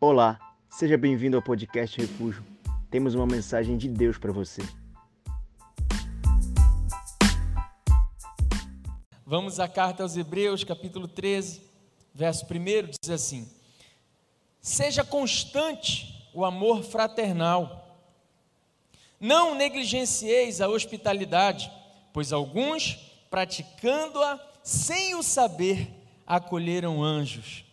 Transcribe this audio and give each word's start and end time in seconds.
Olá, 0.00 0.38
seja 0.70 0.96
bem-vindo 0.96 1.36
ao 1.36 1.42
podcast 1.42 2.00
Refúgio. 2.00 2.46
Temos 2.88 3.16
uma 3.16 3.26
mensagem 3.26 3.76
de 3.76 3.88
Deus 3.88 4.16
para 4.16 4.30
você. 4.30 4.62
Vamos 9.26 9.58
à 9.58 9.66
carta 9.66 10.04
aos 10.04 10.16
Hebreus, 10.16 10.62
capítulo 10.62 11.08
13, 11.08 11.60
verso 12.14 12.46
1, 12.46 12.90
diz 13.02 13.10
assim: 13.10 13.50
Seja 14.60 15.02
constante 15.02 16.30
o 16.32 16.44
amor 16.44 16.84
fraternal. 16.84 17.98
Não 19.18 19.56
negligencieis 19.56 20.60
a 20.60 20.68
hospitalidade, 20.68 21.72
pois 22.12 22.32
alguns, 22.32 22.94
praticando-a 23.28 24.38
sem 24.62 25.16
o 25.16 25.24
saber, 25.24 25.90
acolheram 26.24 27.02
anjos. 27.02 27.64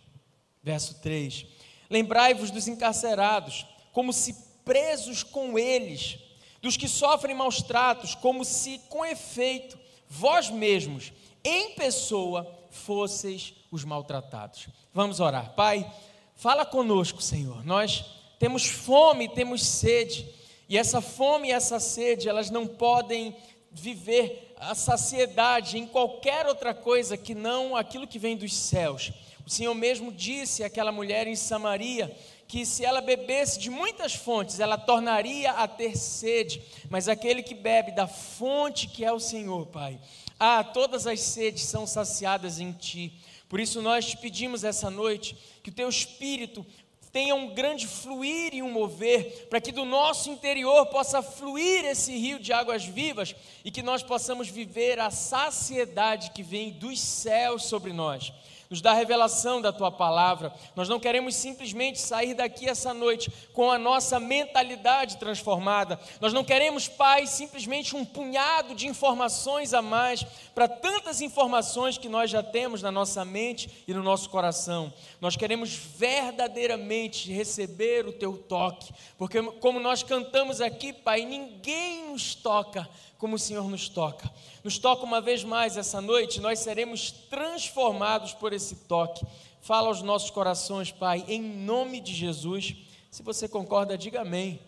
Verso 0.63 0.99
3: 1.01 1.53
Lembrai-vos 1.89 2.51
dos 2.51 2.67
encarcerados, 2.67 3.65
como 3.91 4.11
se 4.11 4.35
presos 4.63 5.23
com 5.23 5.57
eles, 5.57 6.17
dos 6.61 6.77
que 6.77 6.87
sofrem 6.87 7.35
maus 7.35 7.61
tratos, 7.61 8.15
como 8.15 8.43
se 8.43 8.79
com 8.89 9.05
efeito 9.05 9.77
vós 10.09 10.49
mesmos 10.49 11.11
em 11.43 11.75
pessoa 11.75 12.51
fosseis 12.71 13.53
os 13.71 13.83
maltratados. 13.83 14.67
Vamos 14.93 15.19
orar. 15.19 15.53
Pai, 15.53 15.89
fala 16.35 16.65
conosco, 16.65 17.21
Senhor. 17.21 17.63
Nós 17.63 18.03
temos 18.39 18.65
fome, 18.65 19.29
temos 19.29 19.63
sede, 19.63 20.27
e 20.67 20.77
essa 20.77 20.99
fome 21.01 21.49
e 21.49 21.51
essa 21.51 21.79
sede, 21.79 22.27
elas 22.27 22.49
não 22.49 22.65
podem 22.65 23.35
viver 23.71 24.55
a 24.57 24.73
saciedade 24.73 25.77
em 25.77 25.85
qualquer 25.85 26.47
outra 26.47 26.73
coisa 26.73 27.17
que 27.17 27.35
não 27.35 27.75
aquilo 27.75 28.07
que 28.07 28.17
vem 28.17 28.35
dos 28.35 28.55
céus. 28.55 29.11
O 29.45 29.49
Senhor 29.49 29.75
mesmo 29.75 30.11
disse 30.11 30.63
àquela 30.63 30.91
mulher 30.91 31.27
em 31.27 31.35
Samaria 31.35 32.15
que 32.47 32.65
se 32.65 32.83
ela 32.83 33.01
bebesse 33.01 33.59
de 33.59 33.69
muitas 33.69 34.13
fontes, 34.13 34.59
ela 34.59 34.77
tornaria 34.77 35.51
a 35.51 35.67
ter 35.67 35.95
sede, 35.95 36.61
mas 36.89 37.07
aquele 37.07 37.43
que 37.43 37.53
bebe 37.53 37.91
da 37.91 38.07
fonte 38.07 38.87
que 38.87 39.05
é 39.05 39.11
o 39.11 39.19
Senhor, 39.19 39.65
Pai, 39.67 39.99
ah, 40.39 40.63
todas 40.63 41.07
as 41.07 41.19
sedes 41.21 41.63
são 41.63 41.85
saciadas 41.85 42.59
em 42.59 42.71
Ti. 42.71 43.13
Por 43.47 43.59
isso 43.59 43.81
nós 43.81 44.05
te 44.05 44.17
pedimos 44.17 44.63
essa 44.63 44.89
noite 44.89 45.37
que 45.63 45.69
o 45.69 45.73
Teu 45.73 45.89
Espírito 45.89 46.65
tenha 47.11 47.33
um 47.33 47.53
grande 47.53 47.87
fluir 47.87 48.53
e 48.53 48.61
um 48.61 48.71
mover, 48.71 49.47
para 49.49 49.61
que 49.61 49.71
do 49.71 49.85
nosso 49.85 50.29
interior 50.29 50.87
possa 50.87 51.21
fluir 51.21 51.85
esse 51.85 52.17
rio 52.17 52.39
de 52.39 52.51
águas 52.51 52.83
vivas 52.83 53.33
e 53.63 53.71
que 53.71 53.81
nós 53.81 54.03
possamos 54.03 54.49
viver 54.49 54.99
a 54.99 55.09
saciedade 55.09 56.31
que 56.31 56.43
vem 56.43 56.71
dos 56.71 56.99
céus 56.99 57.65
sobre 57.65 57.93
nós 57.93 58.33
nos 58.69 58.81
dá 58.81 58.93
revelação 58.93 59.61
da 59.61 59.71
tua 59.71 59.91
palavra. 59.91 60.53
Nós 60.75 60.89
não 60.89 60.99
queremos 60.99 61.35
simplesmente 61.35 61.99
sair 61.99 62.33
daqui 62.33 62.67
essa 62.67 62.93
noite 62.93 63.31
com 63.53 63.71
a 63.71 63.77
nossa 63.77 64.19
mentalidade 64.19 65.17
transformada. 65.17 65.99
Nós 66.19 66.33
não 66.33 66.43
queremos, 66.43 66.87
Pai, 66.87 67.27
simplesmente 67.27 67.95
um 67.95 68.03
punhado 68.03 68.75
de 68.75 68.87
informações 68.87 69.73
a 69.73 69.81
mais 69.81 70.23
para 70.53 70.67
tantas 70.67 71.21
informações 71.21 71.97
que 71.97 72.09
nós 72.09 72.31
já 72.31 72.41
temos 72.41 72.81
na 72.81 72.91
nossa 72.91 73.23
mente 73.25 73.83
e 73.87 73.93
no 73.93 74.01
nosso 74.01 74.29
coração. 74.29 74.93
Nós 75.19 75.35
queremos 75.35 75.73
verdadeiramente 75.73 77.31
receber 77.31 78.07
o 78.07 78.13
teu 78.13 78.37
toque, 78.37 78.93
porque 79.17 79.41
como 79.59 79.79
nós 79.79 80.03
cantamos 80.03 80.61
aqui, 80.61 80.93
Pai, 80.93 81.25
ninguém 81.25 82.09
nos 82.09 82.35
toca 82.35 82.87
como 83.17 83.35
o 83.35 83.39
Senhor 83.39 83.67
nos 83.69 83.89
toca. 83.89 84.29
Nos 84.63 84.77
toca 84.77 85.03
uma 85.03 85.21
vez 85.21 85.43
mais 85.43 85.77
essa 85.77 86.01
noite, 86.01 86.41
nós 86.41 86.59
seremos 86.59 87.11
transformados 87.11 88.33
por 88.33 88.53
esse 88.55 88.75
toque. 88.75 89.25
Fala 89.61 89.87
aos 89.87 90.01
nossos 90.01 90.29
corações, 90.29 90.91
Pai, 90.91 91.25
em 91.27 91.41
nome 91.41 91.99
de 91.99 92.13
Jesus. 92.13 92.75
Se 93.11 93.23
você 93.23 93.47
concorda, 93.47 93.97
diga 93.97 94.21
amém. 94.21 94.59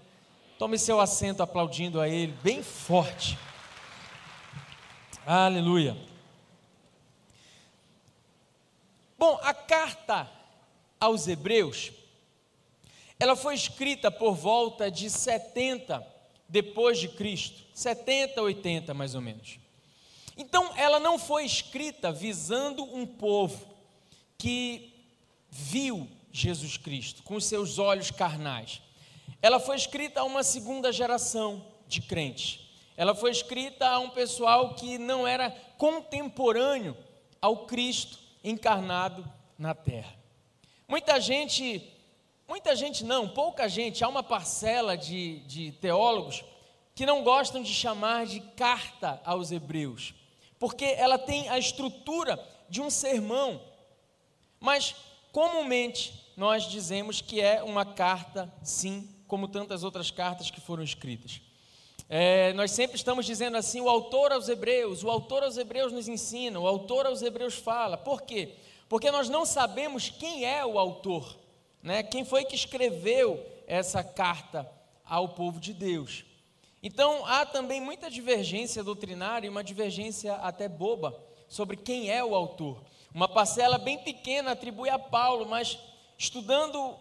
Tome 0.57 0.77
seu 0.77 0.99
assento 0.99 1.43
aplaudindo 1.43 2.01
a 2.01 2.09
Ele, 2.09 2.33
bem 2.43 2.63
forte. 2.63 3.37
Aleluia. 5.25 5.95
Bom, 9.19 9.39
a 9.43 9.53
carta 9.53 10.29
aos 10.99 11.27
Hebreus, 11.27 11.91
ela 13.19 13.35
foi 13.35 13.55
escrita 13.55 14.09
por 14.09 14.33
volta 14.33 14.89
de 14.89 15.09
70 15.09 16.05
depois 16.49 16.97
de 16.97 17.09
Cristo, 17.09 17.63
70, 17.73 18.41
80 18.41 18.93
mais 18.93 19.15
ou 19.15 19.21
menos. 19.21 19.59
Então, 20.37 20.71
ela 20.75 20.99
não 20.99 21.19
foi 21.19 21.45
escrita 21.45 22.11
visando 22.11 22.83
um 22.83 23.05
povo 23.05 23.76
que 24.37 24.93
viu 25.49 26.07
Jesus 26.31 26.77
Cristo 26.77 27.23
com 27.23 27.35
os 27.35 27.45
seus 27.45 27.79
olhos 27.79 28.11
carnais. 28.11 28.81
Ela 29.41 29.59
foi 29.59 29.75
escrita 29.75 30.21
a 30.21 30.23
uma 30.23 30.43
segunda 30.43 30.91
geração 30.91 31.65
de 31.87 32.01
crentes. 32.01 32.59
Ela 32.95 33.13
foi 33.13 33.31
escrita 33.31 33.87
a 33.87 33.99
um 33.99 34.09
pessoal 34.09 34.73
que 34.73 34.97
não 34.97 35.27
era 35.27 35.51
contemporâneo 35.77 36.97
ao 37.41 37.65
Cristo 37.65 38.19
encarnado 38.43 39.25
na 39.57 39.73
terra. 39.73 40.15
Muita 40.87 41.19
gente 41.19 41.93
Muita 42.47 42.73
gente 42.77 43.03
não, 43.03 43.27
pouca 43.27 43.67
gente, 43.67 44.05
há 44.05 44.07
uma 44.07 44.23
parcela 44.23 44.95
de, 44.95 45.39
de 45.39 45.73
teólogos 45.73 46.45
que 46.95 47.05
não 47.05 47.21
gostam 47.21 47.61
de 47.61 47.73
chamar 47.73 48.25
de 48.25 48.39
carta 48.39 49.21
aos 49.25 49.51
hebreus, 49.51 50.13
porque 50.57 50.85
ela 50.85 51.17
tem 51.17 51.49
a 51.49 51.59
estrutura 51.59 52.41
de 52.69 52.81
um 52.81 52.89
sermão, 52.89 53.61
mas 54.67 54.93
comumente 55.31 56.33
nós 56.35 56.69
dizemos 56.69 57.21
que 57.21 57.39
é 57.39 57.63
uma 57.63 57.85
carta, 57.85 58.53
sim, 58.61 59.07
como 59.25 59.47
tantas 59.47 59.81
outras 59.81 60.11
cartas 60.11 60.51
que 60.51 60.59
foram 60.59 60.83
escritas. 60.83 61.39
É, 62.09 62.51
nós 62.51 62.71
sempre 62.71 62.97
estamos 62.97 63.25
dizendo 63.25 63.55
assim: 63.55 63.79
o 63.79 63.87
autor 63.87 64.33
aos 64.33 64.49
Hebreus, 64.49 65.05
o 65.05 65.09
autor 65.09 65.43
aos 65.43 65.55
Hebreus 65.55 65.93
nos 65.93 66.09
ensina, 66.09 66.59
o 66.59 66.67
autor 66.67 67.05
aos 67.05 67.21
Hebreus 67.21 67.53
fala. 67.53 67.95
Por 67.95 68.23
quê? 68.23 68.55
Porque 68.89 69.09
nós 69.09 69.29
não 69.29 69.45
sabemos 69.45 70.09
quem 70.09 70.43
é 70.43 70.65
o 70.65 70.77
autor. 70.77 71.37
Né? 71.81 72.03
Quem 72.03 72.25
foi 72.25 72.43
que 72.43 72.55
escreveu 72.55 73.41
essa 73.67 74.03
carta 74.03 74.69
ao 75.05 75.29
povo 75.29 75.61
de 75.61 75.73
Deus? 75.73 76.25
Então 76.83 77.25
há 77.25 77.45
também 77.45 77.79
muita 77.79 78.11
divergência 78.11 78.83
doutrinária 78.83 79.47
e 79.47 79.49
uma 79.49 79.63
divergência 79.63 80.33
até 80.35 80.67
boba 80.67 81.17
sobre 81.47 81.77
quem 81.77 82.11
é 82.11 82.21
o 82.21 82.35
autor. 82.35 82.83
Uma 83.17 83.27
parcela 83.27 83.79
bem 83.79 83.97
pequena 83.97 84.51
atribui 84.51 84.91
a 84.91 84.99
Paulo, 84.99 85.47
mas 85.47 85.79
estudando 86.19 86.93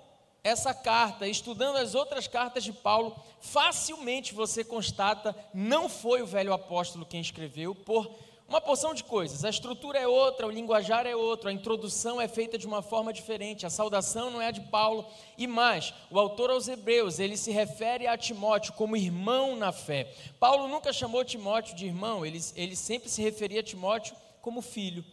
essa 0.43 0.73
carta, 0.73 1.29
estudando 1.29 1.77
as 1.77 1.95
outras 1.95 2.27
cartas 2.27 2.65
de 2.65 2.73
Paulo, 2.73 3.15
facilmente 3.39 4.33
você 4.33 4.65
constata 4.65 5.37
não 5.53 5.91
foi 5.91 6.23
o 6.23 6.27
velho 6.27 6.55
apóstolo 6.55 7.05
quem 7.05 7.21
escreveu, 7.21 7.75
por 7.75 8.11
uma 8.49 8.63
porção 8.63 8.95
de 8.95 9.05
coisas. 9.05 9.45
A 9.45 9.51
estrutura 9.51 9.99
é 9.99 10.09
outra, 10.09 10.47
o 10.47 10.51
linguajar 10.51 11.07
é 11.07 11.15
outro, 11.15 11.51
a 11.51 11.53
introdução 11.53 12.19
é 12.19 12.27
feita 12.27 12.57
de 12.57 12.67
uma 12.67 12.81
forma 12.81 13.13
diferente, 13.13 13.67
a 13.67 13.71
saudação 13.71 14.31
não 14.31 14.41
é 14.41 14.47
a 14.47 14.53
de 14.53 14.63
Paulo. 14.63 15.07
E 15.37 15.47
mais, 15.47 15.93
o 16.11 16.19
autor 16.19 16.49
aos 16.49 16.67
Hebreus, 16.67 17.19
ele 17.19 17.37
se 17.37 17.51
refere 17.51 18.07
a 18.07 18.17
Timóteo 18.17 18.73
como 18.73 18.97
irmão 18.97 19.55
na 19.55 19.71
fé. 19.71 20.11
Paulo 20.41 20.67
nunca 20.67 20.95
chamou 20.95 21.23
Timóteo 21.27 21.77
de 21.77 21.85
irmão, 21.85 22.25
ele, 22.25 22.41
ele 22.55 22.75
sempre 22.75 23.11
se 23.11 23.21
referia 23.21 23.61
a 23.61 23.63
Timóteo 23.63 24.17
como 24.41 24.63
filho. 24.63 25.05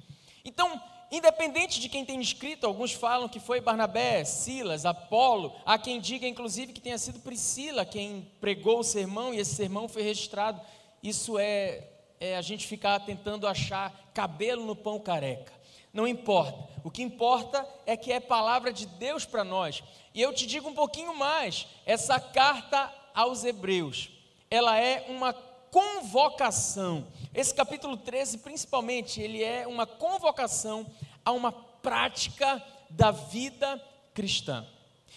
Então, 0.45 0.81
independente 1.15 1.79
de 1.79 1.87
quem 1.87 2.03
tem 2.03 2.19
escrito, 2.19 2.65
alguns 2.65 2.91
falam 2.91 3.29
que 3.29 3.39
foi 3.39 3.61
Barnabé, 3.61 4.23
Silas, 4.23 4.85
Apolo, 4.85 5.53
há 5.65 5.77
quem 5.77 6.01
diga 6.01 6.27
inclusive 6.27 6.73
que 6.73 6.81
tenha 6.81 6.97
sido 6.97 7.19
Priscila 7.19 7.85
quem 7.85 8.27
pregou 8.41 8.79
o 8.79 8.83
sermão 8.83 9.33
e 9.33 9.39
esse 9.39 9.55
sermão 9.55 9.87
foi 9.87 10.01
registrado. 10.01 10.59
Isso 11.01 11.37
é 11.37 11.89
é 12.23 12.37
a 12.37 12.41
gente 12.41 12.65
ficar 12.65 13.01
tentando 13.01 13.45
achar 13.45 13.93
cabelo 14.13 14.65
no 14.65 14.77
pão 14.77 14.97
careca. 14.97 15.51
Não 15.91 16.07
importa. 16.07 16.69
O 16.81 16.89
que 16.89 17.03
importa 17.03 17.67
é 17.85 17.97
que 17.97 18.13
é 18.13 18.19
palavra 18.19 18.71
de 18.71 18.85
Deus 18.85 19.25
para 19.25 19.43
nós. 19.43 19.83
E 20.13 20.21
eu 20.21 20.33
te 20.33 20.47
digo 20.47 20.69
um 20.69 20.73
pouquinho 20.73 21.13
mais: 21.13 21.67
essa 21.85 22.19
carta 22.21 22.91
aos 23.13 23.43
Hebreus, 23.43 24.09
ela 24.49 24.79
é 24.79 25.05
uma 25.09 25.33
convocação. 25.33 27.05
Esse 27.33 27.53
capítulo 27.53 27.97
13, 27.97 28.39
principalmente, 28.39 29.19
ele 29.19 29.43
é 29.43 29.65
uma 29.65 29.87
convocação 29.87 30.85
a 31.25 31.31
uma 31.31 31.51
prática 31.51 32.63
da 32.89 33.09
vida 33.09 33.81
cristã. 34.13 34.65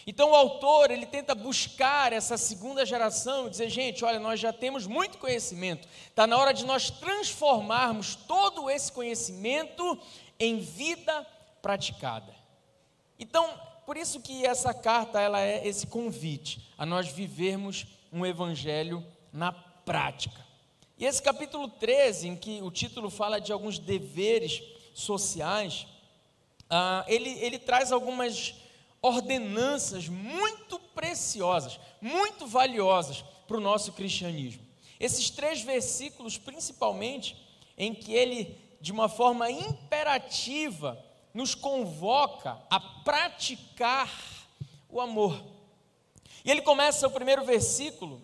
Então 0.07 0.31
o 0.31 0.35
autor, 0.35 0.91
ele 0.91 1.05
tenta 1.05 1.35
buscar 1.35 2.13
essa 2.13 2.39
segunda 2.39 2.87
geração 2.87 3.47
e 3.47 3.51
dizer, 3.51 3.69
gente, 3.69 4.05
olha, 4.05 4.19
nós 4.19 4.41
já 4.41 4.53
temos 4.53 4.87
muito 4.87 5.19
conhecimento, 5.19 5.89
está 6.09 6.27
na 6.27 6.39
hora 6.39 6.55
de 6.55 6.65
nós 6.65 6.91
transformarmos 6.91 8.15
todo 8.15 8.71
esse 8.71 8.93
conhecimento 8.93 9.99
em 10.39 10.59
vida 10.59 11.27
praticada. 11.61 12.35
Então, 13.19 13.61
por 13.85 13.97
isso 13.97 14.21
que 14.21 14.47
essa 14.47 14.73
carta, 14.73 15.21
ela 15.21 15.41
é 15.41 15.67
esse 15.67 15.87
convite 15.87 16.73
a 16.79 16.87
nós 16.87 17.09
vivermos 17.09 17.87
um 18.13 18.25
evangelho 18.25 19.05
na 19.33 19.53
prática. 19.53 20.46
E 20.99 21.05
esse 21.05 21.23
capítulo 21.23 21.69
13, 21.69 22.29
em 22.29 22.37
que 22.37 22.63
o 22.63 22.71
título 22.71 23.11
fala 23.11 23.39
de 23.39 23.53
alguns 23.53 23.79
deveres 23.79 24.63
sociais, 24.95 25.87
ah, 26.71 27.05
ele, 27.07 27.31
ele 27.41 27.59
traz 27.59 27.93
algumas 27.93 28.55
ordenanças 29.03 30.09
muito 30.09 30.79
preciosas, 30.95 31.79
muito 32.01 32.47
valiosas 32.47 33.23
para 33.47 33.59
o 33.59 33.61
nosso 33.61 33.93
cristianismo. 33.93 34.65
Esses 34.99 35.29
três 35.29 35.61
versículos, 35.61 36.39
principalmente, 36.39 37.37
em 37.77 37.95
que 37.95 38.15
ele, 38.15 38.57
de 38.81 38.91
uma 38.91 39.09
forma 39.09 39.51
imperativa, 39.51 40.99
nos 41.35 41.55
convoca 41.55 42.59
a 42.71 42.81
praticar 42.81 44.11
o 44.89 44.99
amor. 44.99 45.45
E 46.43 46.51
ele 46.51 46.63
começa 46.63 47.07
o 47.07 47.11
primeiro 47.11 47.45
versículo 47.45 48.23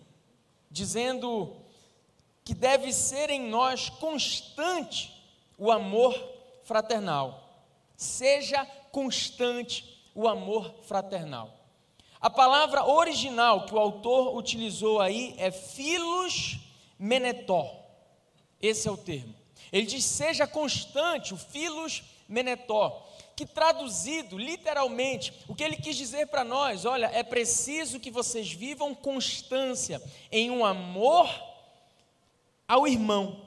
dizendo 0.71 1.62
que 2.43 2.53
deve 2.53 2.91
ser 2.91 3.29
em 3.29 3.41
nós 3.49 3.89
constante 3.89 5.13
o 5.57 5.71
amor 5.71 6.13
fraternal. 6.63 7.49
Seja 7.95 8.65
constante 8.91 10.01
o 10.13 10.27
amor 10.27 10.73
fraternal. 10.83 11.49
A 12.19 12.29
palavra 12.29 12.85
original 12.85 13.65
que 13.65 13.73
o 13.73 13.79
autor 13.79 14.35
utilizou 14.37 15.01
aí 15.01 15.35
é 15.37 15.51
filos 15.51 16.59
menetó. 16.97 17.69
Esse 18.61 18.87
é 18.87 18.91
o 18.91 18.97
termo. 18.97 19.35
Ele 19.71 19.85
diz: 19.85 20.05
seja 20.05 20.47
constante, 20.47 21.33
o 21.33 21.37
filos 21.37 22.03
menetó, 22.27 23.05
que 23.35 23.45
traduzido 23.45 24.37
literalmente, 24.37 25.33
o 25.47 25.55
que 25.55 25.63
ele 25.63 25.75
quis 25.75 25.97
dizer 25.97 26.27
para 26.27 26.43
nós, 26.43 26.85
olha, 26.85 27.07
é 27.07 27.23
preciso 27.23 27.99
que 27.99 28.11
vocês 28.11 28.51
vivam 28.51 28.95
constância 28.95 30.01
em 30.31 30.49
um 30.49 30.65
amor 30.65 31.27
ao 32.67 32.87
irmão. 32.87 33.41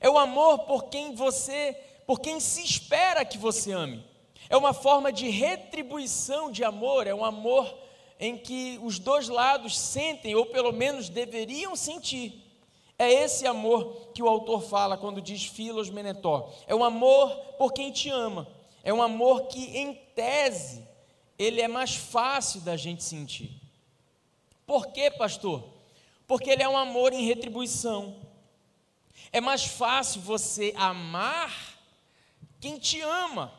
É 0.00 0.08
o 0.08 0.18
amor 0.18 0.60
por 0.60 0.84
quem 0.84 1.14
você, 1.14 1.76
por 2.06 2.20
quem 2.20 2.40
se 2.40 2.62
espera 2.62 3.24
que 3.24 3.38
você 3.38 3.72
ame. 3.72 4.04
É 4.48 4.56
uma 4.56 4.74
forma 4.74 5.12
de 5.12 5.28
retribuição 5.28 6.50
de 6.50 6.62
amor, 6.62 7.06
é 7.06 7.14
um 7.14 7.24
amor 7.24 7.74
em 8.20 8.36
que 8.36 8.78
os 8.82 8.98
dois 8.98 9.28
lados 9.28 9.78
sentem, 9.78 10.34
ou 10.34 10.46
pelo 10.46 10.72
menos 10.72 11.08
deveriam 11.08 11.74
sentir. 11.74 12.42
É 12.98 13.12
esse 13.12 13.46
amor 13.46 14.10
que 14.14 14.22
o 14.22 14.28
autor 14.28 14.62
fala 14.62 14.96
quando 14.96 15.20
diz 15.20 15.44
filos 15.44 15.90
menetó. 15.90 16.52
É 16.66 16.74
um 16.74 16.84
amor 16.84 17.34
por 17.58 17.72
quem 17.72 17.90
te 17.90 18.08
ama. 18.08 18.46
É 18.84 18.92
um 18.92 19.02
amor 19.02 19.46
que, 19.48 19.76
em 19.76 19.94
tese, 20.14 20.86
ele 21.38 21.60
é 21.60 21.66
mais 21.66 21.96
fácil 21.96 22.60
da 22.60 22.76
gente 22.76 23.02
sentir. 23.02 23.50
Por 24.66 24.88
quê, 24.88 25.10
pastor? 25.10 25.73
Porque 26.26 26.50
ele 26.50 26.62
é 26.62 26.68
um 26.68 26.76
amor 26.76 27.12
em 27.12 27.26
retribuição. 27.26 28.16
É 29.32 29.40
mais 29.40 29.64
fácil 29.64 30.20
você 30.20 30.72
amar 30.76 31.78
quem 32.60 32.78
te 32.78 33.00
ama. 33.00 33.52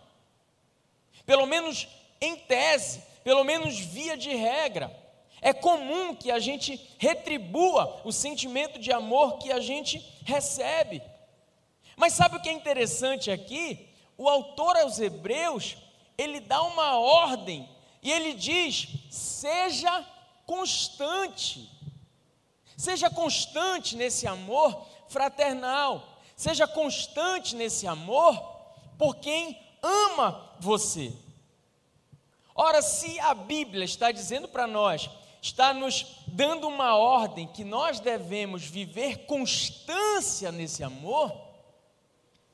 Pelo 1.25 1.45
menos 1.45 1.87
em 2.21 2.35
tese, 2.35 3.03
pelo 3.23 3.43
menos 3.43 3.77
via 3.77 4.15
de 4.15 4.33
regra. 4.33 4.95
É 5.41 5.53
comum 5.53 6.15
que 6.15 6.31
a 6.31 6.39
gente 6.39 6.79
retribua 6.97 8.01
o 8.03 8.11
sentimento 8.11 8.79
de 8.79 8.91
amor 8.91 9.37
que 9.37 9.51
a 9.51 9.59
gente 9.59 9.99
recebe. 10.23 11.01
Mas 11.95 12.13
sabe 12.13 12.37
o 12.37 12.41
que 12.41 12.49
é 12.49 12.53
interessante 12.53 13.29
aqui? 13.29 13.87
O 14.17 14.27
autor 14.27 14.77
aos 14.77 14.99
Hebreus, 14.99 15.77
ele 16.17 16.39
dá 16.39 16.61
uma 16.63 16.97
ordem 16.97 17.69
e 18.01 18.11
ele 18.11 18.33
diz: 18.33 18.87
seja 19.09 20.05
constante. 20.45 21.69
Seja 22.77 23.09
constante 23.09 23.95
nesse 23.95 24.27
amor 24.27 24.85
fraternal. 25.07 26.19
Seja 26.35 26.67
constante 26.67 27.55
nesse 27.55 27.87
amor 27.87 28.37
por 28.97 29.15
quem 29.15 29.59
ama 29.81 30.55
você. 30.59 31.13
Ora, 32.53 32.81
se 32.81 33.19
a 33.19 33.33
Bíblia 33.33 33.85
está 33.85 34.11
dizendo 34.11 34.47
para 34.47 34.65
nós 34.65 35.09
está 35.45 35.75
nos 35.75 36.23
dando 36.25 36.67
uma 36.67 36.95
ordem 36.95 37.45
que 37.45 37.63
nós 37.63 37.99
devemos 37.99 38.63
viver 38.63 39.25
constância 39.27 40.51
nesse 40.51 40.83
amor, 40.83 41.31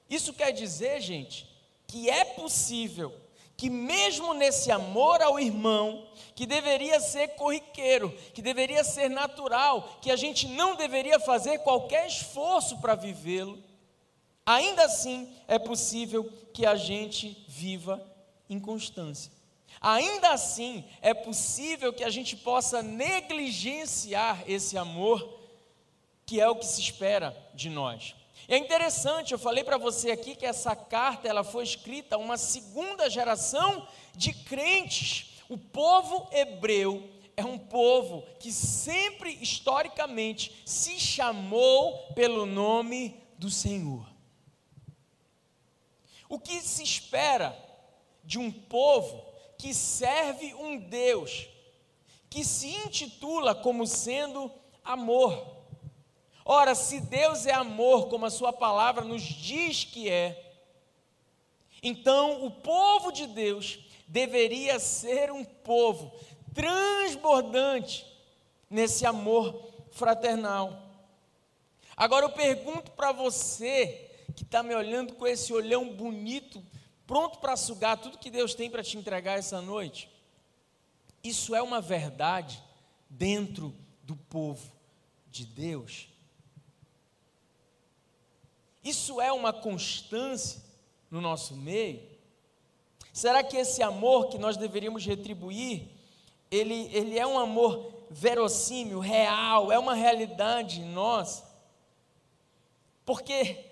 isso 0.09 0.33
quer 0.33 0.51
dizer, 0.51 0.99
gente, 0.99 1.47
que 1.87 2.09
é 2.09 2.25
possível 2.25 3.15
que, 3.61 3.69
mesmo 3.69 4.33
nesse 4.33 4.71
amor 4.71 5.21
ao 5.21 5.39
irmão, 5.39 6.07
que 6.33 6.47
deveria 6.47 6.99
ser 6.99 7.35
corriqueiro, 7.35 8.09
que 8.33 8.41
deveria 8.41 8.83
ser 8.83 9.07
natural, 9.07 9.99
que 10.01 10.09
a 10.09 10.15
gente 10.15 10.47
não 10.47 10.75
deveria 10.75 11.19
fazer 11.19 11.59
qualquer 11.59 12.07
esforço 12.07 12.79
para 12.79 12.95
vivê-lo, 12.95 13.63
ainda 14.43 14.85
assim 14.85 15.31
é 15.47 15.59
possível 15.59 16.23
que 16.51 16.65
a 16.65 16.75
gente 16.75 17.45
viva 17.47 18.03
em 18.49 18.59
constância. 18.59 19.31
Ainda 19.79 20.31
assim, 20.31 20.83
é 20.99 21.13
possível 21.13 21.93
que 21.93 22.03
a 22.03 22.09
gente 22.09 22.35
possa 22.35 22.81
negligenciar 22.81 24.43
esse 24.47 24.75
amor, 24.75 25.39
que 26.25 26.41
é 26.41 26.49
o 26.49 26.55
que 26.55 26.65
se 26.65 26.81
espera 26.81 27.37
de 27.53 27.69
nós. 27.69 28.15
É 28.47 28.57
interessante, 28.57 29.31
eu 29.31 29.39
falei 29.39 29.63
para 29.63 29.77
você 29.77 30.11
aqui 30.11 30.35
que 30.35 30.45
essa 30.45 30.75
carta 30.75 31.27
ela 31.27 31.43
foi 31.43 31.63
escrita 31.63 32.15
a 32.15 32.19
uma 32.19 32.37
segunda 32.37 33.09
geração 33.09 33.87
de 34.15 34.33
crentes. 34.33 35.41
O 35.47 35.57
povo 35.57 36.27
hebreu 36.31 37.09
é 37.37 37.45
um 37.45 37.57
povo 37.57 38.23
que 38.39 38.51
sempre 38.51 39.37
historicamente 39.41 40.61
se 40.65 40.99
chamou 40.99 41.97
pelo 42.13 42.45
nome 42.45 43.21
do 43.37 43.49
Senhor. 43.49 44.05
O 46.27 46.39
que 46.39 46.61
se 46.61 46.83
espera 46.83 47.57
de 48.23 48.39
um 48.39 48.51
povo 48.51 49.25
que 49.57 49.73
serve 49.73 50.53
um 50.55 50.77
Deus 50.77 51.47
que 52.31 52.45
se 52.45 52.69
intitula 52.69 53.53
como 53.53 53.85
sendo 53.85 54.49
amor. 54.85 55.60
Ora, 56.43 56.73
se 56.75 56.99
Deus 56.99 57.45
é 57.45 57.53
amor, 57.53 58.07
como 58.07 58.25
a 58.25 58.29
Sua 58.29 58.51
palavra 58.51 59.03
nos 59.03 59.21
diz 59.21 59.83
que 59.83 60.09
é, 60.09 60.51
então 61.83 62.45
o 62.45 62.51
povo 62.51 63.11
de 63.11 63.25
Deus 63.25 63.79
deveria 64.07 64.79
ser 64.79 65.31
um 65.31 65.43
povo 65.43 66.13
transbordante 66.53 68.05
nesse 68.69 69.05
amor 69.05 69.71
fraternal. 69.91 70.81
Agora 71.95 72.25
eu 72.25 72.29
pergunto 72.31 72.91
para 72.91 73.11
você 73.11 74.09
que 74.35 74.43
está 74.43 74.61
me 74.61 74.75
olhando 74.75 75.13
com 75.15 75.27
esse 75.27 75.53
olhão 75.53 75.93
bonito 75.93 76.63
pronto 77.05 77.39
para 77.39 77.57
sugar 77.57 77.97
tudo 77.97 78.17
que 78.17 78.29
Deus 78.29 78.53
tem 78.53 78.69
para 78.69 78.83
te 78.83 78.97
entregar 78.97 79.37
essa 79.37 79.61
noite. 79.61 80.09
Isso 81.23 81.53
é 81.53 81.61
uma 81.61 81.81
verdade 81.81 82.63
dentro 83.09 83.75
do 84.03 84.15
povo 84.15 84.71
de 85.29 85.45
Deus. 85.45 86.10
Isso 88.83 89.21
é 89.21 89.31
uma 89.31 89.53
constância 89.53 90.61
no 91.09 91.21
nosso 91.21 91.55
meio. 91.55 92.01
Será 93.13 93.43
que 93.43 93.57
esse 93.57 93.83
amor 93.83 94.29
que 94.29 94.37
nós 94.37 94.57
deveríamos 94.57 95.05
retribuir, 95.05 95.87
ele, 96.49 96.89
ele 96.93 97.19
é 97.19 97.27
um 97.27 97.37
amor 97.37 98.05
verossímil, 98.09 98.99
real, 98.99 99.71
é 99.71 99.77
uma 99.77 99.93
realidade 99.93 100.81
em 100.81 100.85
nós? 100.85 101.43
Porque 103.05 103.65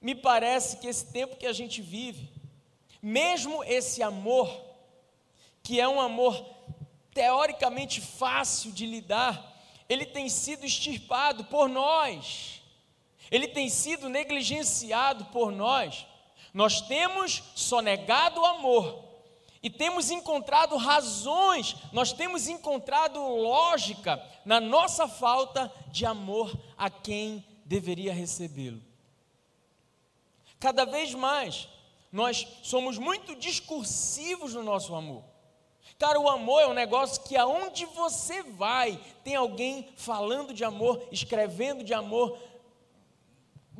me 0.00 0.14
parece 0.14 0.76
que 0.78 0.86
esse 0.86 1.06
tempo 1.06 1.36
que 1.36 1.46
a 1.46 1.52
gente 1.52 1.82
vive, 1.82 2.30
mesmo 3.02 3.64
esse 3.64 4.02
amor, 4.02 4.48
que 5.62 5.80
é 5.80 5.88
um 5.88 6.00
amor 6.00 6.44
teoricamente 7.12 8.00
fácil 8.00 8.72
de 8.72 8.86
lidar, 8.86 9.50
ele 9.88 10.06
tem 10.06 10.28
sido 10.28 10.64
extirpado 10.64 11.44
por 11.44 11.68
nós, 11.68 12.59
ele 13.30 13.48
tem 13.48 13.68
sido 13.68 14.08
negligenciado 14.08 15.26
por 15.26 15.52
nós. 15.52 16.06
Nós 16.52 16.80
temos 16.80 17.42
sonegado 17.54 18.40
o 18.40 18.44
amor 18.44 19.04
e 19.62 19.68
temos 19.68 20.10
encontrado 20.10 20.76
razões, 20.76 21.76
nós 21.92 22.12
temos 22.12 22.48
encontrado 22.48 23.20
lógica 23.20 24.22
na 24.44 24.58
nossa 24.58 25.06
falta 25.06 25.72
de 25.88 26.06
amor 26.06 26.58
a 26.76 26.88
quem 26.88 27.44
deveria 27.64 28.12
recebê-lo. 28.12 28.82
Cada 30.58 30.84
vez 30.84 31.14
mais, 31.14 31.68
nós 32.10 32.46
somos 32.62 32.98
muito 32.98 33.36
discursivos 33.36 34.54
no 34.54 34.62
nosso 34.62 34.94
amor. 34.94 35.22
Cara, 35.98 36.18
o 36.18 36.30
amor 36.30 36.62
é 36.62 36.66
um 36.66 36.74
negócio 36.74 37.22
que 37.24 37.36
aonde 37.36 37.84
você 37.84 38.42
vai, 38.42 38.98
tem 39.22 39.36
alguém 39.36 39.88
falando 39.96 40.54
de 40.54 40.64
amor, 40.64 41.00
escrevendo 41.12 41.84
de 41.84 41.92
amor. 41.92 42.38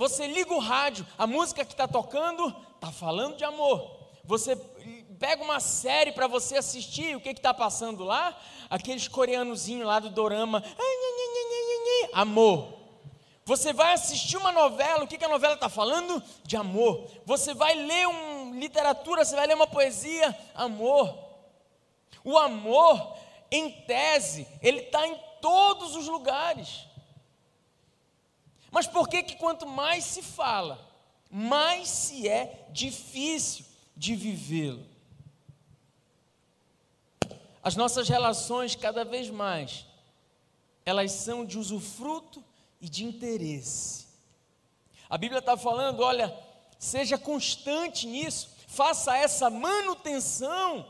Você 0.01 0.27
liga 0.27 0.55
o 0.55 0.59
rádio, 0.59 1.07
a 1.19 1.27
música 1.27 1.63
que 1.63 1.75
está 1.75 1.87
tocando 1.87 2.57
está 2.75 2.91
falando 2.91 3.37
de 3.37 3.45
amor. 3.45 3.99
Você 4.25 4.57
pega 5.19 5.45
uma 5.45 5.61
série 5.61 6.11
para 6.11 6.27
você 6.27 6.57
assistir, 6.57 7.15
o 7.15 7.21
que 7.21 7.29
está 7.29 7.53
passando 7.53 8.03
lá? 8.03 8.35
Aqueles 8.71 9.07
coreanozinhos 9.09 9.87
lá 9.87 9.99
do 9.99 10.09
dorama. 10.09 10.65
Amor. 12.15 12.79
Você 13.45 13.75
vai 13.75 13.93
assistir 13.93 14.39
uma 14.39 14.51
novela, 14.51 15.05
o 15.05 15.07
que, 15.07 15.19
que 15.19 15.25
a 15.27 15.29
novela 15.29 15.53
está 15.53 15.69
falando? 15.69 16.23
De 16.45 16.57
amor. 16.57 17.07
Você 17.27 17.53
vai 17.53 17.75
ler 17.75 18.09
uma 18.09 18.57
literatura, 18.57 19.23
você 19.23 19.37
vai 19.37 19.47
ler 19.47 19.55
uma 19.55 19.67
poesia, 19.67 20.35
amor. 20.55 21.15
O 22.25 22.39
amor, 22.39 23.19
em 23.51 23.71
tese, 23.83 24.49
ele 24.63 24.81
está 24.81 25.07
em 25.07 25.21
todos 25.43 25.95
os 25.95 26.09
lugares. 26.09 26.89
Mas 28.71 28.87
por 28.87 29.09
que 29.09 29.23
que 29.23 29.37
quanto 29.37 29.67
mais 29.67 30.05
se 30.05 30.23
fala, 30.23 30.79
mais 31.31 31.89
se 31.89 32.29
é 32.29 32.67
difícil 32.71 33.65
de 33.97 34.15
vivê-lo? 34.15 34.87
As 37.63 37.77
nossas 37.77 38.09
relações, 38.09 38.75
cada 38.75 39.05
vez 39.05 39.29
mais, 39.29 39.85
elas 40.85 41.13
são 41.13 41.45
de 41.45 41.59
usufruto 41.59 42.43
e 42.81 42.89
de 42.89 43.05
interesse. 43.05 44.07
A 45.09 45.19
Bíblia 45.19 45.41
está 45.41 45.57
falando, 45.57 46.01
olha, 46.01 46.35
seja 46.79 47.19
constante 47.19 48.07
nisso, 48.07 48.57
faça 48.67 49.17
essa 49.17 49.51
manutenção, 49.51 50.87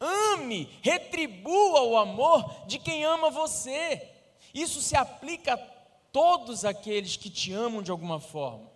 ame, 0.00 0.68
retribua 0.82 1.82
o 1.82 1.96
amor 1.96 2.66
de 2.66 2.78
quem 2.78 3.04
ama 3.04 3.30
você. 3.30 4.10
Isso 4.52 4.80
se 4.80 4.96
aplica 4.96 5.54
a 5.54 5.75
todos 6.16 6.64
aqueles 6.64 7.14
que 7.14 7.28
te 7.28 7.52
amam 7.52 7.82
de 7.82 7.90
alguma 7.90 8.18
forma. 8.18 8.72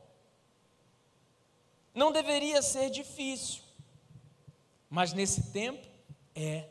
Não 1.95 2.13
deveria 2.13 2.61
ser 2.61 2.91
difícil, 2.91 3.63
mas 4.91 5.15
nesse 5.15 5.51
tempo 5.51 5.89
é. 6.35 6.69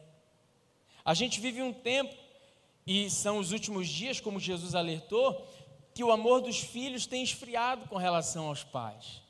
A 1.04 1.16
gente 1.16 1.40
vive 1.40 1.64
um 1.64 1.74
tempo, 1.74 2.16
e 2.86 3.10
são 3.10 3.40
os 3.40 3.52
últimos 3.52 3.88
dias, 3.88 4.20
como 4.20 4.40
Jesus 4.40 4.76
alertou, 4.76 5.44
que 5.96 6.04
o 6.04 6.12
amor 6.12 6.40
dos 6.40 6.60
filhos 6.60 7.08
tem 7.08 7.24
esfriado 7.24 7.88
com 7.88 7.98
relação 7.98 8.48
aos 8.50 8.64
pais, 8.64 9.24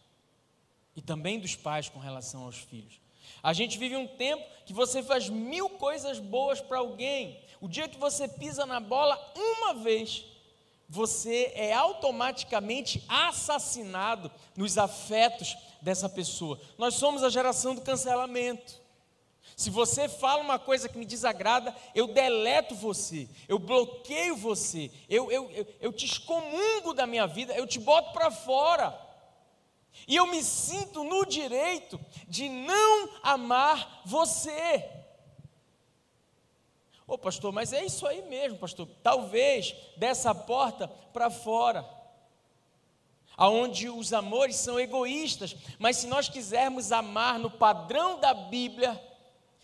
e 0.93 1.01
também 1.01 1.39
dos 1.39 1.55
pais 1.55 1.88
com 1.88 2.00
relação 2.00 2.43
aos 2.43 2.58
filhos. 2.58 3.00
A 3.41 3.53
gente 3.53 3.77
vive 3.77 3.96
um 3.96 4.08
tempo 4.08 4.43
que 4.65 4.74
você 4.74 5.01
faz 5.01 5.29
mil 5.29 5.69
coisas 5.69 6.19
boas 6.19 6.60
para 6.60 6.79
alguém, 6.79 7.39
o 7.62 7.69
dia 7.69 7.88
que 7.88 7.98
você 7.98 8.27
pisa 8.27 8.65
na 8.65 8.81
bola 8.81 9.17
uma 9.38 9.75
vez, 9.75 10.25
você 10.89 11.51
é 11.53 11.72
automaticamente 11.72 13.03
assassinado 13.08 14.31
nos 14.58 14.77
afetos 14.77 15.55
dessa 15.81 16.10
pessoa. 16.10 16.60
Nós 16.79 16.96
somos 16.96 17.24
a 17.24 17.29
geração 17.29 17.75
do 17.75 17.81
cancelamento. 17.81 18.81
Se 19.55 19.69
você 19.69 20.10
fala 20.10 20.41
uma 20.41 20.58
coisa 20.58 20.89
que 20.89 20.98
me 20.98 21.05
desagrada, 21.05 21.75
eu 21.93 22.08
deleto 22.08 22.74
você, 22.74 23.27
eu 23.48 23.60
bloqueio 23.60 24.36
você, 24.36 24.89
eu, 25.10 25.29
eu, 25.31 25.51
eu, 25.51 25.67
eu 25.81 25.93
te 25.93 26.05
excomungo 26.05 26.93
da 26.93 27.05
minha 27.05 27.27
vida, 27.27 27.53
eu 27.53 27.67
te 27.67 27.77
boto 27.77 28.12
para 28.13 28.31
fora. 28.31 28.98
E 30.08 30.15
eu 30.15 30.25
me 30.27 30.41
sinto 30.43 31.03
no 31.03 31.25
direito 31.25 32.00
de 32.27 32.48
não 32.48 33.10
amar 33.22 34.01
você. 34.05 34.99
Ô 37.10 37.18
pastor, 37.18 37.51
mas 37.51 37.74
é 37.74 37.84
isso 37.84 38.06
aí 38.06 38.22
mesmo, 38.22 38.60
pastor. 38.60 38.88
Talvez 39.01 39.75
dessa 39.98 40.34
porta 40.36 40.88
para 41.12 41.32
fora, 41.32 41.84
aonde 43.36 43.89
os 43.89 44.13
amores 44.13 44.58
são 44.58 44.80
egoístas, 44.80 45.56
mas 45.80 45.98
se 45.98 46.06
nós 46.06 46.30
quisermos 46.30 46.92
amar 46.92 47.39
no 47.39 47.50
padrão 47.50 48.20
da 48.20 48.32
Bíblia, 48.32 49.01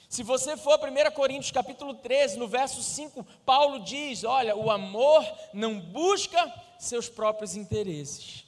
se 0.10 0.24
você 0.24 0.58
for 0.58 0.80
a 0.84 1.10
1 1.10 1.12
Coríntios 1.12 1.52
capítulo 1.52 1.94
13, 1.94 2.40
no 2.40 2.48
verso 2.48 2.82
5, 2.82 3.24
Paulo 3.46 3.80
diz: 3.82 4.24
Olha, 4.24 4.56
o 4.56 4.72
amor 4.72 5.24
não 5.54 5.80
busca 5.80 6.52
seus 6.80 7.08
próprios 7.08 7.56
interesses. 7.56 8.44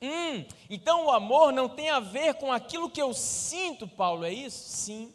Hum, 0.00 0.42
então 0.70 1.04
o 1.04 1.10
amor 1.10 1.52
não 1.52 1.68
tem 1.68 1.90
a 1.90 2.00
ver 2.00 2.32
com 2.34 2.50
aquilo 2.50 2.88
que 2.88 3.02
eu 3.02 3.12
sinto, 3.12 3.86
Paulo, 3.86 4.24
é 4.24 4.32
isso? 4.32 4.70
Sim. 4.70 5.14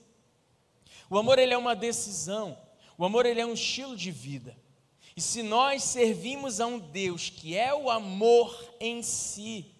O 1.09 1.17
amor 1.17 1.39
ele 1.39 1.55
é 1.55 1.57
uma 1.57 1.75
decisão. 1.75 2.66
O 2.97 3.05
amor 3.05 3.25
ele 3.25 3.39
é 3.39 3.45
um 3.45 3.53
estilo 3.53 3.95
de 3.95 4.11
vida. 4.11 4.57
E 5.15 5.21
se 5.21 5.43
nós 5.43 5.83
servimos 5.83 6.59
a 6.59 6.67
um 6.67 6.79
Deus 6.79 7.29
que 7.29 7.55
é 7.55 7.73
o 7.73 7.89
amor 7.89 8.73
em 8.79 9.01
si, 9.01 9.71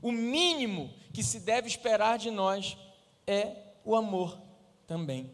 o 0.00 0.12
mínimo 0.12 0.92
que 1.12 1.22
se 1.22 1.40
deve 1.40 1.68
esperar 1.68 2.18
de 2.18 2.30
nós 2.30 2.76
é 3.26 3.56
o 3.84 3.96
amor 3.96 4.40
também. 4.86 5.32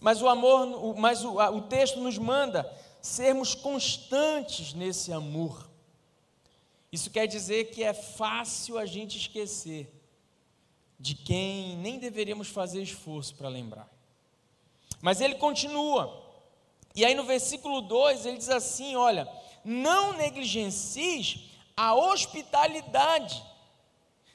Mas 0.00 0.20
o 0.20 0.28
amor, 0.28 0.96
mas 0.96 1.24
o, 1.24 1.38
o 1.38 1.62
texto 1.62 2.00
nos 2.00 2.18
manda 2.18 2.68
sermos 3.00 3.54
constantes 3.54 4.74
nesse 4.74 5.12
amor. 5.12 5.70
Isso 6.90 7.10
quer 7.10 7.26
dizer 7.26 7.70
que 7.70 7.82
é 7.82 7.94
fácil 7.94 8.78
a 8.78 8.84
gente 8.84 9.16
esquecer 9.16 9.92
de 10.98 11.14
quem 11.14 11.76
nem 11.76 11.98
deveríamos 11.98 12.48
fazer 12.48 12.82
esforço 12.82 13.34
para 13.34 13.48
lembrar. 13.48 13.88
Mas 15.00 15.20
ele 15.20 15.36
continua. 15.36 16.31
E 16.94 17.04
aí 17.04 17.14
no 17.14 17.24
versículo 17.24 17.80
2 17.80 18.26
ele 18.26 18.38
diz 18.38 18.48
assim: 18.48 18.96
olha, 18.96 19.28
não 19.64 20.12
negligencies 20.12 21.50
a 21.76 21.94
hospitalidade. 21.94 23.42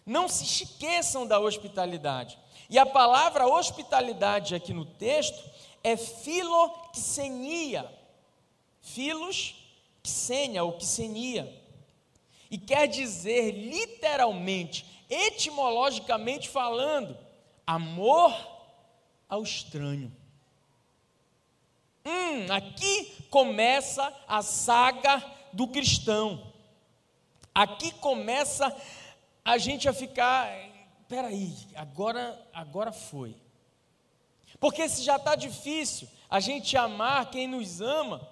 Não 0.06 0.28
se 0.30 0.44
esqueçam 0.44 1.28
da 1.28 1.40
hospitalidade. 1.40 2.38
E 2.70 2.80
a 2.80 2.86
palavra 2.86 3.48
hospitalidade 3.48 4.56
aqui 4.56 4.74
no 4.74 4.86
texto 4.86 5.44
é 5.84 5.96
filoxenia. 5.96 7.90
Filos, 8.82 9.56
xenia 10.04 10.64
ou 10.64 10.80
xenia. 10.80 11.54
E 12.50 12.58
quer 12.58 12.88
dizer 12.88 13.52
literalmente, 13.52 14.86
etimologicamente 15.10 16.48
falando, 16.48 17.18
amor 17.66 18.34
ao 19.28 19.44
estranho. 19.44 20.16
Hum, 22.08 22.50
aqui 22.54 23.26
começa 23.30 24.16
a 24.26 24.42
saga 24.42 25.22
do 25.52 25.68
cristão. 25.68 26.54
Aqui 27.54 27.92
começa 27.92 28.74
a 29.44 29.58
gente 29.58 29.90
a 29.90 29.94
ficar, 29.94 30.50
peraí, 31.10 31.54
agora, 31.76 32.42
agora 32.54 32.94
foi. 32.94 33.36
Porque 34.58 34.88
se 34.88 35.04
já 35.04 35.18
está 35.18 35.36
difícil 35.36 36.08
a 36.30 36.40
gente 36.40 36.78
amar 36.78 37.30
quem 37.30 37.46
nos 37.46 37.82
ama, 37.82 38.26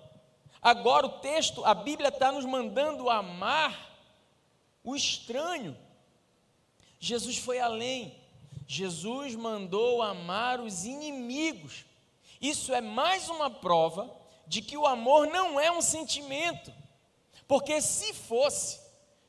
agora 0.62 1.08
o 1.08 1.20
texto, 1.20 1.66
a 1.66 1.74
Bíblia 1.74 2.08
está 2.08 2.32
nos 2.32 2.46
mandando 2.46 3.10
amar 3.10 4.00
o 4.86 4.96
estranho. 4.96 5.76
Jesus 6.98 7.38
foi 7.38 7.60
além. 7.60 8.16
Jesus 8.66 9.36
mandou 9.36 10.02
amar 10.02 10.62
os 10.62 10.86
inimigos. 10.86 11.84
Isso 12.42 12.74
é 12.74 12.82
mais 12.82 13.30
uma 13.30 13.50
prova 13.50 14.10
de 14.48 14.62
que 14.62 14.78
o 14.78 14.86
amor 14.86 15.28
não 15.28 15.60
é 15.60 15.72
um 15.72 15.82
sentimento. 15.82 16.72
Porque 17.48 17.82
se 17.82 18.14
fosse, 18.14 18.80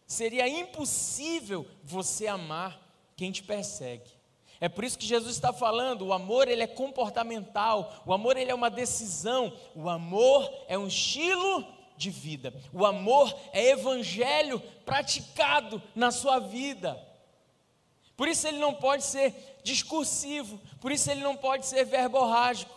seria 0.07 0.49
impossível 0.49 1.67
você 1.83 2.27
amar 2.27 2.81
quem 3.17 3.31
te 3.31 3.43
persegue. 3.43 4.17
É 4.61 4.69
por 4.69 4.85
isso 4.85 4.99
que 4.99 5.07
Jesus 5.07 5.35
está 5.35 5.53
falando, 5.53 6.07
o 6.07 6.13
amor 6.13 6.49
ele 6.49 6.63
é 6.63 6.67
comportamental, 6.67 8.03
o 8.07 8.13
amor 8.13 8.37
ele 8.39 8.51
é 8.51 8.55
uma 8.55 8.71
decisão, 8.71 9.53
o 9.75 9.89
amor 9.89 10.51
é 10.67 10.79
um 10.79 10.87
estilo 10.87 11.67
de 11.97 12.11
vida. 12.11 12.55
O 12.73 12.87
amor 12.87 13.35
é 13.53 13.71
evangelho 13.71 14.61
praticado 14.85 15.83
na 15.95 16.11
sua 16.11 16.39
vida. 16.39 17.03
Por 18.17 18.29
isso 18.29 18.49
ele 18.49 18.59
não 18.59 18.73
pode 18.73 19.05
ser 19.05 19.59
discursivo, 19.63 20.59
por 20.81 20.91
isso 20.91 21.11
ele 21.11 21.21
não 21.21 21.37
pode 21.37 21.67
ser 21.67 21.85
verborrágico. 21.85 22.75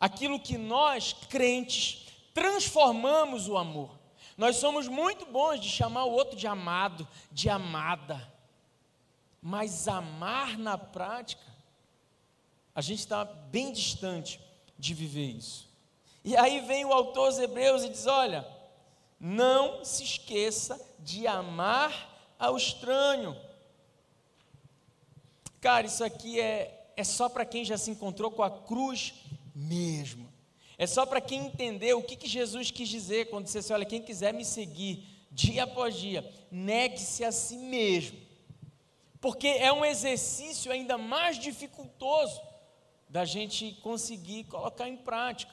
Aquilo 0.00 0.38
que 0.38 0.56
nós, 0.56 1.12
crentes, 1.28 2.06
transformamos 2.32 3.48
o 3.48 3.56
amor. 3.56 3.98
Nós 4.36 4.56
somos 4.56 4.86
muito 4.86 5.26
bons 5.26 5.60
de 5.60 5.68
chamar 5.68 6.04
o 6.04 6.12
outro 6.12 6.36
de 6.36 6.46
amado, 6.46 7.06
de 7.32 7.50
amada. 7.50 8.32
Mas 9.42 9.88
amar 9.88 10.56
na 10.56 10.78
prática, 10.78 11.42
a 12.74 12.80
gente 12.80 13.00
está 13.00 13.24
bem 13.24 13.72
distante 13.72 14.40
de 14.78 14.94
viver 14.94 15.30
isso. 15.30 15.68
E 16.24 16.36
aí 16.36 16.60
vem 16.60 16.84
o 16.84 16.92
autor 16.92 17.26
aos 17.26 17.38
Hebreus 17.38 17.82
e 17.82 17.88
diz: 17.88 18.06
olha, 18.06 18.46
não 19.18 19.84
se 19.84 20.04
esqueça 20.04 20.80
de 21.00 21.26
amar 21.26 22.34
ao 22.38 22.56
estranho. 22.56 23.36
Cara, 25.60 25.86
isso 25.86 26.04
aqui 26.04 26.40
é, 26.40 26.92
é 26.96 27.02
só 27.02 27.28
para 27.28 27.44
quem 27.44 27.64
já 27.64 27.76
se 27.76 27.90
encontrou 27.90 28.30
com 28.30 28.44
a 28.44 28.50
cruz 28.50 29.14
mesmo. 29.58 30.32
É 30.76 30.86
só 30.86 31.04
para 31.04 31.20
quem 31.20 31.46
entendeu 31.46 31.98
o 31.98 32.02
que, 32.02 32.16
que 32.16 32.28
Jesus 32.28 32.70
quis 32.70 32.88
dizer 32.88 33.30
quando 33.30 33.44
disse 33.44 33.58
assim: 33.58 33.72
olha, 33.72 33.84
quem 33.84 34.00
quiser 34.00 34.32
me 34.32 34.44
seguir 34.44 35.04
dia 35.30 35.64
após 35.64 35.96
dia, 35.96 36.28
negue-se 36.50 37.24
a 37.24 37.32
si 37.32 37.56
mesmo 37.56 38.28
porque 39.20 39.48
é 39.48 39.72
um 39.72 39.84
exercício 39.84 40.70
ainda 40.70 40.96
mais 40.96 41.38
dificultoso 41.38 42.40
da 43.08 43.24
gente 43.24 43.72
conseguir 43.82 44.44
colocar 44.44 44.88
em 44.88 44.96
prática. 44.96 45.52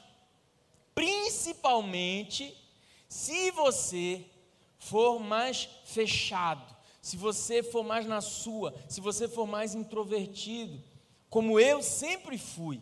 Principalmente 0.94 2.56
se 3.10 3.52
você 3.52 4.24
for 4.78 5.20
mais 5.20 5.68
fechado, 5.84 6.76
se 7.02 7.18
você 7.18 7.64
for 7.64 7.84
mais 7.84 8.06
na 8.06 8.22
sua, 8.22 8.74
se 8.88 9.02
você 9.02 9.28
for 9.28 9.48
mais 9.48 9.74
introvertido, 9.74 10.82
como 11.30 11.60
eu 11.60 11.82
sempre 11.82 12.38
fui. 12.38 12.80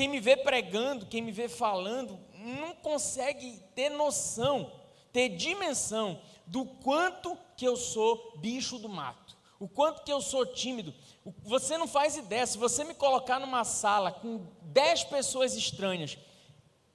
Quem 0.00 0.08
me 0.08 0.18
vê 0.18 0.34
pregando, 0.34 1.04
quem 1.04 1.20
me 1.20 1.30
vê 1.30 1.46
falando, 1.46 2.18
não 2.34 2.74
consegue 2.74 3.62
ter 3.74 3.90
noção, 3.90 4.72
ter 5.12 5.28
dimensão 5.28 6.18
do 6.46 6.64
quanto 6.64 7.36
que 7.54 7.68
eu 7.68 7.76
sou 7.76 8.32
bicho 8.38 8.78
do 8.78 8.88
mato, 8.88 9.36
o 9.58 9.68
quanto 9.68 10.02
que 10.02 10.10
eu 10.10 10.22
sou 10.22 10.46
tímido. 10.46 10.94
Você 11.42 11.76
não 11.76 11.86
faz 11.86 12.16
ideia, 12.16 12.46
se 12.46 12.56
você 12.56 12.82
me 12.82 12.94
colocar 12.94 13.38
numa 13.38 13.62
sala 13.62 14.10
com 14.10 14.46
dez 14.62 15.04
pessoas 15.04 15.54
estranhas, 15.54 16.16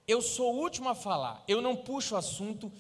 eu 0.08 0.20
sou 0.20 0.56
o 0.56 0.58
último 0.58 0.90
a 0.90 0.96
falar, 0.96 1.44
eu 1.48 1.62
não 1.62 1.76
puxo 1.76 2.16
assunto, 2.16 2.72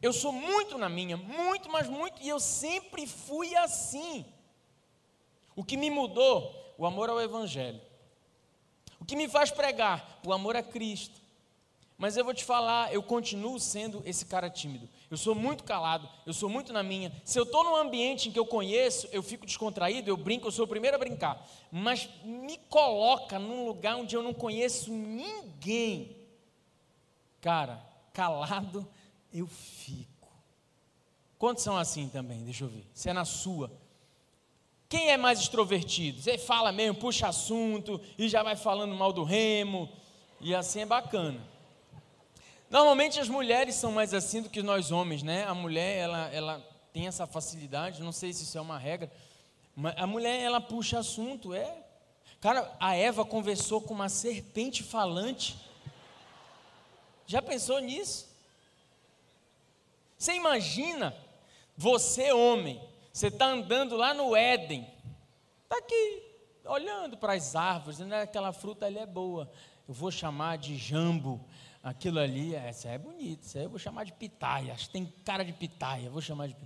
eu 0.00 0.12
sou 0.12 0.32
muito 0.32 0.78
na 0.78 0.88
minha, 0.88 1.16
muito, 1.16 1.68
mas 1.68 1.88
muito, 1.88 2.22
e 2.22 2.28
eu 2.28 2.38
sempre 2.38 3.08
fui 3.08 3.56
assim. 3.56 4.24
O 5.56 5.64
que 5.64 5.76
me 5.76 5.90
mudou? 5.90 6.72
O 6.78 6.86
amor 6.86 7.10
ao 7.10 7.20
Evangelho. 7.20 7.80
O 9.04 9.06
que 9.06 9.16
me 9.16 9.28
faz 9.28 9.50
pregar? 9.50 10.18
O 10.24 10.32
amor 10.32 10.56
a 10.56 10.62
Cristo. 10.62 11.20
Mas 11.98 12.16
eu 12.16 12.24
vou 12.24 12.32
te 12.32 12.42
falar, 12.42 12.90
eu 12.90 13.02
continuo 13.02 13.60
sendo 13.60 14.02
esse 14.06 14.24
cara 14.24 14.48
tímido. 14.48 14.88
Eu 15.10 15.18
sou 15.18 15.34
muito 15.34 15.62
calado, 15.62 16.08
eu 16.24 16.32
sou 16.32 16.48
muito 16.48 16.72
na 16.72 16.82
minha. 16.82 17.12
Se 17.22 17.38
eu 17.38 17.42
estou 17.42 17.62
num 17.64 17.76
ambiente 17.76 18.30
em 18.30 18.32
que 18.32 18.38
eu 18.38 18.46
conheço, 18.46 19.06
eu 19.12 19.22
fico 19.22 19.44
descontraído, 19.44 20.08
eu 20.08 20.16
brinco, 20.16 20.46
eu 20.46 20.50
sou 20.50 20.64
o 20.64 20.68
primeiro 20.68 20.96
a 20.96 20.98
brincar. 20.98 21.46
Mas 21.70 22.08
me 22.24 22.56
coloca 22.70 23.38
num 23.38 23.66
lugar 23.66 23.96
onde 23.96 24.16
eu 24.16 24.22
não 24.22 24.32
conheço 24.32 24.90
ninguém. 24.90 26.16
Cara, 27.42 27.84
calado 28.14 28.88
eu 29.30 29.46
fico. 29.46 30.32
Quantos 31.38 31.62
são 31.62 31.76
assim 31.76 32.08
também? 32.08 32.42
Deixa 32.42 32.64
eu 32.64 32.68
ver. 32.68 32.86
Se 32.94 33.10
é 33.10 33.12
na 33.12 33.26
sua. 33.26 33.70
Quem 34.94 35.10
é 35.10 35.16
mais 35.16 35.40
extrovertido? 35.40 36.22
Você 36.22 36.38
fala 36.38 36.70
mesmo, 36.70 36.94
puxa 36.94 37.26
assunto 37.26 38.00
e 38.16 38.28
já 38.28 38.44
vai 38.44 38.54
falando 38.54 38.94
mal 38.94 39.12
do 39.12 39.24
remo. 39.24 39.88
E 40.40 40.54
assim 40.54 40.82
é 40.82 40.86
bacana. 40.86 41.40
Normalmente 42.70 43.18
as 43.18 43.28
mulheres 43.28 43.74
são 43.74 43.90
mais 43.90 44.14
assim 44.14 44.40
do 44.40 44.48
que 44.48 44.62
nós 44.62 44.92
homens, 44.92 45.20
né? 45.20 45.42
A 45.46 45.52
mulher, 45.52 45.96
ela, 45.96 46.32
ela 46.32 46.70
tem 46.92 47.08
essa 47.08 47.26
facilidade, 47.26 48.04
não 48.04 48.12
sei 48.12 48.32
se 48.32 48.44
isso 48.44 48.56
é 48.56 48.60
uma 48.60 48.78
regra, 48.78 49.10
mas 49.74 49.94
a 49.96 50.06
mulher, 50.06 50.40
ela 50.40 50.60
puxa 50.60 51.00
assunto, 51.00 51.52
é. 51.52 51.76
Cara, 52.40 52.72
a 52.78 52.94
Eva 52.94 53.24
conversou 53.24 53.80
com 53.80 53.94
uma 53.94 54.08
serpente 54.08 54.84
falante. 54.84 55.56
Já 57.26 57.42
pensou 57.42 57.80
nisso? 57.80 58.28
Você 60.16 60.34
imagina, 60.34 61.12
você 61.76 62.32
homem, 62.32 62.80
você 63.14 63.28
está 63.28 63.46
andando 63.46 63.96
lá 63.96 64.12
no 64.12 64.34
Éden, 64.34 64.84
está 65.62 65.78
aqui, 65.78 66.20
olhando 66.64 67.16
para 67.16 67.34
as 67.34 67.54
árvores, 67.54 68.00
né? 68.00 68.22
aquela 68.22 68.52
fruta 68.52 68.86
ali 68.86 68.98
é 68.98 69.06
boa, 69.06 69.48
eu 69.86 69.94
vou 69.94 70.10
chamar 70.10 70.58
de 70.58 70.76
jambo, 70.76 71.46
aquilo 71.80 72.18
ali, 72.18 72.56
essa 72.56 72.88
é 72.88 72.98
bonito, 72.98 73.44
isso 73.44 73.56
aí 73.56 73.62
eu 73.62 73.70
vou 73.70 73.78
chamar 73.78 74.02
de 74.02 74.12
pitaia, 74.12 74.72
acho 74.72 74.86
que 74.86 74.94
tem 74.94 75.06
cara 75.24 75.44
de 75.44 75.52
pitaia, 75.52 76.10
vou 76.10 76.20
chamar 76.20 76.48
de 76.48 76.56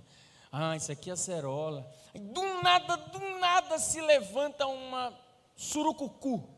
Ah, 0.51 0.75
isso 0.75 0.91
aqui 0.91 1.11
é 1.11 1.13
acerola. 1.13 1.87
Do 2.15 2.41
nada, 2.63 2.97
do 2.97 3.19
nada 3.37 3.77
se 3.77 4.01
levanta 4.01 4.65
uma 4.65 5.13
surucucu. 5.55 6.49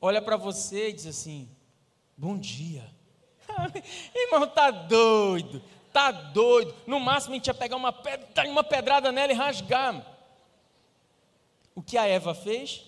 Olha 0.00 0.22
para 0.22 0.38
você 0.38 0.88
e 0.88 0.92
diz 0.94 1.06
assim: 1.06 1.46
Bom 2.16 2.38
dia. 2.38 2.90
Irmão, 4.14 4.46
tá 4.48 4.70
doido, 4.70 5.62
tá 5.96 6.10
doido. 6.10 6.74
No 6.86 7.00
máximo 7.00 7.32
a 7.32 7.36
gente 7.36 7.46
ia 7.46 7.54
pegar 7.54 7.76
uma, 7.76 7.92
pedra, 7.92 8.50
uma 8.50 8.62
pedrada 8.62 9.10
nela 9.10 9.32
e 9.32 9.34
rasgar. 9.34 10.04
O 11.74 11.82
que 11.82 11.96
a 11.96 12.06
Eva 12.06 12.34
fez? 12.34 12.84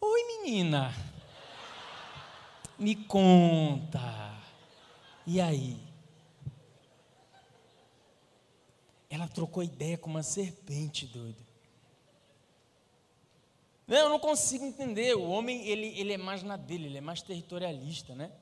Oi, 0.00 0.24
menina 0.24 0.92
me 2.82 2.96
conta. 2.96 4.00
E 5.24 5.40
aí? 5.40 5.78
Ela 9.08 9.28
trocou 9.28 9.62
ideia 9.62 9.96
com 9.96 10.10
uma 10.10 10.22
serpente 10.22 11.06
doida. 11.06 11.40
Não, 13.86 13.96
eu 13.98 14.08
não 14.08 14.18
consigo 14.18 14.64
entender. 14.64 15.14
O 15.14 15.28
homem, 15.28 15.66
ele, 15.68 15.88
ele 15.98 16.14
é 16.14 16.18
mais 16.18 16.42
na 16.42 16.56
dele, 16.56 16.86
ele 16.86 16.98
é 16.98 17.00
mais 17.00 17.22
territorialista, 17.22 18.14
né? 18.14 18.32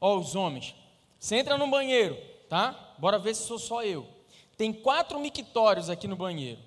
Ó, 0.00 0.18
os 0.18 0.34
homens. 0.34 0.74
Você 1.18 1.36
entra 1.36 1.56
no 1.56 1.68
banheiro, 1.68 2.16
tá? 2.48 2.94
Bora 2.98 3.18
ver 3.18 3.34
se 3.34 3.46
sou 3.46 3.58
só 3.58 3.84
eu. 3.84 4.08
Tem 4.56 4.72
quatro 4.72 5.20
mictórios 5.20 5.88
aqui 5.88 6.08
no 6.08 6.16
banheiro. 6.16 6.60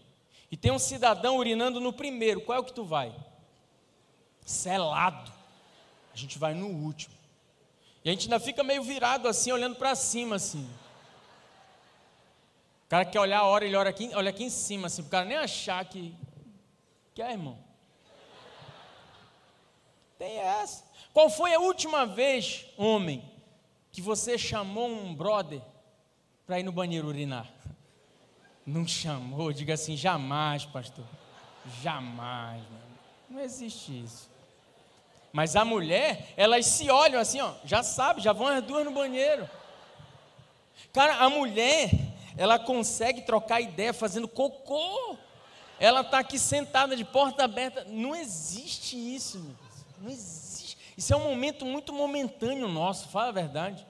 E 0.50 0.58
tem 0.58 0.72
um 0.72 0.80
cidadão 0.80 1.38
urinando 1.38 1.80
no 1.80 1.94
primeiro. 1.94 2.41
Qual 2.41 2.58
é 2.58 2.62
o 2.62 2.63
que 2.63 2.74
tu 2.74 2.84
vai? 2.84 3.13
Selado. 4.46 5.32
A 6.13 6.17
gente 6.17 6.38
vai 6.38 6.54
no 6.54 6.67
último. 6.67 7.15
E 8.04 8.10
a 8.10 8.13
gente 8.13 8.24
ainda 8.24 8.39
fica 8.39 8.63
meio 8.63 8.84
virado 8.84 9.28
assim, 9.28 9.52
olhando 9.52 9.76
para 9.76 9.96
cima 9.96 10.36
assim. 10.36 10.70
O 12.86 12.89
cara 12.89 13.06
quer 13.06 13.20
olhar 13.20 13.39
a 13.39 13.46
hora, 13.46 13.65
ele 13.65 13.76
olha 13.76 13.89
aqui, 13.89 14.12
olha 14.13 14.30
aqui 14.30 14.44
em 14.44 14.50
cima, 14.50 14.88
assim, 14.88 15.02
o 15.02 15.10
cara 15.10 15.24
nem 15.26 15.38
achar 15.38 15.84
que. 15.86 16.13
Que 17.13 17.22
é, 17.22 17.32
irmão? 17.32 17.58
Tem 20.17 20.38
essa. 20.38 20.84
Qual 21.13 21.30
foi 21.30 21.54
a 21.54 21.60
última 21.60 22.06
vez, 22.06 22.65
homem, 22.78 23.24
que 23.91 24.02
você 24.02 24.38
chamou 24.38 24.89
um 24.89 25.13
brother 25.13 25.62
para 26.51 26.59
ir 26.59 26.63
no 26.63 26.71
banheiro 26.73 27.07
urinar? 27.07 27.49
Não 28.65 28.85
chamou, 28.85 29.53
diga 29.53 29.75
assim, 29.75 29.95
jamais, 29.95 30.65
pastor. 30.65 31.05
Jamais, 31.81 32.61
mano. 32.63 32.99
Não 33.29 33.39
existe 33.39 34.03
isso. 34.03 34.29
Mas 35.31 35.55
a 35.55 35.63
mulher, 35.63 36.33
elas 36.35 36.65
se 36.65 36.89
olham 36.89 37.21
assim, 37.21 37.39
ó, 37.39 37.53
já 37.63 37.81
sabe, 37.83 38.19
já 38.19 38.33
vão 38.33 38.47
as 38.47 38.61
duas 38.61 38.83
no 38.83 38.91
banheiro. 38.91 39.49
Cara, 40.91 41.23
a 41.23 41.29
mulher, 41.29 41.89
ela 42.35 42.59
consegue 42.59 43.21
trocar 43.21 43.61
ideia 43.61 43.93
fazendo 43.93 44.27
cocô. 44.27 45.17
Ela 45.79 46.01
está 46.01 46.19
aqui 46.19 46.37
sentada 46.37 46.97
de 46.97 47.05
porta 47.05 47.45
aberta. 47.45 47.85
Não 47.85 48.13
existe 48.13 48.97
isso, 48.97 49.39
meu 49.39 49.53
Deus. 49.53 49.85
Não 50.01 50.09
existe. 50.09 50.77
Isso 50.97 51.13
é 51.13 51.15
um 51.15 51.23
momento 51.23 51.65
muito 51.65 51.93
momentâneo 51.93 52.67
nosso, 52.67 53.07
fala 53.07 53.29
a 53.29 53.31
verdade. 53.31 53.87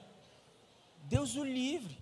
Deus 1.08 1.34
o 1.34 1.42
livre. 1.42 2.01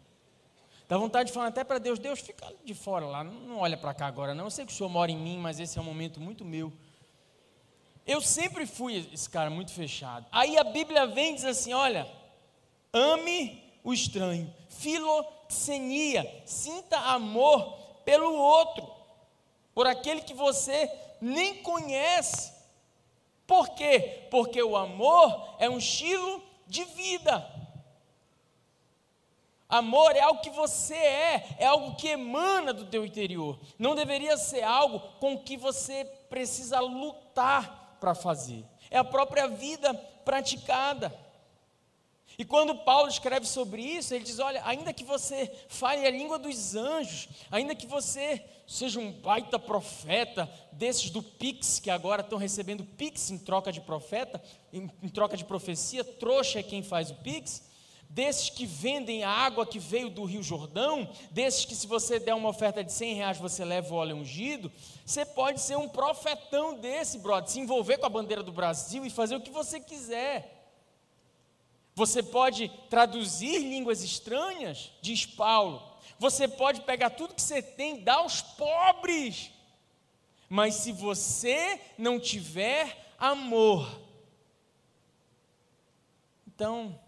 Dá 0.90 0.98
vontade 0.98 1.28
de 1.28 1.32
falar 1.32 1.46
até 1.46 1.62
para 1.62 1.78
Deus, 1.78 2.00
Deus, 2.00 2.18
fica 2.18 2.52
de 2.64 2.74
fora 2.74 3.06
lá, 3.06 3.22
não 3.22 3.58
olha 3.58 3.76
para 3.76 3.94
cá 3.94 4.08
agora 4.08 4.34
não. 4.34 4.46
Eu 4.46 4.50
sei 4.50 4.66
que 4.66 4.72
o 4.72 4.74
Senhor 4.74 4.88
mora 4.88 5.08
em 5.08 5.16
mim, 5.16 5.38
mas 5.38 5.60
esse 5.60 5.78
é 5.78 5.80
um 5.80 5.84
momento 5.84 6.20
muito 6.20 6.44
meu. 6.44 6.72
Eu 8.04 8.20
sempre 8.20 8.66
fui 8.66 9.08
esse 9.12 9.30
cara 9.30 9.48
muito 9.50 9.72
fechado. 9.72 10.26
Aí 10.32 10.58
a 10.58 10.64
Bíblia 10.64 11.06
vem 11.06 11.30
e 11.30 11.34
diz 11.36 11.44
assim: 11.44 11.72
olha, 11.72 12.10
ame 12.92 13.62
o 13.84 13.92
estranho, 13.92 14.52
filoxenia, 14.68 16.42
sinta 16.44 16.98
amor 16.98 17.72
pelo 18.04 18.34
outro, 18.34 18.90
por 19.72 19.86
aquele 19.86 20.22
que 20.22 20.34
você 20.34 20.90
nem 21.20 21.62
conhece. 21.62 22.52
Por 23.46 23.68
quê? 23.76 24.26
Porque 24.28 24.60
o 24.60 24.76
amor 24.76 25.54
é 25.60 25.70
um 25.70 25.78
estilo 25.78 26.42
de 26.66 26.82
vida. 26.82 27.59
Amor 29.70 30.16
é 30.16 30.20
algo 30.20 30.40
que 30.40 30.50
você 30.50 30.96
é, 30.96 31.46
é 31.60 31.66
algo 31.66 31.94
que 31.94 32.08
emana 32.08 32.72
do 32.72 32.86
teu 32.86 33.06
interior. 33.06 33.56
Não 33.78 33.94
deveria 33.94 34.36
ser 34.36 34.64
algo 34.64 34.98
com 35.20 35.38
que 35.38 35.56
você 35.56 36.04
precisa 36.28 36.80
lutar 36.80 37.96
para 38.00 38.14
fazer, 38.14 38.64
é 38.90 38.98
a 38.98 39.04
própria 39.04 39.46
vida 39.46 39.94
praticada. 40.24 41.16
E 42.38 42.44
quando 42.44 42.74
Paulo 42.74 43.08
escreve 43.08 43.46
sobre 43.46 43.82
isso, 43.82 44.14
ele 44.14 44.24
diz: 44.24 44.38
Olha, 44.38 44.62
ainda 44.64 44.92
que 44.92 45.04
você 45.04 45.52
fale 45.68 46.06
a 46.06 46.10
língua 46.10 46.38
dos 46.38 46.74
anjos, 46.74 47.28
ainda 47.50 47.74
que 47.74 47.86
você 47.86 48.42
seja 48.66 48.98
um 48.98 49.12
baita 49.12 49.58
profeta, 49.58 50.50
desses 50.72 51.10
do 51.10 51.22
Pix, 51.22 51.78
que 51.78 51.90
agora 51.90 52.22
estão 52.22 52.38
recebendo 52.38 52.84
Pix 52.84 53.30
em 53.30 53.38
troca 53.38 53.70
de 53.70 53.80
profeta, 53.80 54.42
em, 54.72 54.90
em 55.02 55.08
troca 55.08 55.36
de 55.36 55.44
profecia, 55.44 56.02
trouxa 56.02 56.60
é 56.60 56.62
quem 56.62 56.82
faz 56.82 57.10
o 57.10 57.14
Pix 57.16 57.69
desses 58.10 58.50
que 58.50 58.66
vendem 58.66 59.22
a 59.22 59.30
água 59.30 59.64
que 59.64 59.78
veio 59.78 60.10
do 60.10 60.24
Rio 60.24 60.42
Jordão, 60.42 61.08
desses 61.30 61.64
que 61.64 61.76
se 61.76 61.86
você 61.86 62.18
der 62.18 62.34
uma 62.34 62.48
oferta 62.48 62.82
de 62.82 62.92
100 62.92 63.14
reais 63.14 63.38
você 63.38 63.64
leva 63.64 63.94
o 63.94 63.96
óleo 63.96 64.16
ungido, 64.16 64.70
você 65.06 65.24
pode 65.24 65.60
ser 65.60 65.78
um 65.78 65.88
profetão 65.88 66.74
desse, 66.74 67.18
brother, 67.18 67.48
se 67.48 67.60
envolver 67.60 67.98
com 67.98 68.06
a 68.06 68.10
bandeira 68.10 68.42
do 68.42 68.52
Brasil 68.52 69.06
e 69.06 69.10
fazer 69.10 69.36
o 69.36 69.40
que 69.40 69.50
você 69.50 69.78
quiser. 69.78 70.56
Você 71.94 72.20
pode 72.20 72.68
traduzir 72.88 73.58
línguas 73.58 74.02
estranhas, 74.02 74.90
diz 75.00 75.24
Paulo. 75.24 75.80
Você 76.18 76.48
pode 76.48 76.80
pegar 76.80 77.10
tudo 77.10 77.34
que 77.34 77.42
você 77.42 77.62
tem 77.62 77.98
e 77.98 78.02
dar 78.02 78.16
aos 78.16 78.42
pobres. 78.42 79.52
Mas 80.48 80.74
se 80.74 80.90
você 80.90 81.80
não 81.96 82.18
tiver 82.18 83.14
amor, 83.16 83.88
então 86.48 86.98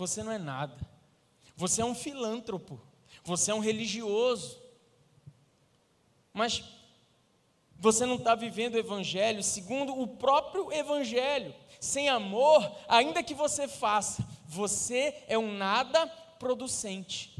você 0.00 0.22
não 0.22 0.32
é 0.32 0.38
nada. 0.38 0.80
Você 1.54 1.82
é 1.82 1.84
um 1.84 1.94
filântropo. 1.94 2.80
Você 3.22 3.50
é 3.50 3.54
um 3.54 3.60
religioso. 3.60 4.58
Mas 6.32 6.64
Você 7.76 8.04
não 8.06 8.16
está 8.16 8.34
vivendo 8.34 8.74
o 8.74 8.78
Evangelho 8.78 9.42
segundo 9.42 9.98
o 9.98 10.06
próprio 10.06 10.72
Evangelho. 10.72 11.54
Sem 11.78 12.08
amor, 12.08 12.70
ainda 12.88 13.22
que 13.22 13.34
você 13.34 13.68
faça, 13.68 14.26
você 14.46 15.14
é 15.26 15.38
um 15.38 15.52
nada 15.52 16.06
producente. 16.38 17.36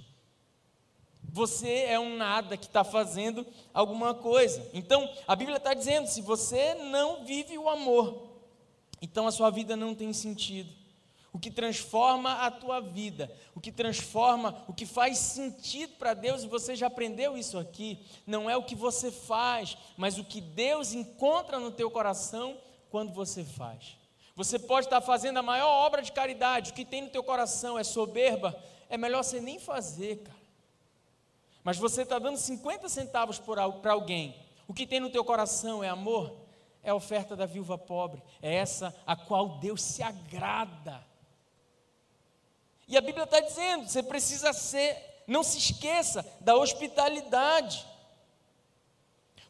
Você 1.22 1.84
é 1.84 1.98
um 1.98 2.16
nada 2.16 2.56
que 2.56 2.66
está 2.66 2.84
fazendo 2.84 3.46
alguma 3.72 4.14
coisa. 4.14 4.66
Então, 4.74 5.10
a 5.26 5.36
Bíblia 5.36 5.58
está 5.58 5.74
dizendo: 5.74 6.08
se 6.08 6.20
você 6.20 6.74
não 6.74 7.24
vive 7.24 7.56
o 7.56 7.68
amor, 7.68 8.30
então 9.00 9.26
a 9.26 9.32
sua 9.32 9.50
vida 9.50 9.76
não 9.76 9.94
tem 9.94 10.12
sentido. 10.12 10.79
O 11.32 11.38
que 11.38 11.50
transforma 11.50 12.44
a 12.44 12.50
tua 12.50 12.80
vida, 12.80 13.32
o 13.54 13.60
que 13.60 13.70
transforma, 13.70 14.64
o 14.66 14.74
que 14.74 14.84
faz 14.84 15.18
sentido 15.18 15.94
para 15.96 16.12
Deus, 16.12 16.42
e 16.42 16.48
você 16.48 16.74
já 16.74 16.88
aprendeu 16.88 17.38
isso 17.38 17.56
aqui, 17.56 18.04
não 18.26 18.50
é 18.50 18.56
o 18.56 18.64
que 18.64 18.74
você 18.74 19.12
faz, 19.12 19.78
mas 19.96 20.18
o 20.18 20.24
que 20.24 20.40
Deus 20.40 20.92
encontra 20.92 21.60
no 21.60 21.70
teu 21.70 21.88
coração 21.90 22.58
quando 22.90 23.12
você 23.12 23.44
faz. 23.44 23.96
Você 24.34 24.58
pode 24.58 24.86
estar 24.86 25.00
fazendo 25.00 25.38
a 25.38 25.42
maior 25.42 25.68
obra 25.68 26.02
de 26.02 26.10
caridade, 26.10 26.72
o 26.72 26.74
que 26.74 26.84
tem 26.84 27.02
no 27.02 27.10
teu 27.10 27.22
coração 27.22 27.78
é 27.78 27.84
soberba, 27.84 28.58
é 28.88 28.96
melhor 28.96 29.22
você 29.22 29.40
nem 29.40 29.58
fazer, 29.58 30.18
cara. 30.18 30.40
Mas 31.62 31.76
você 31.76 32.02
está 32.02 32.18
dando 32.18 32.38
50 32.38 32.88
centavos 32.88 33.38
para 33.38 33.92
alguém, 33.92 34.34
o 34.66 34.74
que 34.74 34.86
tem 34.86 34.98
no 34.98 35.10
teu 35.10 35.24
coração 35.24 35.84
é 35.84 35.88
amor, 35.88 36.34
é 36.82 36.90
a 36.90 36.94
oferta 36.94 37.36
da 37.36 37.46
viúva 37.46 37.76
pobre, 37.76 38.22
é 38.40 38.54
essa 38.54 38.94
a 39.06 39.14
qual 39.14 39.60
Deus 39.60 39.82
se 39.82 40.02
agrada. 40.02 41.09
E 42.90 42.96
a 42.96 43.00
Bíblia 43.00 43.22
está 43.22 43.38
dizendo: 43.38 43.88
você 43.88 44.02
precisa 44.02 44.52
ser, 44.52 45.22
não 45.24 45.44
se 45.44 45.58
esqueça 45.58 46.26
da 46.40 46.56
hospitalidade. 46.56 47.86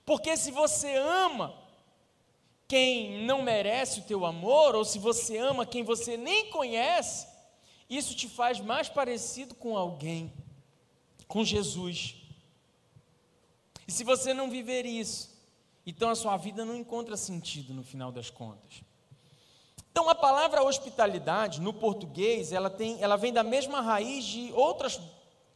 Porque 0.05 0.37
se 0.37 0.51
você 0.51 0.95
ama 0.97 1.59
quem 2.69 3.25
não 3.25 3.41
merece 3.41 4.01
o 4.01 4.03
teu 4.05 4.27
amor, 4.27 4.75
ou 4.75 4.85
se 4.85 4.99
você 4.99 5.39
ama 5.39 5.65
quem 5.65 5.83
você 5.83 6.19
nem 6.19 6.51
conhece, 6.51 7.27
isso 7.89 8.15
te 8.15 8.29
faz 8.29 8.61
mais 8.61 8.91
parecido 8.91 9.55
com 9.55 9.75
alguém, 9.75 10.31
com 11.27 11.43
Jesus. 11.43 12.17
E 13.89 13.93
se 13.93 14.05
você 14.05 14.35
não 14.35 14.51
viver 14.51 14.85
isso, 14.85 15.31
então 15.87 16.11
a 16.11 16.15
sua 16.15 16.37
vida 16.37 16.63
não 16.63 16.77
encontra 16.77 17.17
sentido 17.17 17.73
no 17.73 17.83
final 17.83 18.13
das 18.13 18.29
contas. 18.29 18.83
Então 19.91 20.09
a 20.09 20.15
palavra 20.15 20.63
hospitalidade 20.63 21.61
no 21.61 21.73
português, 21.73 22.53
ela 22.53 22.71
tem, 22.71 23.03
ela 23.03 23.17
vem 23.17 23.33
da 23.33 23.43
mesma 23.43 23.81
raiz 23.81 24.25
de 24.25 24.53
outras 24.53 25.01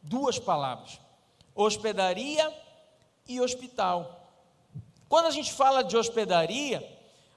duas 0.01 0.37
palavras: 0.37 0.99
hospedaria 1.53 2.53
e 3.27 3.39
hospital. 3.39 4.21
Quando 5.07 5.27
a 5.27 5.31
gente 5.31 5.53
fala 5.53 5.83
de 5.83 5.95
hospedaria, 5.95 6.85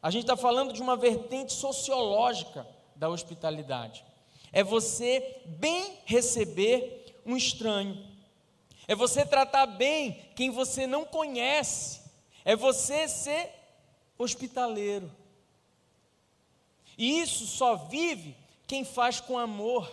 a 0.03 0.11
gente 0.11 0.23
está 0.23 0.37
falando 0.37 0.73
de 0.73 0.83
uma 0.83 0.97
vertente 0.97 1.53
sociológica 1.53 2.67
da 2.95 3.09
hospitalidade. 3.09 4.05
É 4.53 4.65
você 4.65 5.43
bem 5.45 5.99
receber 6.05 7.21
um 7.25 7.37
estranho. 7.37 8.07
É 8.87 8.95
você 8.95 9.25
tratar 9.25 9.67
bem 9.67 10.25
quem 10.35 10.51
você 10.51 10.87
não 10.87 11.05
conhece. 11.05 12.01
É 12.45 12.57
você 12.57 13.07
ser 13.07 13.51
hospitaleiro. 14.17 15.11
E 16.99 17.21
isso 17.21 17.47
só 17.47 17.77
vive 17.77 18.37
quem 18.67 18.85
faz 18.85 19.21
com 19.21 19.39
amor. 19.39 19.89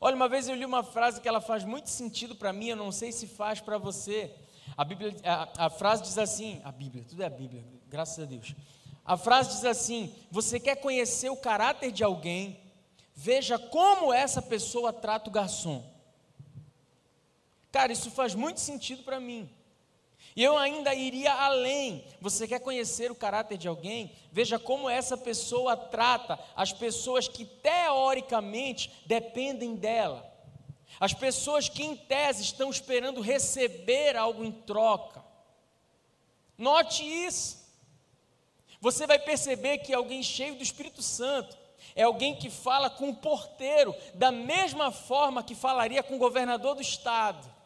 Olha, 0.00 0.14
uma 0.14 0.28
vez 0.28 0.48
eu 0.48 0.54
li 0.54 0.64
uma 0.64 0.84
frase 0.84 1.20
que 1.20 1.28
ela 1.28 1.40
faz 1.40 1.64
muito 1.64 1.90
sentido 1.90 2.36
para 2.36 2.52
mim, 2.52 2.68
eu 2.68 2.76
não 2.76 2.92
sei 2.92 3.10
se 3.10 3.26
faz 3.26 3.60
para 3.60 3.76
você. 3.76 4.32
A, 4.76 4.84
Bíblia, 4.84 5.16
a, 5.24 5.66
a 5.66 5.70
frase 5.70 6.04
diz 6.04 6.16
assim: 6.16 6.60
a 6.64 6.70
Bíblia, 6.70 7.04
tudo 7.04 7.22
é 7.22 7.26
a 7.26 7.30
Bíblia, 7.30 7.64
graças 7.88 8.22
a 8.22 8.26
Deus. 8.26 8.54
A 9.04 9.16
frase 9.16 9.50
diz 9.50 9.64
assim: 9.64 10.14
você 10.30 10.60
quer 10.60 10.76
conhecer 10.76 11.30
o 11.30 11.36
caráter 11.36 11.90
de 11.90 12.04
alguém, 12.04 12.60
veja 13.12 13.58
como 13.58 14.12
essa 14.12 14.40
pessoa 14.40 14.92
trata 14.92 15.28
o 15.28 15.32
garçom. 15.32 15.84
Cara, 17.72 17.92
isso 17.92 18.10
faz 18.10 18.34
muito 18.36 18.60
sentido 18.60 19.02
para 19.02 19.18
mim. 19.18 19.50
E 20.38 20.44
eu 20.44 20.56
ainda 20.56 20.94
iria 20.94 21.34
além. 21.34 22.04
Você 22.20 22.46
quer 22.46 22.60
conhecer 22.60 23.10
o 23.10 23.14
caráter 23.16 23.58
de 23.58 23.66
alguém? 23.66 24.12
Veja 24.30 24.56
como 24.56 24.88
essa 24.88 25.16
pessoa 25.16 25.76
trata 25.76 26.38
as 26.54 26.72
pessoas 26.72 27.26
que 27.26 27.44
teoricamente 27.44 28.88
dependem 29.04 29.74
dela. 29.74 30.24
As 31.00 31.12
pessoas 31.12 31.68
que 31.68 31.82
em 31.82 31.96
tese 31.96 32.44
estão 32.44 32.70
esperando 32.70 33.20
receber 33.20 34.16
algo 34.16 34.44
em 34.44 34.52
troca. 34.52 35.24
Note 36.56 37.02
isso. 37.02 37.58
Você 38.80 39.08
vai 39.08 39.18
perceber 39.18 39.78
que 39.78 39.92
alguém 39.92 40.22
cheio 40.22 40.54
do 40.54 40.62
Espírito 40.62 41.02
Santo 41.02 41.58
é 41.96 42.04
alguém 42.04 42.36
que 42.36 42.48
fala 42.48 42.88
com 42.88 43.08
o 43.08 43.16
porteiro 43.16 43.92
da 44.14 44.30
mesma 44.30 44.92
forma 44.92 45.42
que 45.42 45.56
falaria 45.56 46.00
com 46.00 46.14
o 46.14 46.20
governador 46.20 46.76
do 46.76 46.80
estado. 46.80 47.57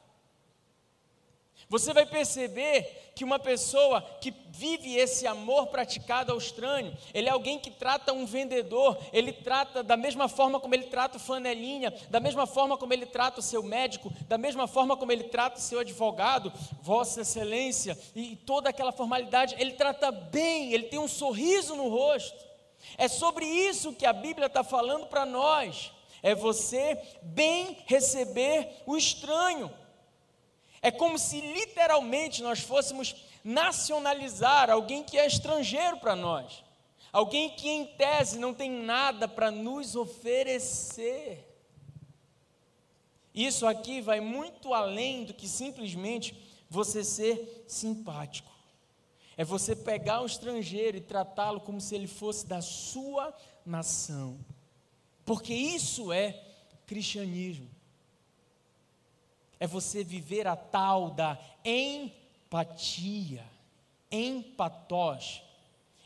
Você 1.72 1.94
vai 1.94 2.04
perceber 2.04 3.12
que 3.14 3.24
uma 3.24 3.38
pessoa 3.38 4.02
que 4.20 4.30
vive 4.50 4.94
esse 4.94 5.26
amor 5.26 5.68
praticado 5.68 6.30
ao 6.30 6.36
estranho, 6.36 6.94
ele 7.14 7.30
é 7.30 7.32
alguém 7.32 7.58
que 7.58 7.70
trata 7.70 8.12
um 8.12 8.26
vendedor, 8.26 8.98
ele 9.10 9.32
trata 9.32 9.82
da 9.82 9.96
mesma 9.96 10.28
forma 10.28 10.60
como 10.60 10.74
ele 10.74 10.88
trata 10.88 11.16
o 11.16 11.20
flanelinha, 11.20 11.90
da 12.10 12.20
mesma 12.20 12.46
forma 12.46 12.76
como 12.76 12.92
ele 12.92 13.06
trata 13.06 13.40
o 13.40 13.42
seu 13.42 13.62
médico, 13.62 14.12
da 14.28 14.36
mesma 14.36 14.66
forma 14.66 14.98
como 14.98 15.12
ele 15.12 15.24
trata 15.24 15.58
o 15.58 15.62
seu 15.62 15.78
advogado, 15.78 16.52
Vossa 16.82 17.22
Excelência, 17.22 17.98
e 18.14 18.36
toda 18.36 18.68
aquela 18.68 18.92
formalidade, 18.92 19.56
ele 19.58 19.72
trata 19.72 20.12
bem, 20.12 20.74
ele 20.74 20.88
tem 20.88 20.98
um 20.98 21.08
sorriso 21.08 21.74
no 21.74 21.88
rosto. 21.88 22.44
É 22.98 23.08
sobre 23.08 23.46
isso 23.46 23.94
que 23.94 24.04
a 24.04 24.12
Bíblia 24.12 24.48
está 24.48 24.62
falando 24.62 25.06
para 25.06 25.24
nós. 25.24 25.90
É 26.22 26.34
você 26.34 27.00
bem 27.22 27.78
receber 27.86 28.82
o 28.84 28.94
estranho. 28.94 29.72
É 30.82 30.90
como 30.90 31.16
se 31.16 31.40
literalmente 31.40 32.42
nós 32.42 32.58
fôssemos 32.58 33.14
nacionalizar 33.44 34.68
alguém 34.68 35.04
que 35.04 35.16
é 35.16 35.24
estrangeiro 35.24 35.98
para 35.98 36.16
nós, 36.16 36.64
alguém 37.12 37.50
que 37.50 37.68
em 37.68 37.86
tese 37.86 38.36
não 38.36 38.52
tem 38.52 38.68
nada 38.68 39.28
para 39.28 39.48
nos 39.48 39.94
oferecer. 39.94 41.48
Isso 43.32 43.64
aqui 43.64 44.00
vai 44.00 44.18
muito 44.18 44.74
além 44.74 45.24
do 45.24 45.32
que 45.32 45.48
simplesmente 45.48 46.36
você 46.68 47.04
ser 47.04 47.64
simpático. 47.68 48.50
É 49.36 49.44
você 49.44 49.76
pegar 49.76 50.20
o 50.20 50.26
estrangeiro 50.26 50.96
e 50.96 51.00
tratá-lo 51.00 51.60
como 51.60 51.80
se 51.80 51.94
ele 51.94 52.08
fosse 52.08 52.44
da 52.44 52.60
sua 52.60 53.32
nação. 53.64 54.38
Porque 55.24 55.54
isso 55.54 56.12
é 56.12 56.38
cristianismo 56.86 57.70
é 59.62 59.66
você 59.68 60.02
viver 60.02 60.48
a 60.48 60.56
tal 60.56 61.10
da 61.10 61.38
empatia, 61.64 63.44
empatós, 64.10 65.40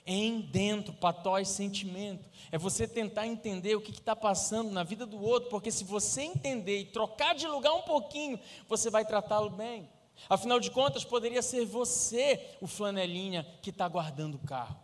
em 0.06 0.42
dentro, 0.42 0.92
patós, 0.92 1.48
sentimento. 1.48 2.28
É 2.52 2.58
você 2.58 2.86
tentar 2.86 3.26
entender 3.26 3.74
o 3.74 3.80
que 3.80 3.92
está 3.92 4.14
passando 4.14 4.70
na 4.70 4.82
vida 4.82 5.06
do 5.06 5.24
outro, 5.24 5.48
porque 5.48 5.70
se 5.70 5.84
você 5.84 6.20
entender 6.20 6.80
e 6.80 6.84
trocar 6.84 7.34
de 7.34 7.46
lugar 7.46 7.72
um 7.72 7.80
pouquinho, 7.80 8.38
você 8.68 8.90
vai 8.90 9.06
tratá-lo 9.06 9.48
bem. 9.48 9.88
Afinal 10.28 10.60
de 10.60 10.70
contas, 10.70 11.02
poderia 11.02 11.40
ser 11.40 11.64
você 11.64 12.58
o 12.60 12.66
flanelinha 12.66 13.42
que 13.62 13.70
está 13.70 13.88
guardando 13.88 14.34
o 14.34 14.46
carro. 14.46 14.76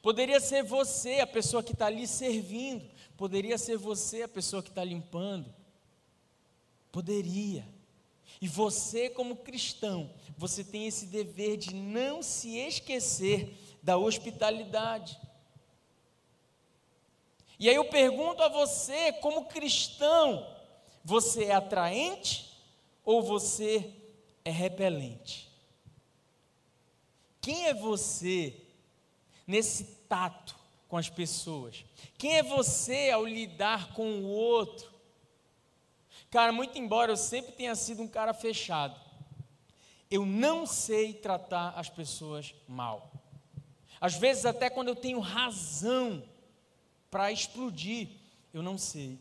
Poderia 0.00 0.38
ser 0.38 0.62
você 0.62 1.18
a 1.18 1.26
pessoa 1.26 1.64
que 1.64 1.72
está 1.72 1.86
ali 1.86 2.06
servindo. 2.06 2.88
Poderia 3.16 3.58
ser 3.58 3.76
você 3.76 4.22
a 4.22 4.28
pessoa 4.28 4.62
que 4.62 4.68
está 4.68 4.84
limpando. 4.84 5.52
Poderia. 6.92 7.79
E 8.40 8.48
você, 8.48 9.10
como 9.10 9.36
cristão, 9.36 10.10
você 10.36 10.64
tem 10.64 10.86
esse 10.86 11.06
dever 11.06 11.58
de 11.58 11.74
não 11.74 12.22
se 12.22 12.56
esquecer 12.56 13.54
da 13.82 13.98
hospitalidade. 13.98 15.18
E 17.58 17.68
aí 17.68 17.74
eu 17.74 17.84
pergunto 17.84 18.42
a 18.42 18.48
você, 18.48 19.12
como 19.14 19.44
cristão, 19.44 20.46
você 21.04 21.44
é 21.44 21.54
atraente 21.54 22.50
ou 23.04 23.22
você 23.22 23.92
é 24.42 24.50
repelente? 24.50 25.50
Quem 27.42 27.66
é 27.66 27.74
você 27.74 28.56
nesse 29.46 29.84
tato 30.08 30.56
com 30.88 30.96
as 30.96 31.10
pessoas? 31.10 31.84
Quem 32.16 32.38
é 32.38 32.42
você 32.42 33.10
ao 33.10 33.26
lidar 33.26 33.92
com 33.92 34.20
o 34.20 34.26
outro? 34.26 34.89
Cara, 36.30 36.52
muito 36.52 36.78
embora 36.78 37.10
eu 37.10 37.16
sempre 37.16 37.52
tenha 37.52 37.74
sido 37.74 38.02
um 38.02 38.08
cara 38.08 38.32
fechado, 38.32 38.94
eu 40.08 40.24
não 40.24 40.64
sei 40.64 41.12
tratar 41.12 41.70
as 41.70 41.88
pessoas 41.88 42.54
mal. 42.68 43.10
Às 44.00 44.14
vezes, 44.14 44.46
até 44.46 44.70
quando 44.70 44.88
eu 44.88 44.96
tenho 44.96 45.18
razão 45.18 46.22
para 47.10 47.32
explodir, 47.32 48.08
eu 48.54 48.62
não 48.62 48.78
sei. 48.78 49.18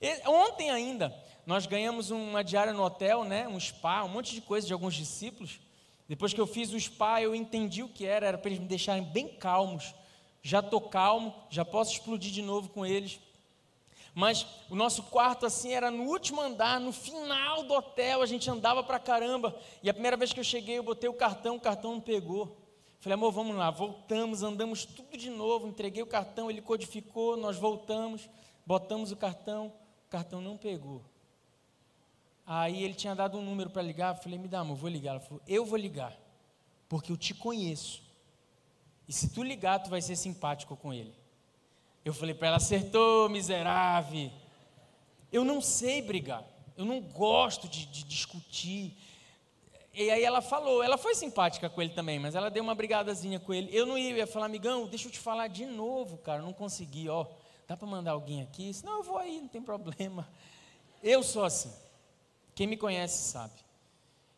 E, 0.00 0.28
ontem 0.28 0.70
ainda, 0.70 1.14
nós 1.46 1.64
ganhamos 1.66 2.10
uma 2.10 2.42
diária 2.42 2.72
no 2.72 2.82
hotel, 2.82 3.24
né, 3.24 3.46
um 3.46 3.58
spa, 3.58 4.02
um 4.02 4.08
monte 4.08 4.34
de 4.34 4.40
coisa 4.40 4.66
de 4.66 4.72
alguns 4.72 4.94
discípulos. 4.94 5.60
Depois 6.08 6.34
que 6.34 6.40
eu 6.40 6.46
fiz 6.46 6.72
o 6.72 6.80
spa, 6.80 7.22
eu 7.22 7.34
entendi 7.36 7.84
o 7.84 7.88
que 7.88 8.04
era, 8.04 8.26
era 8.26 8.38
para 8.38 8.50
eles 8.50 8.60
me 8.60 8.66
deixarem 8.66 9.04
bem 9.04 9.28
calmos. 9.28 9.94
Já 10.42 10.58
estou 10.58 10.80
calmo, 10.80 11.32
já 11.48 11.64
posso 11.64 11.92
explodir 11.92 12.32
de 12.32 12.42
novo 12.42 12.68
com 12.68 12.84
eles. 12.84 13.20
Mas 14.14 14.46
o 14.68 14.74
nosso 14.74 15.04
quarto 15.04 15.46
assim 15.46 15.72
era 15.72 15.90
no 15.90 16.04
último 16.04 16.40
andar, 16.40 16.80
no 16.80 16.92
final 16.92 17.62
do 17.62 17.74
hotel, 17.74 18.22
a 18.22 18.26
gente 18.26 18.50
andava 18.50 18.82
para 18.82 18.98
caramba. 18.98 19.56
E 19.82 19.88
a 19.88 19.94
primeira 19.94 20.16
vez 20.16 20.32
que 20.32 20.40
eu 20.40 20.44
cheguei, 20.44 20.78
eu 20.78 20.82
botei 20.82 21.08
o 21.08 21.14
cartão, 21.14 21.56
o 21.56 21.60
cartão 21.60 21.92
não 21.92 22.00
pegou. 22.00 22.56
Falei, 22.98 23.14
amor, 23.14 23.32
vamos 23.32 23.56
lá, 23.56 23.70
voltamos, 23.70 24.42
andamos 24.42 24.84
tudo 24.84 25.16
de 25.16 25.30
novo, 25.30 25.66
entreguei 25.66 26.02
o 26.02 26.06
cartão, 26.06 26.50
ele 26.50 26.60
codificou, 26.60 27.36
nós 27.36 27.56
voltamos, 27.56 28.28
botamos 28.66 29.10
o 29.10 29.16
cartão, 29.16 29.72
o 30.06 30.10
cartão 30.10 30.40
não 30.40 30.58
pegou. 30.58 31.02
Aí 32.44 32.82
ele 32.82 32.94
tinha 32.94 33.14
dado 33.14 33.38
um 33.38 33.42
número 33.42 33.70
para 33.70 33.80
ligar, 33.80 34.16
falei, 34.16 34.38
me 34.38 34.48
dá, 34.48 34.60
amor, 34.60 34.76
vou 34.76 34.90
ligar. 34.90 35.12
Ela 35.12 35.20
falou, 35.20 35.42
eu 35.46 35.64
vou 35.64 35.78
ligar, 35.78 36.14
porque 36.88 37.12
eu 37.12 37.16
te 37.16 37.32
conheço. 37.32 38.02
E 39.08 39.12
se 39.12 39.30
tu 39.30 39.42
ligar, 39.42 39.78
tu 39.78 39.88
vai 39.88 40.02
ser 40.02 40.16
simpático 40.16 40.76
com 40.76 40.92
ele. 40.92 41.19
Eu 42.04 42.14
falei 42.14 42.34
para 42.34 42.48
ela, 42.48 42.56
acertou, 42.56 43.28
miserável. 43.28 44.30
Eu 45.32 45.44
não 45.44 45.60
sei 45.60 46.02
brigar, 46.02 46.44
eu 46.76 46.84
não 46.84 47.00
gosto 47.00 47.68
de, 47.68 47.86
de 47.86 48.04
discutir. 48.04 48.96
E 49.92 50.10
aí 50.10 50.22
ela 50.22 50.40
falou, 50.40 50.82
ela 50.82 50.96
foi 50.96 51.14
simpática 51.14 51.68
com 51.68 51.82
ele 51.82 51.92
também, 51.92 52.18
mas 52.18 52.34
ela 52.34 52.50
deu 52.50 52.62
uma 52.62 52.74
brigadazinha 52.74 53.38
com 53.38 53.52
ele. 53.52 53.68
Eu 53.76 53.86
não 53.86 53.98
ia, 53.98 54.10
eu 54.10 54.16
ia 54.16 54.26
falar, 54.26 54.46
amigão, 54.46 54.86
deixa 54.86 55.08
eu 55.08 55.12
te 55.12 55.18
falar 55.18 55.48
de 55.48 55.66
novo, 55.66 56.18
cara, 56.18 56.40
não 56.42 56.52
consegui, 56.52 57.08
ó. 57.08 57.26
Dá 57.66 57.76
para 57.76 57.86
mandar 57.86 58.12
alguém 58.12 58.42
aqui? 58.42 58.72
Não, 58.82 58.98
eu 58.98 59.02
vou 59.02 59.18
aí, 59.18 59.40
não 59.40 59.48
tem 59.48 59.62
problema. 59.62 60.28
Eu 61.02 61.22
sou 61.22 61.44
assim. 61.44 61.72
Quem 62.54 62.66
me 62.66 62.76
conhece 62.76 63.30
sabe. 63.30 63.54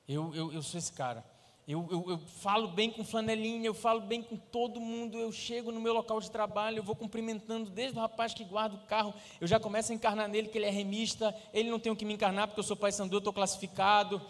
Eu, 0.07 0.35
eu, 0.35 0.53
eu 0.53 0.63
sou 0.63 0.79
esse 0.79 0.93
cara. 0.93 1.25
Eu, 1.67 1.87
eu, 1.93 2.11
eu, 2.11 2.19
falo 2.19 2.67
bem 2.67 2.91
com 2.91 3.05
flanelinha, 3.05 3.67
eu 3.67 3.75
falo 3.75 4.01
bem 4.01 4.21
com 4.21 4.37
todo 4.37 4.81
mundo. 4.81 5.17
Eu 5.17 5.31
chego 5.31 5.71
no 5.71 5.81
meu 5.81 5.93
local 5.93 6.21
de 6.21 6.29
trabalho, 6.29 6.79
eu 6.79 6.83
vou 6.83 6.97
cumprimentando 6.97 7.71
desde 7.71 7.97
o 7.97 8.01
rapaz 8.01 8.35
que 8.35 8.45
guarda 8.45 8.75
o 8.75 8.87
carro. 8.87 9.15
Eu 9.41 9.47
já 9.47 9.61
começo 9.61 9.93
a 9.93 9.95
encarnar 9.95 10.29
nele 10.29 10.49
que 10.49 10.59
ele 10.59 10.67
é 10.67 10.71
remista. 10.71 11.35
Ele 11.55 11.71
não 11.71 11.79
tem 11.79 11.93
o 11.93 11.97
que 11.97 12.05
me 12.05 12.15
encarnar 12.15 12.49
porque 12.49 12.59
eu 12.59 12.65
sou 12.65 12.77
pai 12.77 12.91
sandu, 12.91 13.15
eu 13.15 13.19
estou 13.19 13.33
classificado. 13.33 14.21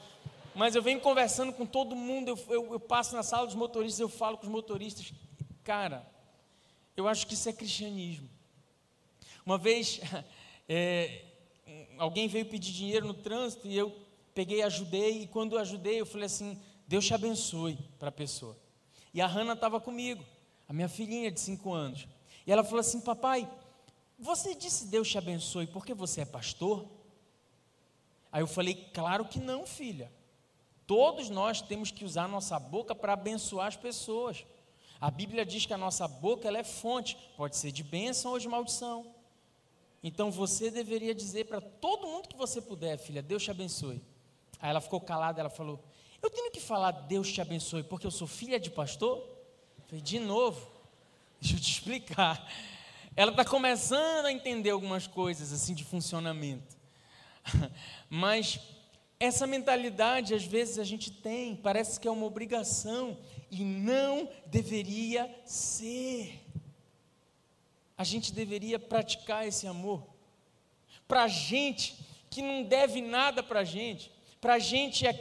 Mas 0.54 0.74
eu 0.74 0.82
venho 0.82 1.00
conversando 1.00 1.54
com 1.54 1.64
todo 1.64 1.96
mundo. 1.96 2.28
Eu, 2.28 2.38
eu, 2.48 2.72
eu 2.74 2.80
passo 2.80 3.16
na 3.16 3.22
sala 3.22 3.46
dos 3.46 3.54
motoristas, 3.54 4.00
eu 4.00 4.10
falo 4.10 4.36
com 4.36 4.44
os 4.44 4.52
motoristas. 4.52 5.10
Cara, 5.64 6.06
eu 6.94 7.08
acho 7.08 7.26
que 7.26 7.32
isso 7.32 7.48
é 7.48 7.52
cristianismo. 7.52 8.28
Uma 9.46 9.56
vez, 9.56 10.00
é, 10.68 11.24
alguém 11.96 12.28
veio 12.28 12.44
pedir 12.44 12.72
dinheiro 12.72 13.06
no 13.06 13.14
trânsito 13.14 13.66
e 13.66 13.76
eu 13.76 13.90
peguei, 14.34 14.62
ajudei, 14.62 15.22
e 15.22 15.26
quando 15.26 15.54
eu 15.54 15.58
ajudei, 15.60 16.00
eu 16.00 16.06
falei 16.06 16.26
assim: 16.26 16.60
Deus 16.86 17.06
te 17.06 17.14
abençoe 17.14 17.78
para 17.98 18.08
a 18.08 18.12
pessoa. 18.12 18.56
E 19.14 19.20
a 19.20 19.26
Hanna 19.26 19.52
estava 19.52 19.80
comigo, 19.80 20.24
a 20.68 20.72
minha 20.72 20.88
filhinha 20.88 21.30
de 21.30 21.40
5 21.40 21.72
anos. 21.72 22.06
E 22.46 22.52
ela 22.52 22.64
falou 22.64 22.80
assim: 22.80 23.00
Papai, 23.00 23.48
você 24.18 24.54
disse 24.54 24.86
Deus 24.86 25.08
te 25.08 25.18
abençoe 25.18 25.66
porque 25.66 25.94
você 25.94 26.22
é 26.22 26.24
pastor? 26.24 26.86
Aí 28.30 28.42
eu 28.42 28.46
falei: 28.46 28.74
Claro 28.92 29.24
que 29.24 29.38
não, 29.38 29.66
filha. 29.66 30.10
Todos 30.86 31.30
nós 31.30 31.60
temos 31.60 31.90
que 31.90 32.04
usar 32.04 32.28
nossa 32.28 32.58
boca 32.58 32.94
para 32.94 33.12
abençoar 33.12 33.68
as 33.68 33.76
pessoas. 33.76 34.44
A 35.00 35.10
Bíblia 35.10 35.44
diz 35.44 35.66
que 35.66 35.74
a 35.74 35.78
nossa 35.78 36.06
boca 36.06 36.46
ela 36.46 36.58
é 36.58 36.64
fonte, 36.64 37.16
pode 37.36 37.56
ser 37.56 37.72
de 37.72 37.82
bênção 37.82 38.32
ou 38.32 38.38
de 38.38 38.48
maldição. 38.48 39.04
Então 40.02 40.30
você 40.30 40.70
deveria 40.70 41.14
dizer 41.14 41.46
para 41.46 41.60
todo 41.60 42.06
mundo 42.06 42.28
que 42.28 42.36
você 42.36 42.60
puder, 42.60 42.98
filha, 42.98 43.22
Deus 43.22 43.42
te 43.42 43.50
abençoe. 43.50 44.02
Aí 44.60 44.70
ela 44.70 44.80
ficou 44.80 45.00
calada, 45.00 45.40
ela 45.40 45.50
falou: 45.50 45.82
falar 46.62 46.90
Deus 46.92 47.32
te 47.32 47.40
abençoe 47.40 47.82
porque 47.82 48.06
eu 48.06 48.10
sou 48.10 48.26
filha 48.26 48.58
de 48.58 48.70
pastor? 48.70 49.18
Eu 49.18 49.84
falei, 49.86 50.00
de 50.00 50.18
novo, 50.18 50.66
deixa 51.40 51.56
eu 51.56 51.60
te 51.60 51.70
explicar. 51.70 52.46
Ela 53.14 53.30
está 53.30 53.44
começando 53.44 54.26
a 54.26 54.32
entender 54.32 54.70
algumas 54.70 55.06
coisas 55.06 55.52
assim 55.52 55.74
de 55.74 55.84
funcionamento. 55.84 56.76
Mas 58.08 58.60
essa 59.20 59.46
mentalidade 59.46 60.34
às 60.34 60.44
vezes 60.44 60.78
a 60.78 60.84
gente 60.84 61.10
tem, 61.10 61.54
parece 61.56 62.00
que 62.00 62.08
é 62.08 62.10
uma 62.10 62.26
obrigação 62.26 63.18
e 63.50 63.64
não 63.64 64.28
deveria 64.46 65.30
ser 65.44 66.42
a 68.02 68.04
gente 68.04 68.32
deveria 68.32 68.80
praticar 68.80 69.46
esse 69.46 69.64
amor. 69.64 70.04
Para 71.06 71.28
gente 71.28 71.96
que 72.28 72.42
não 72.42 72.64
deve 72.64 73.00
nada 73.00 73.44
para 73.44 73.62
gente, 73.62 74.10
para 74.40 74.58
gente 74.58 75.06
é, 75.06 75.12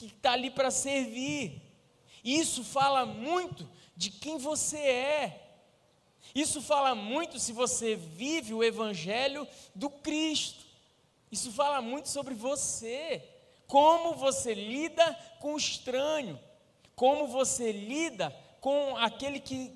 que 0.00 0.06
está 0.06 0.32
ali 0.32 0.50
para 0.50 0.70
servir. 0.70 1.60
Isso 2.24 2.64
fala 2.64 3.04
muito 3.04 3.68
de 3.94 4.10
quem 4.10 4.38
você 4.38 4.78
é. 4.78 5.46
Isso 6.34 6.62
fala 6.62 6.94
muito 6.94 7.38
se 7.38 7.52
você 7.52 7.96
vive 7.96 8.54
o 8.54 8.64
Evangelho 8.64 9.46
do 9.74 9.90
Cristo. 9.90 10.64
Isso 11.30 11.52
fala 11.52 11.82
muito 11.82 12.08
sobre 12.08 12.34
você. 12.34 13.22
Como 13.66 14.14
você 14.14 14.54
lida 14.54 15.14
com 15.38 15.52
o 15.52 15.58
estranho. 15.58 16.40
Como 16.96 17.26
você 17.26 17.70
lida 17.70 18.34
com 18.60 18.96
aquele 18.96 19.38
que 19.38 19.70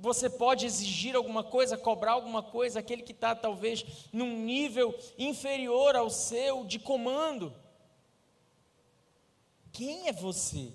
você 0.00 0.30
pode 0.30 0.64
exigir 0.64 1.14
alguma 1.16 1.42
coisa, 1.42 1.76
cobrar 1.76 2.12
alguma 2.12 2.42
coisa, 2.42 2.78
aquele 2.78 3.02
que 3.02 3.12
está 3.12 3.34
talvez 3.34 3.84
num 4.12 4.38
nível 4.38 4.96
inferior 5.18 5.96
ao 5.96 6.08
seu 6.08 6.64
de 6.64 6.78
comando. 6.78 7.54
Quem 9.78 10.08
é 10.08 10.12
você? 10.12 10.72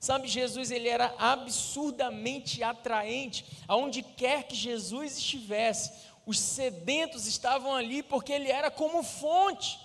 Sabe, 0.00 0.26
Jesus 0.26 0.70
ele 0.70 0.88
era 0.88 1.14
absurdamente 1.18 2.62
atraente, 2.62 3.44
aonde 3.68 4.02
quer 4.02 4.44
que 4.44 4.54
Jesus 4.54 5.18
estivesse, 5.18 5.92
os 6.24 6.38
sedentos 6.38 7.26
estavam 7.26 7.74
ali 7.74 8.02
porque 8.02 8.32
ele 8.32 8.50
era 8.50 8.70
como 8.70 9.02
fonte. 9.02 9.78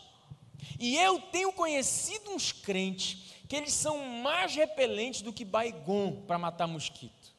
E 0.80 0.98
eu 0.98 1.20
tenho 1.20 1.52
conhecido 1.52 2.32
uns 2.32 2.54
crentes 2.54 3.34
que 3.50 3.56
eles 3.58 3.74
são 3.74 3.98
mais 4.22 4.56
repelentes 4.56 5.22
do 5.22 5.34
que 5.34 5.44
baigon 5.44 6.24
para 6.26 6.38
matar 6.38 6.68
mosquito. 6.68 7.36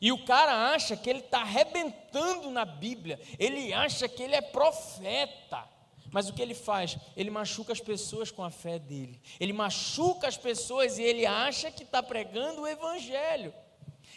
E 0.00 0.10
o 0.10 0.24
cara 0.24 0.72
acha 0.72 0.96
que 0.96 1.10
ele 1.10 1.18
está 1.18 1.42
arrebentando 1.42 2.50
na 2.50 2.64
Bíblia, 2.64 3.20
ele 3.38 3.74
acha 3.74 4.08
que 4.08 4.22
ele 4.22 4.34
é 4.34 4.40
profeta. 4.40 5.75
Mas 6.10 6.28
o 6.28 6.32
que 6.32 6.42
ele 6.42 6.54
faz? 6.54 6.96
Ele 7.16 7.30
machuca 7.30 7.72
as 7.72 7.80
pessoas 7.80 8.30
com 8.30 8.42
a 8.42 8.50
fé 8.50 8.78
dele. 8.78 9.20
Ele 9.38 9.52
machuca 9.52 10.28
as 10.28 10.36
pessoas 10.36 10.98
e 10.98 11.02
ele 11.02 11.26
acha 11.26 11.70
que 11.70 11.82
está 11.82 12.02
pregando 12.02 12.62
o 12.62 12.66
Evangelho. 12.66 13.52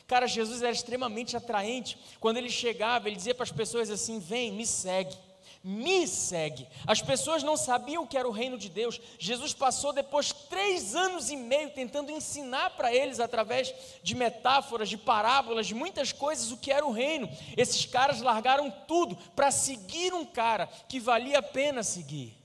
Cara, 0.08 0.28
Jesus 0.28 0.62
era 0.64 0.72
extremamente 0.72 1.38
atraente. 1.38 1.98
Quando 2.20 2.38
ele 2.38 2.50
chegava, 2.50 3.08
ele 3.08 3.16
dizia 3.16 3.36
para 3.36 3.44
as 3.44 3.52
pessoas 3.52 3.90
assim: 3.90 4.20
Vem, 4.20 4.52
me 4.52 4.66
segue 4.66 5.16
me 5.64 6.08
segue. 6.08 6.68
As 6.88 7.02
pessoas 7.02 7.44
não 7.44 7.58
sabiam 7.58 8.04
o 8.04 8.08
que 8.08 8.18
era 8.18 8.28
o 8.28 8.32
reino 8.32 8.58
de 8.58 8.70
Deus. 8.70 9.00
Jesus 9.20 9.54
passou 9.54 9.92
depois 9.92 10.32
três 10.32 10.96
anos 10.96 11.30
e 11.30 11.36
meio 11.36 11.70
tentando 11.72 12.12
ensinar 12.12 12.72
para 12.72 12.94
eles, 12.94 13.20
através 13.20 13.74
de 14.02 14.16
metáforas, 14.16 14.88
de 14.88 14.98
parábolas, 14.98 15.68
de 15.68 15.76
muitas 15.76 16.14
coisas, 16.14 16.52
o 16.52 16.58
que 16.58 16.72
era 16.72 16.86
o 16.86 16.92
reino. 16.92 17.30
Esses 17.58 17.86
caras 17.86 18.22
largaram 18.22 18.72
tudo 18.88 19.18
para 19.36 19.52
seguir 19.52 20.14
um 20.14 20.26
cara 20.26 20.68
que 20.88 21.00
valia 21.00 21.40
a 21.40 21.44
pena 21.44 21.84
seguir. 21.84 22.38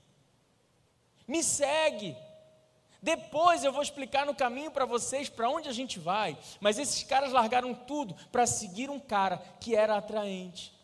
Me 1.25 1.41
segue. 1.41 2.17
Depois 3.01 3.63
eu 3.63 3.71
vou 3.71 3.81
explicar 3.81 4.25
no 4.25 4.35
caminho 4.35 4.71
para 4.71 4.83
vocês 4.83 5.29
para 5.29 5.49
onde 5.49 5.69
a 5.69 5.73
gente 5.73 5.99
vai. 5.99 6.37
Mas 6.59 6.77
esses 6.77 7.03
caras 7.03 7.31
largaram 7.31 7.73
tudo 7.73 8.13
para 8.29 8.45
seguir 8.45 8.89
um 8.89 8.99
cara 8.99 9.37
que 9.59 9.73
era 9.73 9.95
atraente. 9.95 10.74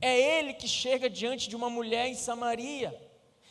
É 0.00 0.38
ele 0.38 0.54
que 0.54 0.68
chega 0.68 1.08
diante 1.08 1.48
de 1.48 1.56
uma 1.56 1.70
mulher 1.70 2.08
em 2.08 2.14
Samaria. 2.14 3.00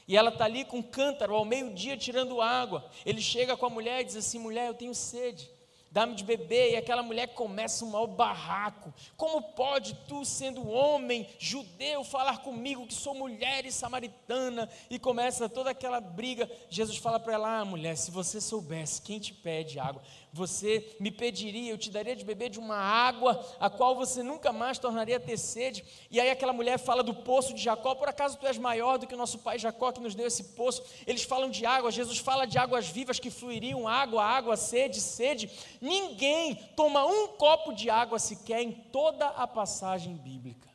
E 0.08 0.18
ela 0.18 0.30
está 0.30 0.46
ali 0.46 0.66
com 0.66 0.78
um 0.78 0.84
cântaro 0.84 1.36
ao 1.36 1.46
meio-dia 1.46 1.96
tirando 1.96 2.42
água. 2.42 2.90
Ele 3.06 3.22
chega 3.22 3.56
com 3.56 3.66
a 3.66 3.70
mulher 3.70 4.02
e 4.02 4.06
diz 4.06 4.16
assim: 4.18 4.40
mulher, 4.40 4.68
eu 4.68 4.74
tenho 4.74 4.94
sede 4.94 5.50
dá-me 5.94 6.16
de 6.16 6.24
beber, 6.24 6.72
e 6.72 6.76
aquela 6.76 7.04
mulher 7.04 7.28
começa 7.36 7.86
um 7.86 7.92
mau 7.92 8.08
barraco. 8.08 8.92
Como 9.16 9.40
pode 9.54 9.94
tu, 10.08 10.26
sendo 10.26 10.68
homem, 10.68 11.30
judeu, 11.38 12.04
falar 12.04 12.40
comigo 12.40 12.88
que 12.88 12.96
sou 12.96 13.14
mulher 13.14 13.64
e 13.64 13.72
samaritana? 13.72 14.68
E 14.90 14.98
começa 14.98 15.48
toda 15.48 15.70
aquela 15.70 16.02
briga. 16.02 16.50
Jesus 16.68 16.98
fala 16.98 17.20
para 17.20 17.34
ela: 17.34 17.60
ah, 17.60 17.64
mulher, 17.64 17.96
se 17.96 18.10
você 18.10 18.42
soubesse 18.42 19.04
quem 19.04 19.20
te 19.20 19.36
pede 19.36 19.78
água, 19.78 20.02
você 20.34 20.96
me 21.00 21.12
pediria, 21.12 21.72
eu 21.72 21.78
te 21.78 21.92
daria 21.92 22.16
de 22.16 22.26
beber 22.26 22.50
de 22.50 22.58
uma 22.58 22.76
água 22.76 23.40
a 23.60 23.70
qual 23.70 23.96
você 23.96 24.24
nunca 24.24 24.52
mais 24.52 24.80
tornaria 24.80 25.18
a 25.18 25.20
ter 25.20 25.38
sede. 25.38 25.86
E 26.10 26.20
aí 26.20 26.32
aquela 26.32 26.52
mulher 26.52 26.80
fala 26.80 27.04
do 27.04 27.14
poço 27.14 27.54
de 27.54 27.62
Jacó, 27.62 27.94
por 27.94 28.10
acaso 28.10 28.40
tu 28.40 28.48
és 28.48 28.58
maior 28.58 28.98
do 28.98 29.06
que 29.06 29.14
o 29.14 29.18
nosso 29.18 29.38
pai 29.38 29.60
Jacó 29.60 29.92
que 29.92 30.02
nos 30.02 30.16
deu 30.16 30.26
esse 30.26 30.44
poço? 30.56 30.84
Eles 31.06 31.22
falam 31.22 31.52
de 31.52 31.68
água, 31.68 31.92
Jesus 31.92 32.18
fala 32.18 32.48
de 32.48 32.58
águas 32.58 32.88
vivas 32.88 33.20
que 33.20 33.30
fluiriam, 33.30 33.88
água, 33.88 34.26
água, 34.26 34.58
sede, 34.58 35.00
sede. 35.00 35.52
Ninguém 35.80 36.56
toma 36.76 37.06
um 37.06 37.28
copo 37.28 37.72
de 37.72 37.92
água 37.92 38.18
sequer 38.18 38.64
em 38.64 38.72
toda 38.72 39.28
a 39.28 39.46
passagem 39.46 40.16
bíblica. 40.16 40.68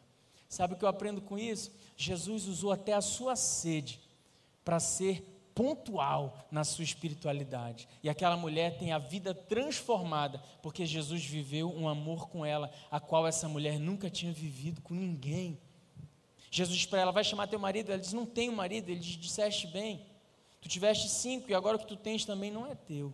Sabe 0.49 0.75
o 0.75 0.77
que 0.77 0.85
eu 0.85 0.89
aprendo 0.89 1.21
com 1.21 1.37
isso? 1.37 1.73
Jesus 1.97 2.47
usou 2.47 2.71
até 2.71 2.93
a 2.93 3.01
sua 3.01 3.35
sede 3.35 4.01
para 4.65 4.79
ser 4.79 5.25
pontual 5.59 6.47
na 6.53 6.63
sua 6.63 6.85
espiritualidade. 6.85 7.89
E 8.01 8.09
aquela 8.09 8.37
mulher 8.37 8.79
tem 8.79 8.93
a 8.93 8.99
vida 8.99 9.35
transformada, 9.35 10.41
porque 10.63 10.87
Jesus 10.87 11.25
viveu 11.25 11.69
um 11.69 11.89
amor 11.89 12.29
com 12.29 12.47
ela, 12.47 12.71
a 12.93 13.01
qual 13.01 13.27
essa 13.27 13.49
mulher 13.49 13.77
nunca 13.77 14.09
tinha 14.09 14.33
vivido 14.33 14.81
com 14.81 14.95
ninguém. 14.95 15.59
Jesus 16.49 16.87
para 16.87 17.01
ela, 17.01 17.11
vai 17.11 17.25
chamar 17.25 17.49
teu 17.49 17.59
marido? 17.59 17.91
Ela 17.91 18.01
diz, 18.01 18.13
não 18.13 18.25
tenho 18.25 18.53
marido. 18.53 18.89
Ele 18.89 19.01
diz, 19.01 19.17
disseste 19.17 19.67
bem. 19.67 20.07
Tu 20.61 20.69
tiveste 20.69 21.09
cinco 21.09 21.51
e 21.51 21.55
agora 21.55 21.77
o 21.77 21.81
que 21.81 21.89
tu 21.89 21.97
tens 21.97 22.25
também 22.25 22.53
não 22.53 22.65
é 22.65 22.77
teu. 22.77 23.13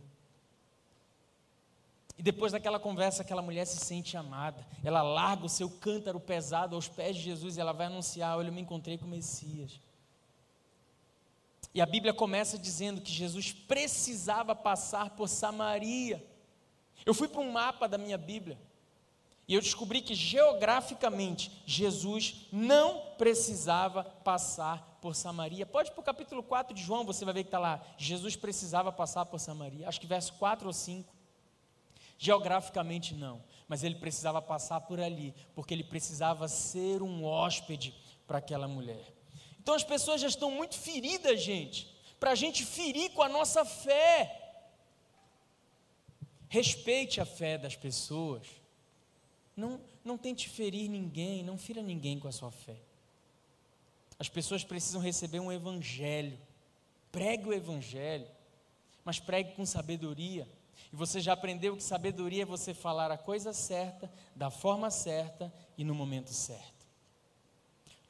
E 2.18 2.22
depois 2.22 2.52
daquela 2.52 2.78
conversa, 2.78 3.22
aquela 3.22 3.40
mulher 3.40 3.64
se 3.64 3.78
sente 3.78 4.18
amada. 4.18 4.66
Ela 4.84 5.00
larga 5.00 5.46
o 5.46 5.48
seu 5.48 5.70
cântaro 5.70 6.20
pesado 6.20 6.76
aos 6.76 6.88
pés 6.88 7.16
de 7.16 7.22
Jesus 7.22 7.56
e 7.56 7.60
ela 7.60 7.72
vai 7.72 7.86
anunciar: 7.86 8.36
Olha, 8.36 8.48
eu 8.48 8.52
me 8.52 8.60
encontrei 8.60 8.98
com 8.98 9.06
o 9.06 9.08
Messias. 9.08 9.80
E 11.74 11.80
a 11.80 11.86
Bíblia 11.86 12.14
começa 12.14 12.56
dizendo 12.56 13.00
que 13.00 13.10
Jesus 13.10 13.52
precisava 13.52 14.54
passar 14.54 15.10
por 15.10 15.28
Samaria. 15.28 16.24
Eu 17.04 17.12
fui 17.12 17.26
para 17.26 17.40
um 17.40 17.50
mapa 17.50 17.88
da 17.88 17.98
minha 17.98 18.16
Bíblia 18.16 18.56
e 19.46 19.54
eu 19.54 19.60
descobri 19.60 20.00
que 20.00 20.14
geograficamente 20.14 21.50
Jesus 21.66 22.46
não 22.50 23.02
precisava 23.18 24.04
passar 24.04 24.98
por 25.02 25.14
Samaria. 25.14 25.66
Pode 25.66 25.90
ir 25.90 25.92
para 25.92 26.00
o 26.00 26.04
capítulo 26.04 26.42
4 26.42 26.74
de 26.74 26.82
João, 26.82 27.04
você 27.04 27.24
vai 27.24 27.34
ver 27.34 27.42
que 27.42 27.48
está 27.48 27.58
lá. 27.58 27.82
Jesus 27.98 28.36
precisava 28.36 28.90
passar 28.90 29.26
por 29.26 29.38
Samaria. 29.38 29.86
Acho 29.86 30.00
que 30.00 30.06
verso 30.06 30.32
4 30.34 30.66
ou 30.66 30.72
5. 30.72 31.12
Geograficamente 32.16 33.14
não, 33.14 33.42
mas 33.68 33.82
ele 33.82 33.96
precisava 33.96 34.40
passar 34.40 34.80
por 34.82 35.00
ali, 35.00 35.34
porque 35.54 35.74
ele 35.74 35.84
precisava 35.84 36.48
ser 36.48 37.02
um 37.02 37.24
hóspede 37.24 37.92
para 38.26 38.38
aquela 38.38 38.68
mulher. 38.68 39.13
Então 39.64 39.74
as 39.74 39.82
pessoas 39.82 40.20
já 40.20 40.28
estão 40.28 40.50
muito 40.50 40.78
feridas, 40.78 41.42
gente, 41.42 41.90
para 42.20 42.32
a 42.32 42.34
gente 42.34 42.66
ferir 42.66 43.10
com 43.12 43.22
a 43.22 43.30
nossa 43.30 43.64
fé. 43.64 44.60
Respeite 46.50 47.18
a 47.18 47.24
fé 47.24 47.56
das 47.56 47.74
pessoas. 47.74 48.46
Não, 49.56 49.80
não 50.04 50.18
tente 50.18 50.50
ferir 50.50 50.90
ninguém, 50.90 51.42
não 51.42 51.56
fira 51.56 51.80
ninguém 51.80 52.20
com 52.20 52.28
a 52.28 52.32
sua 52.32 52.50
fé. 52.50 52.76
As 54.18 54.28
pessoas 54.28 54.62
precisam 54.62 55.00
receber 55.00 55.40
um 55.40 55.50
evangelho. 55.50 56.38
Pregue 57.10 57.48
o 57.48 57.52
evangelho, 57.54 58.28
mas 59.02 59.18
pregue 59.18 59.54
com 59.54 59.64
sabedoria. 59.64 60.46
E 60.92 60.96
você 60.96 61.20
já 61.20 61.32
aprendeu 61.32 61.74
que 61.74 61.82
sabedoria 61.82 62.42
é 62.42 62.46
você 62.46 62.74
falar 62.74 63.10
a 63.10 63.16
coisa 63.16 63.54
certa, 63.54 64.12
da 64.36 64.50
forma 64.50 64.90
certa 64.90 65.50
e 65.78 65.84
no 65.84 65.94
momento 65.94 66.34
certo. 66.34 66.73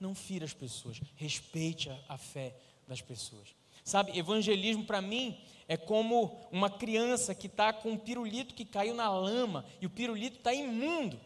Não 0.05 0.14
fira 0.14 0.45
as 0.45 0.53
pessoas, 0.53 1.01
respeite 1.17 1.90
a, 2.11 2.19
fé 2.19 2.55
das 2.87 3.01
pessoas. 3.01 3.55
Sabe, 3.83 4.19
evangelismo 4.19 4.85
para 4.85 5.01
mim 5.01 5.43
é 5.67 5.79
como 5.79 6.47
uma 6.53 6.69
criança 6.69 7.35
que 7.35 7.47
está 7.47 7.73
com 7.73 7.93
um 7.93 7.97
pirulito 7.97 8.55
que 8.55 8.67
caiu 8.67 8.95
na 8.95 9.09
lama 9.09 9.64
e 9.81 9.87
o 9.87 9.90
pirulito 9.90 10.37
está 10.37 10.53
imundo. 10.53 11.19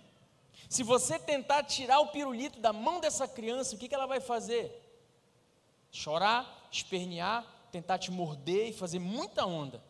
Se 0.69 0.85
você 0.85 1.19
tentar 1.19 1.65
tirar 1.65 1.99
o 1.99 2.13
pirulito 2.13 2.61
da 2.61 2.73
mão 2.73 3.01
dessa 3.01 3.27
criança, 3.27 3.75
o 3.75 3.79
que, 3.79 3.89
que 3.89 3.95
ela 3.97 4.07
vai 4.07 4.21
fazer? 4.21 4.71
Chorar, 5.91 6.69
espernear, 6.71 7.45
tentar 7.73 7.99
te 7.99 8.13
morder 8.13 8.69
e 8.69 8.73
fazer 8.73 9.01
muita 9.01 9.45
onda. 9.45 9.83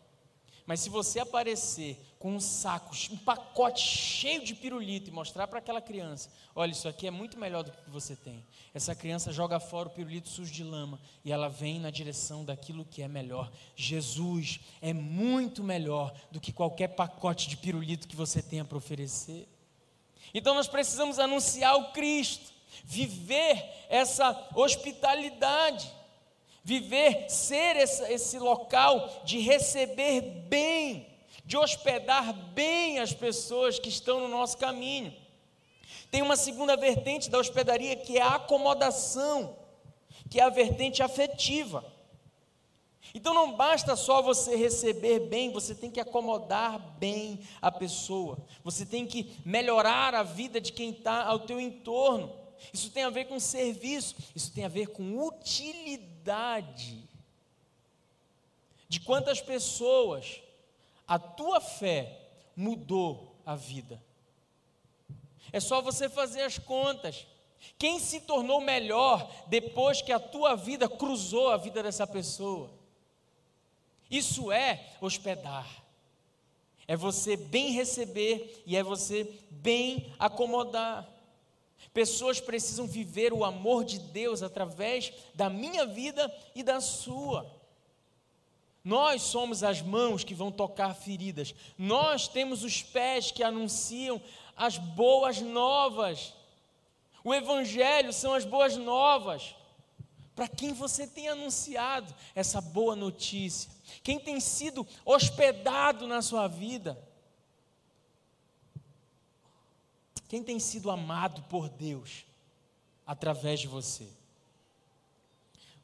Mas 0.65 0.81
se 0.81 0.89
você 0.89 1.21
aparecer 1.21 1.99
com 2.19 2.35
um 2.35 2.41
saco, 2.41 2.95
um 3.11 3.17
pacote 3.17 3.81
cheio 3.81 4.45
de 4.45 4.55
pirulito 4.55 5.09
e 5.09 5.13
mostrar 5.13 5.47
para 5.47 5.59
aquela 5.59 5.81
criança: 5.81 6.31
olha, 6.55 6.73
isso 6.73 6.89
aqui 6.89 7.07
é 7.07 7.11
muito 7.11 7.39
melhor 7.39 7.63
do 7.63 7.71
que 7.71 7.91
você 7.91 8.17
tem. 8.17 8.45
Essa 8.75 8.95
criança 8.95 9.33
joga 9.33 9.61
fora 9.61 9.89
o 9.89 9.93
pirulito 9.93 10.29
sujo 10.29 10.53
de 10.53 10.65
lama 10.65 11.01
e 11.25 11.31
ela 11.31 11.49
vem 11.49 11.79
na 11.79 11.91
direção 11.91 12.45
daquilo 12.45 12.85
que 12.85 13.03
é 13.03 13.09
melhor. 13.09 13.51
Jesus 13.77 14.61
é 14.83 14.93
muito 14.93 15.63
melhor 15.63 16.13
do 16.31 16.41
que 16.41 16.53
qualquer 16.53 16.89
pacote 16.89 17.49
de 17.49 17.57
pirulito 17.57 18.09
que 18.09 18.17
você 18.17 18.43
tenha 18.43 18.65
para 18.65 18.79
oferecer. 18.79 19.49
Então 20.35 20.55
nós 20.55 20.69
precisamos 20.69 21.19
anunciar 21.19 21.77
o 21.77 21.93
Cristo, 21.93 22.53
viver 22.85 23.87
essa 23.89 24.49
hospitalidade 24.55 25.99
viver, 26.69 27.31
ser 27.31 27.77
esse, 27.77 28.03
esse 28.13 28.39
local 28.39 29.23
de 29.25 29.39
receber 29.39 30.21
bem, 30.21 31.07
de 31.49 31.57
hospedar 31.57 32.35
bem 32.53 32.99
as 32.99 33.15
pessoas 33.15 33.79
que 33.79 33.89
estão 33.89 34.21
no 34.21 34.29
nosso 34.29 34.59
caminho. 34.59 35.17
Tem 36.11 36.21
uma 36.21 36.37
segunda 36.37 36.77
vertente 36.77 37.31
da 37.31 37.39
hospedaria 37.39 37.97
que 37.97 38.19
é 38.19 38.21
a 38.21 38.35
acomodação, 38.35 39.57
que 40.29 40.39
é 40.39 40.43
a 40.43 40.51
vertente 40.51 41.03
afetiva. 41.03 41.83
Então 43.15 43.33
não 43.33 43.57
basta 43.57 43.97
só 43.97 44.21
você 44.21 44.57
receber 44.57 45.21
bem, 45.21 45.51
você 45.51 45.75
tem 45.75 45.91
que 45.91 45.99
acomodar 45.99 46.79
bem 46.99 47.41
a 47.63 47.73
pessoa. 47.73 48.37
Você 48.63 48.85
tem 48.85 49.07
que 49.07 49.35
melhorar 49.43 50.15
a 50.15 50.23
vida 50.23 50.61
de 50.61 50.71
quem 50.71 50.91
está 50.91 51.25
ao 51.25 51.41
teu 51.41 51.59
entorno. 51.59 52.31
Isso 52.75 52.91
tem 52.91 53.05
a 53.05 53.11
ver 53.11 53.25
com 53.25 53.41
serviço, 53.41 54.17
isso 54.37 54.53
tem 54.53 54.67
a 54.67 54.69
ver 54.69 54.89
com 54.89 55.27
utilidade. 55.27 57.09
De 58.87 59.01
quantas 59.01 59.41
pessoas 59.41 60.43
a 61.09 61.19
tua 61.19 61.59
fé 61.59 62.29
mudou 62.55 63.41
a 63.45 63.57
vida. 63.57 64.01
É 65.51 65.59
só 65.59 65.81
você 65.81 66.09
fazer 66.09 66.43
as 66.43 66.59
contas. 66.59 67.27
Quem 67.79 67.99
se 67.99 68.21
tornou 68.21 68.61
melhor 68.61 69.29
depois 69.47 70.03
que 70.03 70.13
a 70.13 70.21
tua 70.21 70.55
vida 70.55 70.87
cruzou 70.89 71.49
a 71.49 71.57
vida 71.57 71.83
dessa 71.83 72.07
pessoa? 72.07 72.71
Isso 74.11 74.53
é 74.53 74.95
hospedar. 75.01 75.67
É 76.87 76.97
você 76.97 77.37
bem 77.37 77.73
receber 77.73 78.63
e 78.67 78.77
é 78.77 78.83
você 78.83 79.25
bem 79.51 80.13
acomodar. 80.19 81.09
Pessoas 81.93 82.41
precisam 82.41 82.87
viver 82.87 83.33
o 83.33 83.45
amor 83.45 83.85
de 83.85 83.99
Deus 83.99 84.43
através 84.43 85.13
da 85.35 85.49
minha 85.49 85.87
vida 85.87 86.33
e 86.55 86.63
da 86.63 86.81
sua. 86.81 87.58
Nós 88.89 89.21
somos 89.21 89.63
as 89.63 89.83
mãos 89.83 90.25
que 90.25 90.35
vão 90.35 90.51
tocar 90.51 90.95
feridas. 90.95 91.55
Nós 91.77 92.27
temos 92.27 92.65
os 92.65 92.83
pés 92.83 93.31
que 93.31 93.43
anunciam 93.43 94.19
as 94.57 94.79
boas 94.79 95.43
novas. 95.43 96.33
O 97.23 97.35
Evangelho 97.35 98.15
são 98.15 98.33
as 98.33 98.47
boas 98.47 98.79
novas. 98.79 99.55
Para 100.35 100.49
quem 100.49 100.73
você 100.73 101.07
tem 101.07 101.29
anunciado 101.29 102.15
essa 102.35 102.63
boa 102.63 102.97
notícia? 102.97 103.71
Quem 104.03 104.19
tem 104.19 104.41
sido 104.41 104.87
hospedado 105.05 106.07
na 106.07 106.23
sua 106.23 106.49
vida? 106.49 106.99
Quem 110.31 110.43
tem 110.43 110.59
sido 110.59 110.91
amado 110.91 111.43
por 111.43 111.69
Deus 111.69 112.25
através 113.07 113.61
de 113.61 113.69
você? 113.69 114.18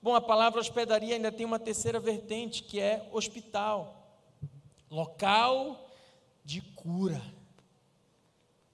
Bom, 0.05 0.15
a 0.15 0.21
palavra 0.21 0.61
hospedaria 0.61 1.15
ainda 1.15 1.33
tem 1.33 1.47
uma 1.47 1.59
terceira 1.59 1.99
vertente, 1.99 2.63
que 2.63 2.79
é 2.79 3.09
hospital 3.11 4.07
local 4.91 5.91
de 6.45 6.61
cura. 6.61 7.23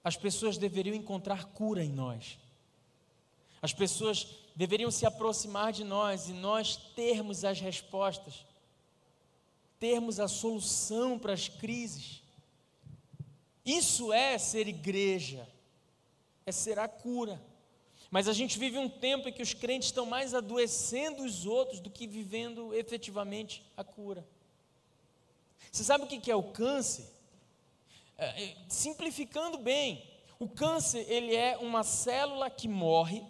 As 0.03 0.17
pessoas 0.17 0.59
deveriam 0.59 0.93
encontrar 0.93 1.45
cura 1.45 1.85
em 1.85 1.93
nós. 1.93 2.37
As 3.63 3.73
pessoas 3.73 4.27
deveriam 4.57 4.91
se 4.91 5.07
aproximar 5.07 5.73
de 5.73 5.85
nós 5.85 6.29
e 6.29 6.33
nós 6.33 6.75
termos 6.97 7.45
as 7.45 7.61
respostas, 7.61 8.45
termos 9.79 10.19
a 10.19 10.27
solução 10.27 11.17
para 11.17 11.33
as 11.33 11.47
crises. 11.47 12.25
Isso 13.65 14.13
é 14.13 14.37
ser 14.37 14.67
igreja 14.67 15.47
é 16.45 16.51
ser 16.51 16.81
a 16.81 16.89
cura. 16.89 17.41
Mas 18.11 18.27
a 18.27 18.33
gente 18.33 18.59
vive 18.59 18.77
um 18.77 18.89
tempo 18.89 19.29
em 19.29 19.33
que 19.33 19.43
os 19.43 19.55
crentes 19.55 19.89
estão 19.89 20.05
mais 20.05 20.35
adoecendo 20.35 21.23
os 21.23 21.47
outros 21.47 21.79
do 21.79 21.89
que 21.89 22.09
vivendo 22.09 22.75
efetivamente 22.75 23.63
a 23.77 23.85
cura. 23.85 24.27
Você 25.71 25.85
sabe 25.85 26.05
o 26.05 26.07
que 26.09 26.31
é 26.31 26.35
o 26.35 26.43
câncer? 26.43 27.09
É, 28.19 28.45
é, 28.45 28.57
simplificando 28.69 29.59
bem, 29.59 30.05
o 30.41 30.49
câncer 30.49 31.07
ele 31.09 31.37
é 31.37 31.57
uma 31.59 31.85
célula 31.85 32.51
que 32.51 32.67
morre, 32.67 33.25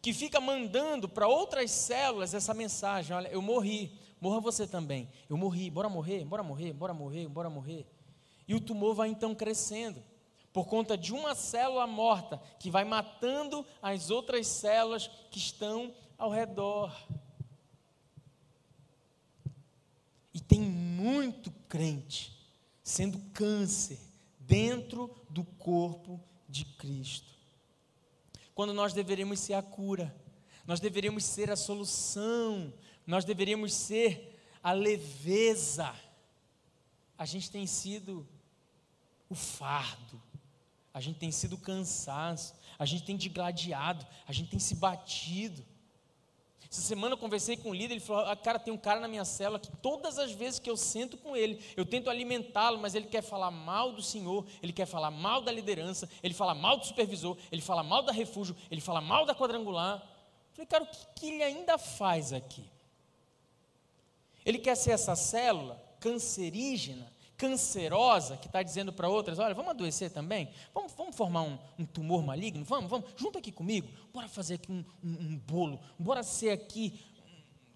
que 0.00 0.12
fica 0.12 0.40
mandando 0.40 1.08
para 1.08 1.26
outras 1.26 1.72
células 1.72 2.32
essa 2.32 2.54
mensagem: 2.54 3.16
olha, 3.16 3.28
eu 3.28 3.42
morri, 3.42 3.92
morra 4.20 4.40
você 4.40 4.64
também. 4.64 5.08
Eu 5.28 5.36
morri, 5.36 5.68
bora 5.70 5.88
morrer, 5.88 6.24
bora 6.24 6.42
morrer, 6.44 6.72
bora 6.72 6.94
morrer, 6.94 7.28
bora 7.28 7.50
morrer. 7.50 7.84
E 8.46 8.54
o 8.54 8.60
tumor 8.60 8.94
vai 8.94 9.08
então 9.08 9.34
crescendo 9.34 10.00
por 10.52 10.66
conta 10.66 10.96
de 10.96 11.12
uma 11.12 11.34
célula 11.34 11.86
morta 11.86 12.40
que 12.58 12.70
vai 12.70 12.84
matando 12.84 13.64
as 13.80 14.10
outras 14.10 14.46
células 14.46 15.08
que 15.30 15.38
estão 15.38 15.94
ao 16.18 16.30
redor. 16.30 16.94
E 20.34 20.40
tem 20.40 20.60
muito 20.60 21.50
crente 21.68 22.36
sendo 22.82 23.18
câncer 23.32 23.98
dentro 24.38 25.14
do 25.28 25.44
corpo 25.44 26.20
de 26.48 26.64
Cristo. 26.64 27.30
Quando 28.54 28.74
nós 28.74 28.92
deveríamos 28.92 29.40
ser 29.40 29.54
a 29.54 29.62
cura, 29.62 30.14
nós 30.66 30.80
deveríamos 30.80 31.24
ser 31.24 31.50
a 31.50 31.56
solução 31.56 32.72
nós 33.10 33.24
deveríamos 33.24 33.74
ser 33.74 34.40
a 34.62 34.72
leveza. 34.72 35.92
A 37.18 37.24
gente 37.24 37.50
tem 37.50 37.66
sido 37.66 38.26
o 39.28 39.34
fardo, 39.34 40.22
a 40.92 41.00
gente 41.00 41.18
tem 41.18 41.30
sido 41.30 41.56
cansaço, 41.56 42.54
a 42.78 42.84
gente 42.84 43.04
tem 43.04 43.16
digladiado, 43.16 44.06
a 44.26 44.32
gente 44.32 44.50
tem 44.50 44.58
se 44.58 44.74
batido. 44.74 45.64
Essa 46.70 46.82
semana 46.82 47.14
eu 47.14 47.18
conversei 47.18 47.56
com 47.56 47.70
o 47.70 47.74
líder, 47.74 47.94
ele 47.94 48.00
falou: 48.00 48.26
ah, 48.26 48.36
Cara, 48.36 48.56
tem 48.58 48.72
um 48.72 48.78
cara 48.78 49.00
na 49.00 49.08
minha 49.08 49.24
cela 49.24 49.58
que 49.58 49.70
todas 49.78 50.18
as 50.18 50.30
vezes 50.30 50.60
que 50.60 50.70
eu 50.70 50.76
sento 50.76 51.16
com 51.16 51.36
ele, 51.36 51.60
eu 51.76 51.84
tento 51.84 52.08
alimentá-lo, 52.08 52.78
mas 52.78 52.94
ele 52.94 53.06
quer 53.06 53.22
falar 53.22 53.50
mal 53.50 53.92
do 53.92 54.02
Senhor, 54.02 54.46
ele 54.62 54.72
quer 54.72 54.86
falar 54.86 55.10
mal 55.10 55.42
da 55.42 55.50
liderança, 55.50 56.08
ele 56.22 56.32
fala 56.32 56.54
mal 56.54 56.76
do 56.76 56.86
supervisor, 56.86 57.36
ele 57.50 57.60
fala 57.60 57.82
mal 57.82 58.04
da 58.04 58.12
refúgio, 58.12 58.56
ele 58.70 58.80
fala 58.80 59.00
mal 59.00 59.26
da 59.26 59.34
quadrangular. 59.34 59.96
Eu 59.96 60.54
falei, 60.54 60.66
cara, 60.66 60.84
o 60.84 60.86
que, 60.86 61.06
que 61.16 61.26
ele 61.26 61.42
ainda 61.42 61.76
faz 61.76 62.32
aqui? 62.32 62.64
Ele 64.44 64.58
quer 64.58 64.76
ser 64.76 64.92
essa 64.92 65.16
célula 65.16 65.82
cancerígena, 65.98 67.12
cancerosa, 67.40 68.36
que 68.36 68.46
está 68.46 68.62
dizendo 68.62 68.92
para 68.92 69.08
outras: 69.08 69.38
olha, 69.38 69.54
vamos 69.54 69.70
adoecer 69.70 70.10
também? 70.10 70.50
Vamos, 70.74 70.92
vamos 70.92 71.16
formar 71.16 71.42
um, 71.42 71.58
um, 71.78 71.86
tumor 71.86 72.22
maligno? 72.22 72.62
Vamos, 72.64 72.90
vamos, 72.90 73.08
junta 73.16 73.38
aqui 73.38 73.50
comigo, 73.50 73.88
bora 74.12 74.28
fazer 74.28 74.54
aqui 74.54 74.70
um, 74.70 74.84
um, 75.02 75.08
um 75.08 75.38
bolo, 75.38 75.80
bora 75.98 76.22
ser 76.22 76.50
aqui. 76.50 77.00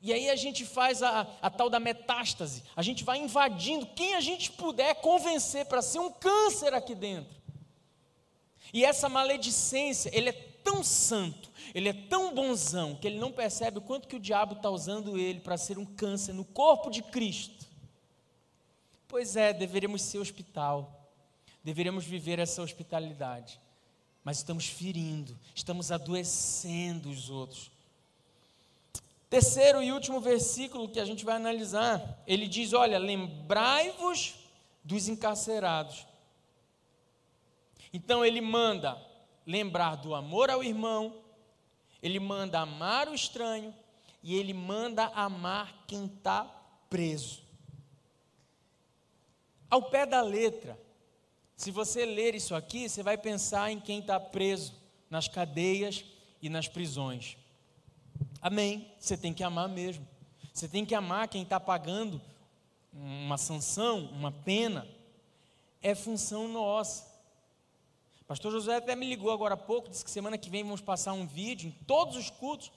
E 0.03 0.13
aí 0.13 0.29
a 0.29 0.37
gente 0.37 0.67
faz 0.67 1.03
a, 1.03 1.27
a 1.41 1.49
tal 1.49 1.71
da 1.71 1.81
metástase, 1.81 2.63
a 2.77 2.83
gente 2.83 3.03
vai 3.03 3.19
invadindo 3.19 3.87
quem 3.87 4.15
a 4.15 4.21
gente 4.21 4.53
puder 4.53 4.97
convencer 4.97 5.65
para 5.65 5.81
ser 5.81 5.99
um 5.99 6.11
câncer 6.11 6.75
aqui 6.75 6.95
dentro. 6.95 7.35
E 8.71 8.85
essa 8.85 9.09
maledicência, 9.09 10.11
ele 10.13 10.29
é 10.29 10.33
tão 10.63 10.85
santo, 10.85 11.51
ele 11.75 11.89
é 11.89 11.95
tão 11.95 12.35
bonzão, 12.35 12.97
que 12.97 13.07
ele 13.07 13.19
não 13.19 13.33
percebe 13.33 13.79
o 13.79 13.81
quanto 13.83 14.07
que 14.07 14.17
o 14.17 14.21
diabo 14.21 14.57
está 14.57 14.69
usando 14.69 15.17
ele 15.17 15.41
para 15.41 15.57
ser 15.57 15.79
um 15.79 15.87
câncer 15.87 16.35
no 16.35 16.45
corpo 16.45 16.91
de 16.91 17.03
Cristo. 17.03 17.64
Pois 19.15 19.37
é, 19.37 19.53
deveríamos 19.53 20.03
ser 20.03 20.19
hospital, 20.19 21.09
deveríamos 21.63 22.05
viver 22.05 22.41
essa 22.41 22.61
hospitalidade, 22.61 23.61
mas 24.25 24.39
estamos 24.39 24.67
ferindo, 24.67 25.39
estamos 25.55 25.93
adoecendo 25.93 27.09
os 27.11 27.31
outros. 27.31 27.71
Terceiro 29.31 29.81
e 29.81 29.93
último 29.93 30.21
versículo 30.21 30.89
que 30.89 30.99
a 30.99 31.05
gente 31.05 31.25
vai 31.25 31.37
analisar, 31.37 32.25
ele 32.27 32.49
diz: 32.49 32.73
Olha, 32.73 32.99
lembrai-vos 32.99 34.35
dos 34.83 35.07
encarcerados. 35.07 36.05
Então 37.93 38.25
ele 38.25 38.41
manda 38.41 39.01
lembrar 39.47 39.95
do 39.95 40.13
amor 40.13 40.51
ao 40.51 40.61
irmão, 40.61 41.15
ele 42.03 42.19
manda 42.19 42.59
amar 42.59 43.09
o 43.09 43.15
estranho 43.15 43.73
e 44.25 44.35
ele 44.35 44.53
manda 44.53 45.05
amar 45.15 45.85
quem 45.87 46.07
está 46.07 46.43
preso. 46.91 47.44
Ao 49.75 49.83
pé 49.83 50.07
da 50.07 50.23
letra, 50.23 50.79
se 51.57 51.73
você 51.73 52.07
ler 52.07 52.33
isso 52.33 52.55
aqui, 52.55 52.89
você 52.89 53.03
vai 53.03 53.19
pensar 53.19 53.73
em 53.73 53.81
quem 53.81 53.99
está 53.99 54.21
preso 54.21 54.73
nas 55.11 55.27
cadeias 55.27 56.05
e 56.41 56.49
nas 56.49 56.69
prisões. 56.69 57.37
Amém. 58.41 58.89
Você 59.01 59.17
tem 59.17 59.35
que 59.35 59.43
amar 59.43 59.69
mesmo. 59.69 60.07
Você 60.53 60.69
tem 60.69 60.87
que 60.87 60.95
amar 60.95 61.27
quem 61.27 61.43
está 61.43 61.59
pagando 61.59 62.23
uma 62.93 63.37
sanção, 63.37 64.05
uma 64.13 64.31
pena. 64.31 64.87
É 65.83 65.93
função 65.93 66.47
nossa. 66.47 67.13
Pastor 68.29 68.53
José 68.53 68.77
até 68.77 68.95
me 68.95 69.09
ligou 69.09 69.33
agora 69.33 69.55
há 69.55 69.57
pouco, 69.57 69.89
disse 69.89 70.05
que 70.05 70.11
semana 70.13 70.39
que 70.39 70.51
vem 70.51 70.63
vamos 70.63 70.83
passar 70.83 71.15
um 71.15 71.27
vídeo 71.27 71.67
em 71.67 71.73
todos 71.85 72.17
os 72.17 72.31
cultos, 72.31 72.71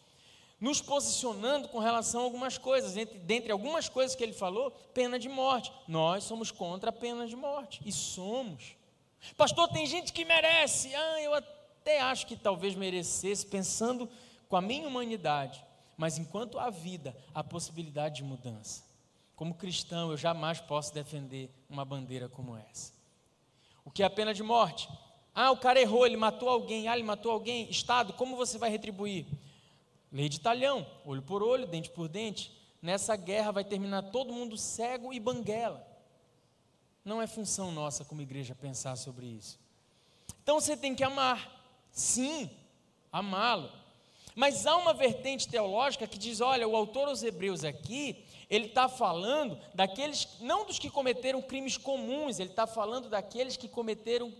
nos 0.60 0.82
posicionando 0.82 1.68
com 1.68 1.80
relação 1.80 2.22
a 2.22 2.24
algumas 2.24 2.58
coisas. 2.58 2.98
Entre, 2.98 3.18
dentre 3.20 3.52
algumas 3.52 3.88
coisas 3.88 4.16
que 4.16 4.24
ele 4.24 4.34
falou, 4.34 4.72
pena 4.94 5.20
de 5.20 5.30
morte. 5.30 5.72
Nós 5.88 6.24
somos 6.24 6.52
contra 6.52 6.90
a 6.90 6.94
pena 6.94 7.28
de 7.28 7.36
morte. 7.36 7.82
E 7.86 7.92
somos. 7.92 8.76
Pastor, 9.36 9.68
tem 9.70 9.86
gente 9.86 10.12
que 10.12 10.26
merece. 10.26 10.94
Ah, 10.94 11.22
eu 11.22 11.34
até 11.34 12.02
acho 12.02 12.26
que 12.26 12.36
talvez 12.36 12.76
merecesse, 12.76 13.46
pensando 13.46 14.10
com 14.50 14.56
a 14.56 14.62
minha 14.62 14.88
humanidade. 14.88 15.64
Mas 15.96 16.18
enquanto 16.18 16.60
há 16.60 16.70
vida, 16.70 17.16
há 17.34 17.44
possibilidade 17.44 18.18
de 18.18 18.24
mudança. 18.24 18.84
Como 19.36 19.54
cristão, 19.54 20.12
eu 20.12 20.18
jamais 20.18 20.60
posso 20.60 20.94
defender 20.94 21.52
uma 21.70 21.86
bandeira 21.86 22.28
como 22.28 22.58
essa. 22.58 22.92
O 23.86 23.92
que 23.92 24.02
é 24.02 24.06
a 24.06 24.10
pena 24.10 24.34
de 24.34 24.42
morte? 24.42 24.90
Ah, 25.34 25.52
o 25.52 25.58
cara 25.58 25.80
errou, 25.80 26.06
ele 26.06 26.18
matou 26.18 26.50
alguém. 26.50 26.88
Ah, 26.88 26.96
ele 26.96 27.04
matou 27.04 27.32
alguém. 27.32 27.70
Estado, 27.70 28.14
como 28.14 28.36
você 28.36 28.58
vai 28.58 28.72
retribuir? 28.72 29.28
Lei 30.12 30.30
de 30.30 30.40
talhão, 30.40 30.86
olho 31.06 31.22
por 31.22 31.44
olho, 31.44 31.68
dente 31.68 31.90
por 31.90 32.08
dente. 32.08 32.56
Nessa 32.82 33.16
guerra 33.16 33.52
vai 33.52 33.64
terminar 33.64 34.04
todo 34.04 34.34
mundo 34.34 34.58
cego 34.58 35.14
e 35.14 35.20
banguela. 35.20 35.86
Não 37.04 37.22
é 37.22 37.28
função 37.28 37.72
nossa 37.72 38.06
como 38.06 38.22
igreja 38.22 38.56
pensar 38.56 38.96
sobre 38.96 39.26
isso. 39.26 39.60
Então 40.44 40.60
você 40.60 40.78
tem 40.78 40.96
que 40.96 41.04
amar, 41.04 41.50
sim, 41.92 42.50
amá-lo. 43.12 43.72
Mas 44.36 44.68
há 44.68 44.78
uma 44.78 44.94
vertente 44.94 45.48
teológica 45.48 46.06
que 46.06 46.18
diz: 46.18 46.42
olha, 46.42 46.68
o 46.68 46.76
autor 46.76 47.08
aos 47.08 47.24
Hebreus 47.24 47.64
aqui, 47.64 48.24
ele 48.50 48.68
está 48.68 48.88
falando 48.88 49.60
daqueles, 49.74 50.28
não 50.40 50.66
dos 50.66 50.80
que 50.80 50.90
cometeram 50.90 51.42
crimes 51.42 51.76
comuns, 51.76 52.40
ele 52.40 52.52
está 52.52 52.68
falando 52.68 53.10
daqueles 53.10 53.58
que 53.58 53.68
cometeram 53.68 54.32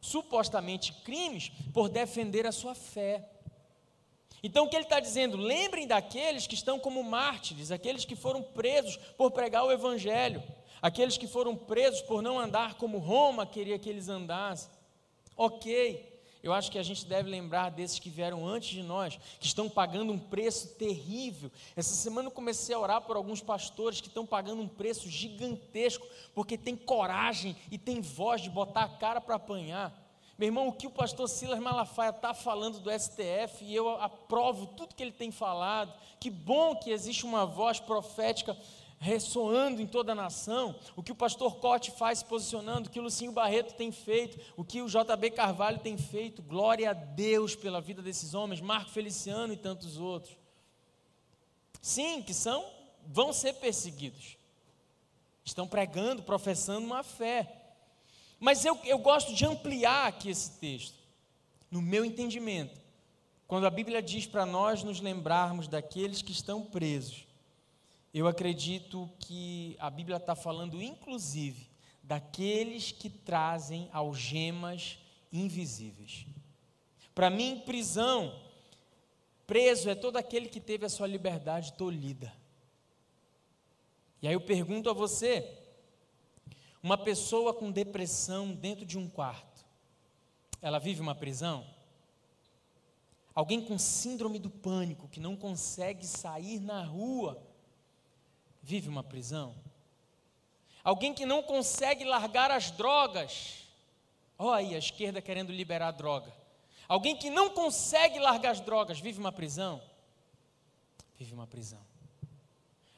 supostamente 0.00 0.92
crimes 1.02 1.50
por 1.72 1.88
defender 1.88 2.46
a 2.46 2.52
sua 2.52 2.74
fé. 2.74 3.28
Então 4.42 4.64
o 4.64 4.68
que 4.68 4.76
ele 4.76 4.84
está 4.84 5.00
dizendo? 5.00 5.36
Lembrem 5.36 5.86
daqueles 5.86 6.46
que 6.46 6.54
estão 6.54 6.78
como 6.78 7.02
mártires, 7.02 7.70
aqueles 7.70 8.04
que 8.04 8.16
foram 8.16 8.42
presos 8.42 8.96
por 9.16 9.30
pregar 9.30 9.64
o 9.64 9.72
Evangelho, 9.72 10.42
aqueles 10.80 11.16
que 11.16 11.26
foram 11.26 11.54
presos 11.54 12.00
por 12.02 12.22
não 12.22 12.38
andar 12.38 12.74
como 12.74 12.98
Roma 12.98 13.46
queria 13.46 13.78
que 13.78 13.88
eles 13.88 14.08
andassem. 14.08 14.70
Ok, 15.36 16.10
eu 16.42 16.52
acho 16.54 16.70
que 16.70 16.78
a 16.78 16.82
gente 16.82 17.04
deve 17.04 17.28
lembrar 17.28 17.70
desses 17.70 17.98
que 17.98 18.08
vieram 18.08 18.46
antes 18.46 18.70
de 18.70 18.82
nós, 18.82 19.18
que 19.38 19.46
estão 19.46 19.68
pagando 19.68 20.12
um 20.12 20.18
preço 20.18 20.68
terrível. 20.76 21.50
Essa 21.76 21.94
semana 21.94 22.28
eu 22.28 22.32
comecei 22.32 22.74
a 22.74 22.78
orar 22.78 23.02
por 23.02 23.16
alguns 23.16 23.42
pastores 23.42 24.00
que 24.00 24.08
estão 24.08 24.24
pagando 24.24 24.62
um 24.62 24.68
preço 24.68 25.08
gigantesco, 25.08 26.06
porque 26.34 26.56
tem 26.56 26.74
coragem 26.74 27.54
e 27.70 27.76
tem 27.76 28.00
voz 28.00 28.40
de 28.40 28.48
botar 28.48 28.84
a 28.84 28.88
cara 28.88 29.20
para 29.20 29.34
apanhar. 29.34 29.94
Meu 30.40 30.46
irmão, 30.46 30.68
o 30.68 30.72
que 30.72 30.86
o 30.86 30.90
pastor 30.90 31.28
Silas 31.28 31.58
Malafaia 31.58 32.08
está 32.08 32.32
falando 32.32 32.80
do 32.80 32.90
STF, 32.90 33.62
e 33.62 33.74
eu 33.74 33.90
aprovo 34.00 34.68
tudo 34.68 34.94
que 34.94 35.02
ele 35.02 35.12
tem 35.12 35.30
falado. 35.30 35.92
Que 36.18 36.30
bom 36.30 36.74
que 36.76 36.90
existe 36.90 37.26
uma 37.26 37.44
voz 37.44 37.78
profética 37.78 38.56
ressoando 38.98 39.82
em 39.82 39.86
toda 39.86 40.12
a 40.12 40.14
nação, 40.14 40.74
o 40.96 41.02
que 41.02 41.12
o 41.12 41.14
pastor 41.14 41.56
Cote 41.56 41.90
faz 41.90 42.20
se 42.20 42.24
posicionando, 42.24 42.88
o 42.88 42.90
que 42.90 42.98
o 42.98 43.02
Lucinho 43.02 43.32
Barreto 43.32 43.74
tem 43.74 43.92
feito, 43.92 44.40
o 44.56 44.64
que 44.64 44.80
o 44.80 44.88
JB 44.88 45.32
Carvalho 45.32 45.78
tem 45.78 45.98
feito, 45.98 46.40
glória 46.40 46.88
a 46.88 46.94
Deus 46.94 47.54
pela 47.54 47.78
vida 47.78 48.00
desses 48.00 48.32
homens, 48.32 48.62
Marco 48.62 48.90
Feliciano 48.92 49.52
e 49.52 49.58
tantos 49.58 49.98
outros. 49.98 50.34
Sim, 51.82 52.22
que 52.22 52.32
são, 52.32 52.64
vão 53.06 53.30
ser 53.34 53.56
perseguidos, 53.56 54.38
estão 55.44 55.68
pregando, 55.68 56.22
professando 56.22 56.86
uma 56.86 57.02
fé, 57.02 57.59
mas 58.40 58.64
eu, 58.64 58.76
eu 58.84 58.98
gosto 58.98 59.34
de 59.34 59.44
ampliar 59.44 60.08
aqui 60.08 60.30
esse 60.30 60.58
texto, 60.58 60.98
no 61.70 61.82
meu 61.82 62.04
entendimento, 62.04 62.80
quando 63.46 63.66
a 63.66 63.70
Bíblia 63.70 64.00
diz 64.00 64.26
para 64.26 64.46
nós 64.46 64.82
nos 64.82 65.00
lembrarmos 65.00 65.68
daqueles 65.68 66.22
que 66.22 66.32
estão 66.32 66.64
presos, 66.64 67.26
eu 68.12 68.26
acredito 68.26 69.08
que 69.18 69.76
a 69.78 69.90
Bíblia 69.90 70.16
está 70.16 70.34
falando, 70.34 70.82
inclusive, 70.82 71.68
daqueles 72.02 72.90
que 72.90 73.10
trazem 73.10 73.88
algemas 73.92 74.98
invisíveis. 75.32 76.26
Para 77.14 77.30
mim, 77.30 77.62
prisão, 77.64 78.34
preso 79.46 79.90
é 79.90 79.94
todo 79.94 80.16
aquele 80.16 80.48
que 80.48 80.60
teve 80.60 80.86
a 80.86 80.88
sua 80.88 81.06
liberdade 81.06 81.74
tolhida. 81.74 82.32
E 84.22 84.26
aí 84.26 84.34
eu 84.34 84.40
pergunto 84.40 84.88
a 84.90 84.92
você: 84.92 85.59
uma 86.82 86.96
pessoa 86.96 87.52
com 87.52 87.70
depressão 87.70 88.52
dentro 88.52 88.86
de 88.86 88.98
um 88.98 89.08
quarto, 89.08 89.64
ela 90.62 90.78
vive 90.78 91.00
uma 91.00 91.14
prisão? 91.14 91.66
Alguém 93.34 93.64
com 93.64 93.78
síndrome 93.78 94.38
do 94.38 94.50
pânico, 94.50 95.08
que 95.08 95.20
não 95.20 95.36
consegue 95.36 96.06
sair 96.06 96.58
na 96.60 96.84
rua, 96.84 97.40
vive 98.62 98.88
uma 98.88 99.02
prisão? 99.02 99.54
Alguém 100.82 101.14
que 101.14 101.26
não 101.26 101.42
consegue 101.42 102.04
largar 102.04 102.50
as 102.50 102.70
drogas, 102.70 103.66
olha 104.38 104.56
aí 104.56 104.74
a 104.74 104.78
esquerda 104.78 105.20
querendo 105.20 105.52
liberar 105.52 105.88
a 105.88 105.92
droga. 105.92 106.32
Alguém 106.88 107.16
que 107.16 107.30
não 107.30 107.50
consegue 107.50 108.18
largar 108.18 108.50
as 108.50 108.60
drogas, 108.60 108.98
vive 108.98 109.20
uma 109.20 109.30
prisão? 109.30 109.80
Vive 111.16 111.34
uma 111.34 111.46
prisão. 111.46 111.80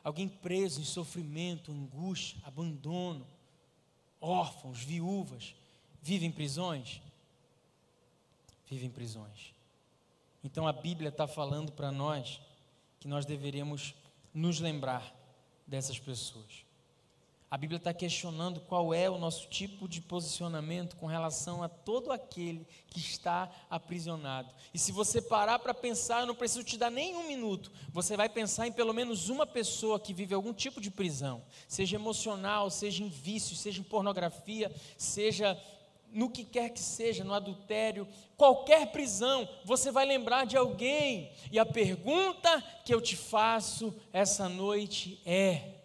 Alguém 0.02 0.28
preso 0.28 0.80
em 0.80 0.84
sofrimento, 0.84 1.70
angústia, 1.70 2.40
abandono, 2.44 3.26
órfãos, 4.22 4.82
viúvas, 4.82 5.54
vivem 6.00 6.28
em 6.28 6.32
prisões? 6.32 7.02
Vivem 8.70 8.88
em 8.88 8.92
prisões. 8.92 9.52
Então 10.42 10.66
a 10.66 10.72
Bíblia 10.72 11.10
está 11.10 11.26
falando 11.26 11.72
para 11.72 11.92
nós 11.92 12.40
que 12.98 13.08
nós 13.08 13.26
deveríamos 13.26 13.94
nos 14.32 14.60
lembrar 14.60 15.14
dessas 15.66 15.98
pessoas. 15.98 16.64
A 17.52 17.58
Bíblia 17.58 17.76
está 17.76 17.92
questionando 17.92 18.62
qual 18.62 18.94
é 18.94 19.10
o 19.10 19.18
nosso 19.18 19.46
tipo 19.46 19.86
de 19.86 20.00
posicionamento 20.00 20.96
com 20.96 21.04
relação 21.04 21.62
a 21.62 21.68
todo 21.68 22.10
aquele 22.10 22.66
que 22.86 22.98
está 22.98 23.50
aprisionado. 23.68 24.48
E 24.72 24.78
se 24.78 24.90
você 24.90 25.20
parar 25.20 25.58
para 25.58 25.74
pensar, 25.74 26.20
eu 26.20 26.26
não 26.26 26.34
preciso 26.34 26.64
te 26.64 26.78
dar 26.78 26.90
nem 26.90 27.14
um 27.14 27.26
minuto, 27.26 27.70
você 27.92 28.16
vai 28.16 28.30
pensar 28.30 28.66
em 28.66 28.72
pelo 28.72 28.94
menos 28.94 29.28
uma 29.28 29.46
pessoa 29.46 30.00
que 30.00 30.14
vive 30.14 30.32
algum 30.32 30.54
tipo 30.54 30.80
de 30.80 30.90
prisão, 30.90 31.42
seja 31.68 31.96
emocional, 31.96 32.70
seja 32.70 33.04
em 33.04 33.10
vício, 33.10 33.54
seja 33.54 33.80
em 33.80 33.84
pornografia, 33.84 34.74
seja 34.96 35.54
no 36.10 36.30
que 36.30 36.44
quer 36.44 36.70
que 36.70 36.80
seja, 36.80 37.22
no 37.22 37.34
adultério, 37.34 38.08
qualquer 38.34 38.92
prisão, 38.92 39.46
você 39.62 39.90
vai 39.90 40.06
lembrar 40.06 40.46
de 40.46 40.56
alguém. 40.56 41.30
E 41.50 41.58
a 41.58 41.66
pergunta 41.66 42.64
que 42.82 42.94
eu 42.94 43.00
te 43.02 43.14
faço 43.14 43.94
essa 44.10 44.48
noite 44.48 45.20
é: 45.26 45.81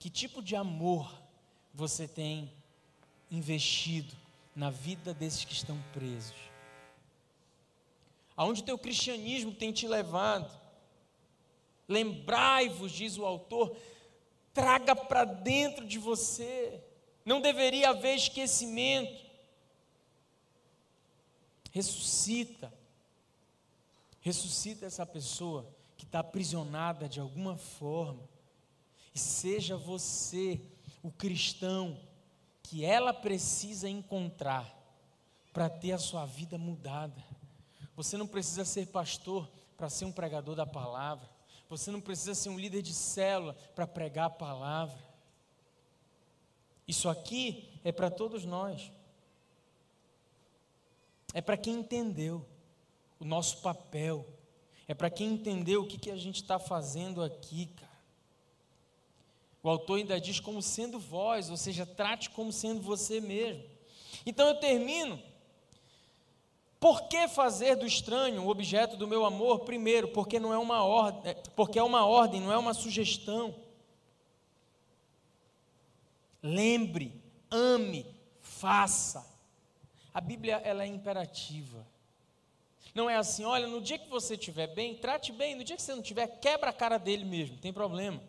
que 0.00 0.08
tipo 0.08 0.42
de 0.42 0.56
amor 0.56 1.12
você 1.74 2.08
tem 2.08 2.50
investido 3.30 4.16
na 4.56 4.70
vida 4.70 5.12
desses 5.12 5.44
que 5.44 5.52
estão 5.52 5.80
presos? 5.92 6.34
Aonde 8.34 8.62
o 8.62 8.64
teu 8.64 8.78
cristianismo 8.78 9.52
tem 9.52 9.70
te 9.70 9.86
levado? 9.86 10.58
Lembrai-vos, 11.86 12.92
diz 12.92 13.18
o 13.18 13.26
autor, 13.26 13.76
traga 14.54 14.96
para 14.96 15.24
dentro 15.24 15.86
de 15.86 15.98
você. 15.98 16.82
Não 17.22 17.38
deveria 17.38 17.90
haver 17.90 18.14
esquecimento. 18.16 19.22
Ressuscita. 21.70 22.72
Ressuscita 24.22 24.86
essa 24.86 25.04
pessoa 25.04 25.68
que 25.98 26.06
está 26.06 26.20
aprisionada 26.20 27.06
de 27.06 27.20
alguma 27.20 27.58
forma. 27.58 28.29
E 29.14 29.18
seja 29.18 29.76
você 29.76 30.60
o 31.02 31.10
cristão 31.10 31.98
que 32.62 32.84
ela 32.84 33.12
precisa 33.12 33.88
encontrar 33.88 34.76
para 35.52 35.68
ter 35.68 35.92
a 35.92 35.98
sua 35.98 36.24
vida 36.24 36.56
mudada. 36.56 37.24
Você 37.96 38.16
não 38.16 38.26
precisa 38.26 38.64
ser 38.64 38.86
pastor 38.86 39.50
para 39.76 39.88
ser 39.88 40.04
um 40.04 40.12
pregador 40.12 40.54
da 40.54 40.66
palavra. 40.66 41.28
Você 41.68 41.90
não 41.90 42.00
precisa 42.00 42.34
ser 42.34 42.48
um 42.48 42.58
líder 42.58 42.82
de 42.82 42.94
célula 42.94 43.54
para 43.74 43.86
pregar 43.86 44.26
a 44.26 44.30
palavra. 44.30 44.98
Isso 46.86 47.08
aqui 47.08 47.68
é 47.84 47.92
para 47.92 48.10
todos 48.10 48.44
nós. 48.44 48.90
É 51.32 51.40
para 51.40 51.56
quem 51.56 51.74
entendeu 51.80 52.44
o 53.18 53.24
nosso 53.24 53.58
papel. 53.58 54.26
É 54.88 54.94
para 54.94 55.10
quem 55.10 55.34
entendeu 55.34 55.82
o 55.82 55.86
que, 55.86 55.98
que 55.98 56.10
a 56.10 56.16
gente 56.16 56.42
está 56.42 56.58
fazendo 56.58 57.22
aqui, 57.22 57.66
cara. 57.66 57.89
O 59.62 59.68
autor 59.68 59.98
ainda 59.98 60.20
diz 60.20 60.40
como 60.40 60.62
sendo 60.62 60.98
vós, 60.98 61.50
ou 61.50 61.56
seja, 61.56 61.84
trate 61.84 62.30
como 62.30 62.52
sendo 62.52 62.80
você 62.80 63.20
mesmo. 63.20 63.62
Então 64.24 64.48
eu 64.48 64.54
termino. 64.54 65.20
Por 66.78 67.08
que 67.08 67.28
fazer 67.28 67.76
do 67.76 67.84
estranho 67.84 68.42
o 68.42 68.48
objeto 68.48 68.96
do 68.96 69.06
meu 69.06 69.26
amor? 69.26 69.60
Primeiro, 69.60 70.08
porque 70.08 70.40
não 70.40 70.52
é 70.52 70.56
uma 70.56 70.82
ordem, 70.82 71.36
porque 71.54 71.78
é 71.78 71.82
uma 71.82 72.06
ordem, 72.06 72.40
não 72.40 72.50
é 72.50 72.56
uma 72.56 72.72
sugestão. 72.72 73.54
Lembre, 76.42 77.12
ame, 77.50 78.06
faça. 78.40 79.26
A 80.14 80.22
Bíblia 80.22 80.56
ela 80.64 80.84
é 80.84 80.86
imperativa. 80.86 81.86
Não 82.94 83.08
é 83.08 83.16
assim, 83.16 83.44
olha, 83.44 83.66
no 83.66 83.80
dia 83.80 83.98
que 83.98 84.08
você 84.08 84.34
estiver 84.34 84.66
bem, 84.68 84.96
trate 84.96 85.32
bem, 85.32 85.54
no 85.54 85.62
dia 85.62 85.76
que 85.76 85.82
você 85.82 85.92
não 85.92 86.00
estiver, 86.00 86.26
quebra 86.40 86.70
a 86.70 86.72
cara 86.72 86.98
dele 86.98 87.24
mesmo, 87.24 87.58
tem 87.58 87.72
problema. 87.72 88.20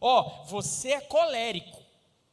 Ó, 0.00 0.20
oh, 0.20 0.44
você 0.44 0.92
é 0.92 1.00
colérico, 1.00 1.78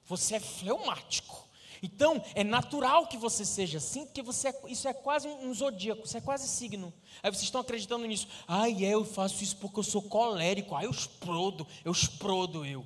você 0.05 0.35
é 0.35 0.39
fleumático. 0.39 1.45
Então, 1.81 2.19
é 2.33 2.43
natural 2.43 3.05
que 3.05 3.15
você 3.15 3.45
seja 3.45 3.77
assim, 3.77 4.05
porque 4.05 4.21
você 4.21 4.47
é, 4.47 4.61
isso 4.67 4.87
é 4.87 4.93
quase 4.93 5.27
um 5.27 5.53
zodíaco, 5.53 6.05
isso 6.05 6.17
é 6.17 6.21
quase 6.21 6.47
signo. 6.47 6.91
Aí 7.21 7.29
vocês 7.29 7.43
estão 7.43 7.61
acreditando 7.61 8.05
nisso. 8.07 8.27
Ai, 8.47 8.83
é, 8.83 8.89
eu 8.89 9.05
faço 9.05 9.43
isso 9.43 9.57
porque 9.57 9.79
eu 9.79 9.83
sou 9.83 10.01
colérico. 10.01 10.75
Ai, 10.75 10.85
eu 10.85 10.91
explodo, 10.91 11.67
eu 11.83 11.91
explodo 11.91 12.65
eu. 12.65 12.85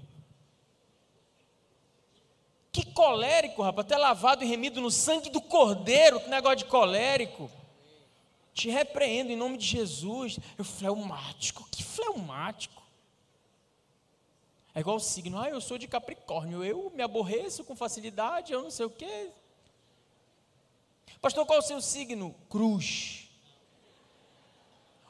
Que 2.72 2.86
colérico, 2.92 3.64
rapaz, 3.64 3.86
até 3.86 3.98
lavado 3.98 4.44
e 4.44 4.48
remido 4.48 4.80
no 4.82 4.92
sangue 4.92 5.30
do 5.30 5.42
cordeiro, 5.42 6.20
que 6.20 6.30
negócio 6.30 6.58
de 6.58 6.66
colérico. 6.66 7.50
Te 8.54 8.70
repreendo 8.70 9.32
em 9.32 9.38
nome 9.38 9.58
de 9.58 9.66
Jesus. 9.66 10.38
Eu 10.58 10.66
fleumático, 10.66 11.68
que 11.72 11.84
fleumático. 11.84 12.79
É 14.74 14.82
igual 14.82 14.98
o 14.98 15.00
signo, 15.00 15.40
ah, 15.40 15.50
eu 15.50 15.60
sou 15.60 15.78
de 15.78 15.88
Capricórnio, 15.88 16.64
eu 16.64 16.92
me 16.92 17.02
aborreço 17.02 17.64
com 17.64 17.76
facilidade, 17.76 18.54
eu 18.54 18.62
não 18.62 18.70
sei 18.70 18.86
o 18.86 18.90
quê. 18.90 19.32
Pastor, 21.22 21.46
qual 21.46 21.58
é 21.58 21.60
o 21.60 21.66
seu 21.66 21.82
signo? 21.82 22.36
Cruz. 22.50 23.30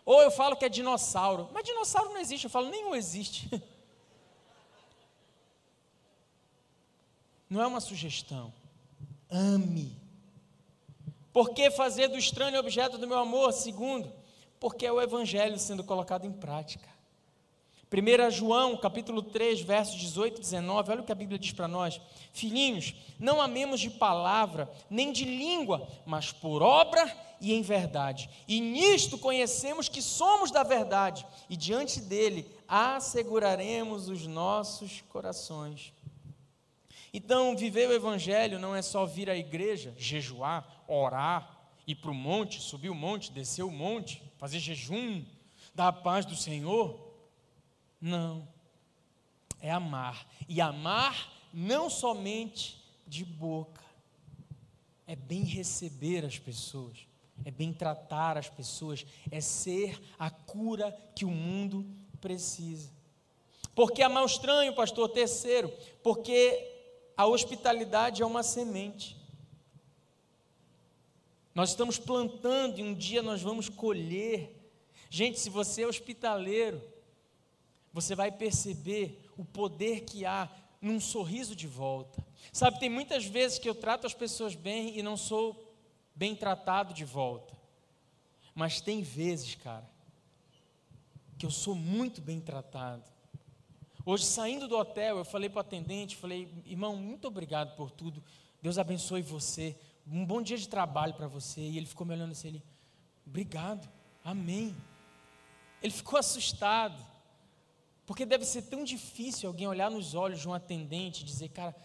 Ou 0.06 0.22
eu 0.24 0.32
falo 0.32 0.56
que 0.56 0.66
é 0.66 0.70
dinossauro, 0.70 1.50
mas 1.54 1.64
dinossauro 1.64 2.10
não 2.10 2.18
existe, 2.18 2.46
eu 2.46 2.50
falo, 2.50 2.70
nenhum 2.70 2.96
existe. 2.96 3.50
Não 7.50 7.60
é 7.60 7.66
uma 7.66 7.80
sugestão. 7.80 8.54
Ame. 9.28 10.00
Por 11.34 11.50
que 11.50 11.72
fazer 11.72 12.08
do 12.08 12.18
estranho 12.18 12.60
objeto 12.60 12.96
do 12.96 13.08
meu 13.08 13.18
amor? 13.18 13.52
Segundo, 13.54 14.14
porque 14.60 14.86
é 14.86 14.92
o 14.92 15.02
evangelho 15.02 15.58
sendo 15.58 15.84
colocado 15.84 16.26
em 16.26 16.32
prática. 16.32 16.88
1 17.92 18.30
João, 18.30 18.78
capítulo 18.78 19.24
3, 19.24 19.62
versos 19.62 19.96
18 20.00 20.38
e 20.38 20.42
19, 20.42 20.92
olha 20.92 21.02
o 21.02 21.04
que 21.04 21.12
a 21.12 21.16
Bíblia 21.16 21.40
diz 21.40 21.52
para 21.52 21.68
nós. 21.68 22.00
Filhinhos, 22.32 22.94
não 23.18 23.42
amemos 23.42 23.80
de 23.80 23.90
palavra, 23.90 24.70
nem 24.88 25.12
de 25.12 25.26
língua, 25.26 25.88
mas 26.06 26.32
por 26.32 26.62
obra 26.62 27.12
e 27.42 27.52
em 27.52 27.64
verdade. 27.64 28.30
E 28.48 28.62
nisto 28.62 29.18
conhecemos 29.18 29.90
que 29.90 30.04
somos 30.04 30.52
da 30.52 30.62
verdade, 30.62 31.26
e 31.50 31.58
diante 31.58 32.00
dele 32.00 32.46
asseguraremos 32.68 34.08
os 34.08 34.28
nossos 34.28 35.02
corações. 35.10 35.92
Então, 37.12 37.58
viver 37.58 37.90
o 37.90 37.94
Evangelho 37.94 38.60
não 38.60 38.76
é 38.76 38.84
só 38.84 39.04
vir 39.04 39.32
à 39.32 39.36
igreja, 39.36 39.96
jejuar, 39.98 40.84
orar, 40.88 41.58
ir 41.88 41.96
para 41.96 42.12
o 42.12 42.14
monte, 42.14 42.62
subir 42.62 42.90
o 42.92 42.96
monte, 42.96 43.32
descer 43.32 43.64
o 43.64 43.72
monte, 43.72 44.22
fazer 44.38 44.60
jejum, 44.60 45.26
dar 45.74 45.88
a 45.88 45.94
paz 45.94 46.24
do 46.24 46.36
Senhor. 46.36 47.09
Não. 48.02 48.48
É 49.62 49.72
amar. 49.72 50.28
E 50.48 50.62
amar 50.62 51.32
não 51.54 51.90
somente 51.90 52.82
de 53.08 53.26
boca. 53.26 53.84
É 55.06 55.16
bem 55.16 55.44
receber 55.44 56.24
as 56.26 56.38
pessoas. 56.38 56.98
É 57.44 57.52
bem 57.52 57.74
tratar 57.74 58.38
as 58.38 58.50
pessoas. 58.50 59.06
É 59.32 59.42
ser 59.42 60.00
a 60.18 60.30
cura 60.30 60.96
que 61.16 61.26
o 61.26 61.32
mundo 61.32 61.86
precisa. 62.22 62.92
Porque 63.74 64.02
amar 64.02 64.24
o 64.24 64.28
estranho, 64.28 64.76
pastor? 64.76 65.10
Terceiro, 65.10 65.72
porque 66.04 66.68
a 67.16 67.26
hospitalidade 67.26 68.22
é 68.22 68.26
uma 68.26 68.44
semente. 68.44 69.18
Nós 71.56 71.72
estamos 71.72 71.98
plantando 71.98 72.80
e 72.80 72.84
um 72.84 72.94
dia 72.94 73.22
nós 73.22 73.42
vamos 73.42 73.68
colher. 73.68 74.56
Gente, 75.10 75.40
se 75.40 75.50
você 75.50 75.82
é 75.82 75.88
hospitaleiro, 75.88 76.82
você 77.94 78.16
vai 78.16 78.32
perceber 78.32 79.30
o 79.38 79.44
poder 79.44 80.02
que 80.02 80.26
há 80.26 80.50
num 80.82 81.00
sorriso 81.00 81.56
de 81.56 81.68
volta. 81.68 82.26
Sabe, 82.52 82.80
tem 82.80 82.90
muitas 82.90 83.26
vezes 83.26 83.60
que 83.60 83.70
eu 83.70 83.76
trato 83.76 84.08
as 84.08 84.14
pessoas 84.14 84.56
bem 84.56 84.98
e 84.98 85.04
não 85.04 85.18
sou 85.18 85.74
bem 86.16 86.36
tratado 86.36 86.94
de 86.94 87.06
volta. 87.06 87.58
Mas 88.56 88.82
tem 88.82 89.02
vezes, 89.02 89.56
cara, 89.56 89.90
que 91.38 91.46
eu 91.46 91.52
sou 91.52 91.76
muito 91.76 92.22
bem 92.22 92.40
tratado. 92.40 93.04
Hoje, 94.06 94.26
saindo 94.26 94.68
do 94.68 94.78
hotel, 94.78 95.18
eu 95.18 95.26
falei 95.26 95.50
para 95.50 95.58
o 95.58 95.62
atendente, 95.62 96.16
falei, 96.16 96.52
irmão, 96.66 96.96
muito 96.96 97.28
obrigado 97.28 97.76
por 97.76 97.92
tudo. 97.92 98.24
Deus 98.62 98.78
abençoe 98.78 99.22
você. 99.22 99.78
Um 100.08 100.26
bom 100.26 100.42
dia 100.42 100.58
de 100.58 100.68
trabalho 100.68 101.14
para 101.14 101.28
você. 101.28 101.62
E 101.62 101.78
ele 101.78 101.86
ficou 101.86 102.06
me 102.08 102.14
olhando 102.14 102.32
assim, 102.32 102.48
ele, 102.50 102.64
obrigado, 103.26 103.88
amém. 104.24 104.76
Ele 105.82 105.94
ficou 105.94 106.18
assustado. 106.18 107.09
Porque 108.10 108.26
deve 108.26 108.44
ser 108.44 108.64
tão 108.64 108.84
difícil 108.84 109.48
alguém 109.48 109.68
olhar 109.68 109.92
nos 109.92 110.16
olhos 110.16 110.40
de 110.42 110.50
um 110.50 110.54
atendente 110.56 111.22
e 111.22 111.26
dizer, 111.26 111.50
cara, 111.50 111.76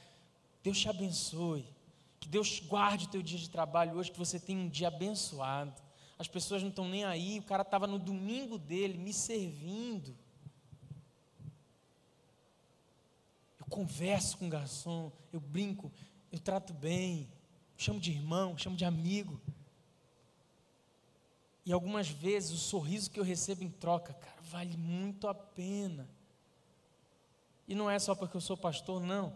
Deus 0.63 0.81
te 0.81 0.89
abençoe. 0.89 1.69
Que 2.19 2.27
Deus 2.27 2.61
guarde 2.61 3.05
o 3.05 3.09
teu 3.11 3.21
dia 3.21 3.39
de 3.39 3.51
trabalho 3.51 3.99
hoje, 3.99 4.11
que 4.11 4.19
você 4.19 4.41
tenha 4.41 4.59
um 4.59 4.71
dia 4.71 4.89
abençoado. 4.89 5.75
As 6.19 6.27
pessoas 6.27 6.63
não 6.63 6.71
estão 6.71 6.89
nem 6.89 7.05
aí, 7.05 7.41
o 7.41 7.43
cara 7.43 7.61
estava 7.61 7.87
no 7.87 7.99
domingo 7.99 8.57
dele, 8.57 8.97
me 8.97 9.13
servindo. 9.13 10.17
Eu 13.61 13.67
converso 13.69 14.39
com 14.39 14.47
o 14.47 14.51
garçom, 14.51 15.13
eu 15.31 15.41
brinco, 15.41 15.93
eu 16.33 16.39
trato 16.39 16.73
bem, 16.73 17.29
chamo 17.77 18.01
de 18.01 18.11
irmão, 18.11 18.57
chamo 18.57 18.77
de 18.77 18.87
amigo. 18.87 19.39
E 21.67 21.73
algumas 21.73 22.09
vezes 22.09 22.51
o 22.51 22.57
sorriso 22.57 23.11
que 23.11 23.19
eu 23.19 23.25
recebo 23.25 23.65
em 23.65 23.71
troca, 23.71 24.13
cara, 24.13 24.37
vale 24.43 24.77
muito 24.77 25.27
a 25.27 25.35
pena. 25.35 26.09
E 27.67 27.75
não 27.75 27.91
é 27.91 27.99
só 27.99 28.15
porque 28.15 28.37
eu 28.37 28.41
sou 28.41 28.57
pastor, 28.57 29.01
não. 29.01 29.33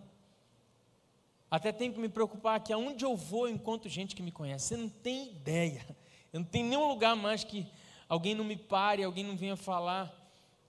Até 1.51 1.73
tenho 1.73 1.93
que 1.95 1.99
me 1.99 2.09
preocupar 2.09 2.61
que 2.61 2.73
aonde 2.73 3.05
eu 3.05 3.17
vou 3.17 3.49
eu 3.49 3.55
encontro 3.55 3.89
gente 3.89 4.15
que 4.15 4.23
me 4.23 4.31
conhece. 4.31 4.69
Você 4.69 4.77
não 4.77 4.89
tem 4.89 5.31
ideia. 5.31 5.85
Eu 6.31 6.41
não 6.41 6.47
tenho 6.47 6.69
nenhum 6.69 6.87
lugar 6.87 7.17
mais 7.17 7.43
que 7.43 7.67
alguém 8.07 8.35
não 8.35 8.45
me 8.45 8.55
pare, 8.55 9.03
alguém 9.03 9.25
não 9.25 9.35
venha 9.35 9.57
falar. 9.57 10.15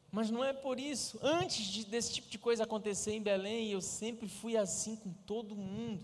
Mas 0.10 0.32
não 0.32 0.42
é 0.42 0.54
por 0.54 0.80
isso. 0.80 1.20
Antes 1.22 1.66
de, 1.66 1.86
desse 1.86 2.14
tipo 2.14 2.30
de 2.30 2.38
coisa 2.38 2.64
acontecer 2.64 3.12
em 3.12 3.22
Belém, 3.22 3.70
eu 3.70 3.82
sempre 3.82 4.30
fui 4.30 4.56
assim 4.56 4.96
com 4.96 5.12
todo 5.12 5.58
mundo. 5.58 6.02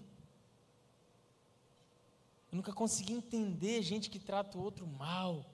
Eu 2.55 2.59
nunca 2.59 2.71
consegui 2.71 3.11
entender 3.11 3.81
gente 3.81 4.09
que 4.09 4.17
trata 4.17 4.57
o 4.57 4.63
outro 4.63 4.87
mal. 4.87 5.45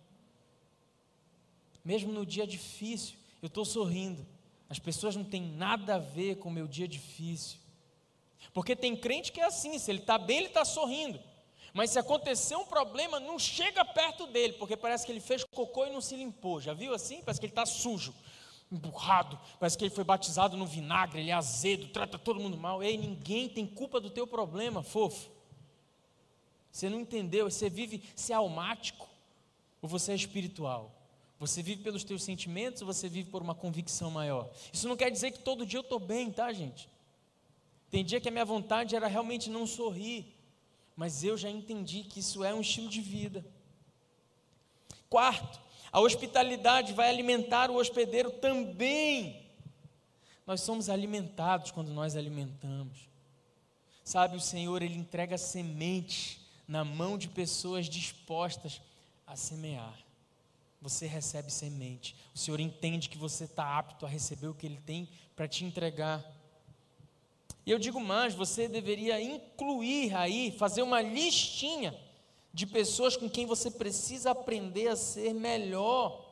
Mesmo 1.83 2.11
no 2.13 2.23
dia 2.23 2.45
difícil, 2.45 3.15
eu 3.41 3.47
estou 3.47 3.65
sorrindo. 3.65 4.23
As 4.69 4.77
pessoas 4.77 5.15
não 5.15 5.23
têm 5.23 5.41
nada 5.41 5.95
a 5.95 5.97
ver 5.97 6.35
com 6.35 6.49
o 6.49 6.51
meu 6.51 6.67
dia 6.67 6.87
difícil. 6.87 7.57
Porque 8.53 8.75
tem 8.75 8.95
crente 8.95 9.31
que 9.31 9.41
é 9.41 9.45
assim, 9.45 9.79
se 9.79 9.89
ele 9.89 9.97
está 9.97 10.19
bem, 10.19 10.37
ele 10.37 10.47
está 10.49 10.63
sorrindo. 10.63 11.19
Mas 11.73 11.89
se 11.89 11.97
acontecer 11.97 12.55
um 12.55 12.67
problema, 12.67 13.19
não 13.19 13.39
chega 13.39 13.83
perto 13.83 14.27
dele, 14.27 14.53
porque 14.53 14.77
parece 14.77 15.03
que 15.03 15.11
ele 15.11 15.19
fez 15.19 15.43
cocô 15.43 15.87
e 15.87 15.91
não 15.91 16.01
se 16.01 16.15
limpou. 16.15 16.61
Já 16.61 16.75
viu 16.75 16.93
assim? 16.93 17.23
Parece 17.23 17.39
que 17.39 17.47
ele 17.47 17.51
está 17.51 17.65
sujo, 17.65 18.13
emburrado, 18.71 19.39
parece 19.59 19.75
que 19.75 19.85
ele 19.85 19.95
foi 19.95 20.03
batizado 20.03 20.55
no 20.55 20.67
vinagre, 20.67 21.21
ele 21.21 21.31
é 21.31 21.33
azedo, 21.33 21.87
trata 21.87 22.19
todo 22.19 22.39
mundo 22.39 22.57
mal. 22.57 22.83
Ei, 22.83 22.95
ninguém 22.95 23.49
tem 23.49 23.65
culpa 23.65 23.99
do 23.99 24.11
teu 24.11 24.27
problema, 24.27 24.83
fofo. 24.83 25.30
Você 26.71 26.89
não 26.89 26.99
entendeu, 26.99 27.49
você 27.49 27.69
vive, 27.69 28.03
você 28.15 28.31
é 28.31 28.35
almático 28.35 29.09
ou 29.81 29.89
você 29.89 30.13
é 30.13 30.15
espiritual? 30.15 30.95
Você 31.39 31.61
vive 31.61 31.81
pelos 31.81 32.03
teus 32.03 32.23
sentimentos 32.23 32.81
ou 32.81 32.87
você 32.87 33.09
vive 33.09 33.29
por 33.29 33.41
uma 33.41 33.55
convicção 33.55 34.11
maior? 34.11 34.49
Isso 34.71 34.87
não 34.87 34.95
quer 34.95 35.09
dizer 35.09 35.31
que 35.31 35.39
todo 35.39 35.65
dia 35.65 35.79
eu 35.79 35.81
estou 35.81 35.99
bem, 35.99 36.31
tá, 36.31 36.53
gente? 36.53 36.87
Tem 37.89 38.05
dia 38.05 38.21
que 38.21 38.29
a 38.29 38.31
minha 38.31 38.45
vontade 38.45 38.95
era 38.95 39.07
realmente 39.07 39.49
não 39.49 39.67
sorrir, 39.67 40.33
mas 40.95 41.23
eu 41.23 41.37
já 41.37 41.49
entendi 41.49 42.03
que 42.03 42.19
isso 42.19 42.43
é 42.43 42.53
um 42.53 42.61
estilo 42.61 42.87
de 42.87 43.01
vida. 43.01 43.45
Quarto, 45.09 45.59
a 45.91 45.99
hospitalidade 45.99 46.93
vai 46.93 47.09
alimentar 47.09 47.69
o 47.69 47.75
hospedeiro 47.75 48.31
também. 48.31 49.45
Nós 50.47 50.61
somos 50.61 50.89
alimentados 50.89 51.71
quando 51.71 51.91
nós 51.91 52.15
alimentamos. 52.15 53.09
Sabe, 54.03 54.37
o 54.37 54.41
Senhor, 54.41 54.81
Ele 54.81 54.97
entrega 54.97 55.37
semente 55.37 56.40
na 56.71 56.85
mão 56.85 57.17
de 57.17 57.27
pessoas 57.27 57.89
dispostas 57.89 58.81
a 59.27 59.35
semear. 59.35 59.99
Você 60.81 61.05
recebe 61.05 61.51
semente. 61.51 62.15
O 62.33 62.37
Senhor 62.37 62.61
entende 62.61 63.09
que 63.09 63.17
você 63.17 63.43
está 63.43 63.77
apto 63.77 64.05
a 64.05 64.09
receber 64.09 64.47
o 64.47 64.53
que 64.53 64.67
Ele 64.67 64.79
tem 64.85 65.09
para 65.35 65.49
te 65.49 65.65
entregar. 65.65 66.23
E 67.65 67.71
eu 67.71 67.77
digo 67.77 67.99
mais, 67.99 68.33
você 68.33 68.69
deveria 68.69 69.21
incluir 69.21 70.15
aí, 70.15 70.49
fazer 70.57 70.81
uma 70.81 71.01
listinha 71.01 71.93
de 72.53 72.65
pessoas 72.65 73.17
com 73.17 73.29
quem 73.29 73.45
você 73.45 73.69
precisa 73.69 74.31
aprender 74.31 74.87
a 74.87 74.95
ser 74.95 75.33
melhor. 75.33 76.25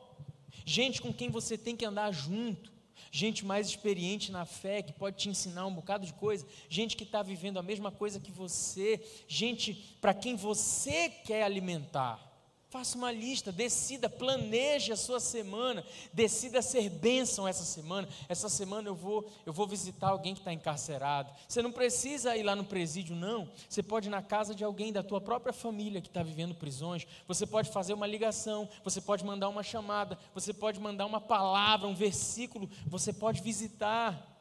Gente 0.64 1.02
com 1.02 1.12
quem 1.12 1.28
você 1.28 1.58
tem 1.58 1.76
que 1.76 1.84
andar 1.84 2.12
junto. 2.12 2.72
Gente 3.10 3.44
mais 3.44 3.68
experiente 3.68 4.30
na 4.30 4.44
fé, 4.44 4.82
que 4.82 4.92
pode 4.92 5.16
te 5.16 5.28
ensinar 5.28 5.66
um 5.66 5.74
bocado 5.74 6.06
de 6.06 6.12
coisa. 6.12 6.46
Gente 6.68 6.96
que 6.96 7.04
está 7.04 7.22
vivendo 7.22 7.58
a 7.58 7.62
mesma 7.62 7.90
coisa 7.90 8.20
que 8.20 8.30
você. 8.30 9.00
Gente 9.26 9.74
para 10.00 10.14
quem 10.14 10.36
você 10.36 11.08
quer 11.08 11.42
alimentar. 11.42 12.29
Faça 12.70 12.96
uma 12.96 13.10
lista, 13.10 13.50
decida, 13.50 14.08
planeje 14.08 14.92
a 14.92 14.96
sua 14.96 15.18
semana, 15.18 15.84
decida 16.12 16.62
ser 16.62 16.88
bênção 16.88 17.48
essa 17.48 17.64
semana. 17.64 18.08
Essa 18.28 18.48
semana 18.48 18.88
eu 18.88 18.94
vou, 18.94 19.28
eu 19.44 19.52
vou 19.52 19.66
visitar 19.66 20.10
alguém 20.10 20.34
que 20.34 20.40
está 20.40 20.52
encarcerado. 20.52 21.32
Você 21.48 21.60
não 21.62 21.72
precisa 21.72 22.36
ir 22.36 22.44
lá 22.44 22.54
no 22.54 22.64
presídio, 22.64 23.16
não. 23.16 23.50
Você 23.68 23.82
pode 23.82 24.06
ir 24.06 24.10
na 24.10 24.22
casa 24.22 24.54
de 24.54 24.62
alguém 24.62 24.92
da 24.92 25.02
tua 25.02 25.20
própria 25.20 25.52
família 25.52 26.00
que 26.00 26.06
está 26.06 26.22
vivendo 26.22 26.54
prisões. 26.54 27.08
Você 27.26 27.44
pode 27.44 27.72
fazer 27.72 27.92
uma 27.92 28.06
ligação, 28.06 28.68
você 28.84 29.00
pode 29.00 29.24
mandar 29.24 29.48
uma 29.48 29.64
chamada, 29.64 30.16
você 30.32 30.52
pode 30.52 30.78
mandar 30.78 31.06
uma 31.06 31.20
palavra, 31.20 31.88
um 31.88 31.94
versículo, 31.94 32.70
você 32.86 33.12
pode 33.12 33.42
visitar. 33.42 34.40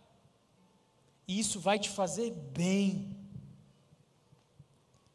E 1.28 1.40
isso 1.40 1.60
vai 1.60 1.80
te 1.80 1.90
fazer 1.90 2.30
bem. 2.30 3.18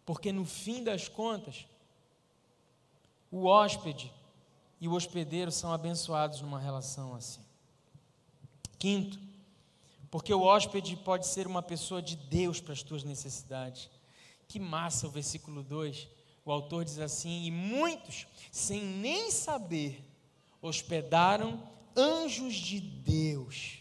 Porque 0.04 0.32
no 0.32 0.44
fim 0.44 0.82
das 0.82 1.06
contas, 1.06 1.64
o 3.34 3.46
hóspede 3.46 4.12
e 4.80 4.86
o 4.86 4.92
hospedeiro 4.92 5.50
são 5.50 5.72
abençoados 5.72 6.40
numa 6.40 6.60
relação 6.60 7.16
assim. 7.16 7.40
Quinto, 8.78 9.18
porque 10.08 10.32
o 10.32 10.42
hóspede 10.42 10.94
pode 10.94 11.26
ser 11.26 11.44
uma 11.48 11.60
pessoa 11.60 12.00
de 12.00 12.14
Deus 12.14 12.60
para 12.60 12.72
as 12.72 12.84
tuas 12.84 13.02
necessidades. 13.02 13.90
Que 14.46 14.60
massa 14.60 15.08
o 15.08 15.10
versículo 15.10 15.64
2. 15.64 16.06
O 16.44 16.52
autor 16.52 16.84
diz 16.84 17.00
assim: 17.00 17.42
E 17.42 17.50
muitos, 17.50 18.28
sem 18.52 18.80
nem 18.80 19.32
saber, 19.32 20.08
hospedaram 20.62 21.60
anjos 21.96 22.54
de 22.54 22.78
Deus. 22.78 23.80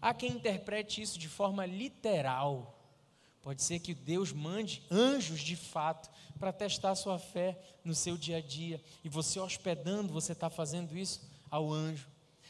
Há 0.00 0.14
quem 0.14 0.30
interprete 0.30 1.02
isso 1.02 1.18
de 1.18 1.28
forma 1.28 1.66
literal. 1.66 2.78
Pode 3.42 3.64
ser 3.64 3.80
que 3.80 3.94
Deus 3.94 4.32
mande 4.32 4.80
anjos 4.88 5.40
de 5.40 5.56
fato 5.56 6.08
para 6.42 6.52
testar 6.52 6.96
sua 6.96 7.20
fé 7.20 7.56
no 7.84 7.94
seu 7.94 8.18
dia 8.18 8.38
a 8.38 8.40
dia. 8.40 8.82
E 9.04 9.08
você 9.08 9.38
hospedando, 9.38 10.12
você 10.12 10.32
está 10.32 10.50
fazendo 10.50 10.98
isso 10.98 11.22
ao 11.48 11.72
anjo. 11.72 12.08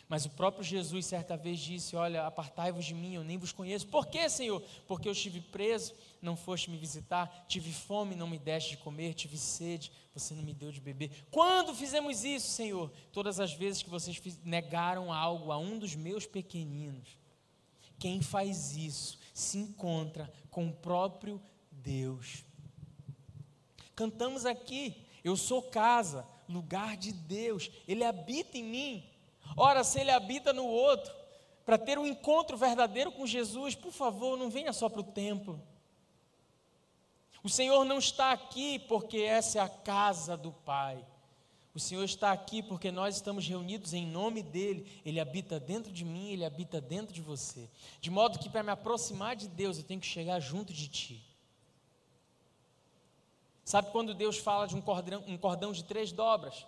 Mas 0.09 0.25
o 0.25 0.31
próprio 0.31 0.65
Jesus 0.65 1.05
certa 1.05 1.37
vez 1.37 1.61
disse: 1.61 1.95
Olha, 1.95 2.27
apartai-vos 2.27 2.87
de 2.87 2.95
mim, 2.95 3.17
eu 3.17 3.23
nem 3.23 3.37
vos 3.37 3.53
conheço. 3.53 3.87
Por 3.87 4.07
quê, 4.07 4.31
Senhor? 4.31 4.63
Porque 4.87 5.07
eu 5.07 5.13
estive 5.13 5.43
preso, 5.43 5.93
não 6.23 6.37
foste 6.37 6.71
me 6.71 6.79
visitar, 6.79 7.45
tive 7.47 7.71
fome, 7.71 8.17
não 8.17 8.27
me 8.27 8.39
deste 8.39 8.71
de 8.71 8.77
comer, 8.79 9.13
tive 9.13 9.37
sede, 9.37 9.93
você 10.15 10.33
não 10.33 10.43
me 10.43 10.55
deu 10.55 10.73
de 10.73 10.81
beber. 10.81 11.27
Quando 11.31 11.75
fizemos 11.75 12.25
isso, 12.25 12.49
Senhor? 12.49 12.91
Todas 13.13 13.41
as 13.41 13.53
vezes 13.53 13.83
que 13.83 13.91
vocês 13.91 14.19
negaram 14.43 15.13
algo 15.13 15.53
a 15.53 15.59
um 15.59 15.79
dos 15.79 15.95
meus 15.95 16.25
pequeninos. 16.25 17.19
Quem 17.99 18.23
faz 18.23 18.75
isso 18.75 19.19
se 19.35 19.59
encontra 19.59 20.33
com 20.51 20.67
o 20.69 20.73
próprio 20.73 21.39
Deus. 21.71 22.43
Cantamos 23.95 24.47
aqui, 24.47 24.97
eu 25.23 25.37
sou 25.37 25.63
casa, 25.63 26.27
lugar 26.49 26.97
de 26.97 27.13
Deus, 27.13 27.71
Ele 27.87 28.05
habita 28.05 28.59
em 28.59 28.65
mim. 28.65 29.05
Ora, 29.57 29.85
se 29.85 30.01
Ele 30.01 30.11
habita 30.11 30.53
no 30.53 30.67
outro, 30.67 31.13
para 31.65 31.79
ter 31.79 31.99
um 31.99 32.07
encontro 32.07 32.57
verdadeiro 32.57 33.13
com 33.13 33.27
Jesus, 33.27 33.75
por 33.75 33.93
favor, 33.93 34.37
não 34.37 34.51
venha 34.51 34.73
só 34.73 34.89
para 34.89 35.01
o 35.01 35.05
templo. 35.05 35.61
O 37.43 37.49
Senhor 37.49 37.85
não 37.85 37.99
está 37.99 38.33
aqui 38.33 38.79
porque 38.81 39.19
essa 39.19 39.59
é 39.59 39.63
a 39.63 39.69
casa 39.69 40.37
do 40.37 40.53
Pai. 40.53 41.05
O 41.75 41.81
Senhor 41.81 42.05
está 42.05 42.31
aqui 42.33 42.63
porque 42.63 42.91
nós 42.91 43.17
estamos 43.17 43.49
reunidos 43.49 43.95
em 43.95 44.07
nome 44.07 44.43
dEle. 44.43 44.87
Ele 45.05 45.19
habita 45.19 45.59
dentro 45.59 45.91
de 45.91 46.05
mim, 46.05 46.31
Ele 46.31 46.45
habita 46.45 46.81
dentro 46.81 47.15
de 47.15 47.23
você. 47.23 47.69
De 48.01 48.11
modo 48.11 48.39
que 48.39 48.51
para 48.51 48.63
me 48.63 48.71
aproximar 48.71 49.35
de 49.35 49.49
Deus, 49.49 49.79
eu 49.79 49.85
tenho 49.85 50.01
que 50.01 50.07
chegar 50.07 50.39
junto 50.39 50.73
de 50.73 50.87
Ti. 50.89 51.32
Sabe 53.65 53.91
quando 53.91 54.15
Deus 54.15 54.39
fala 54.39 54.67
de 54.67 54.75
um 54.75 54.81
cordão, 54.81 55.23
um 55.27 55.39
cordão 55.39 55.73
de 55.73 55.85
três 55.85 56.11
dobras? 56.13 56.67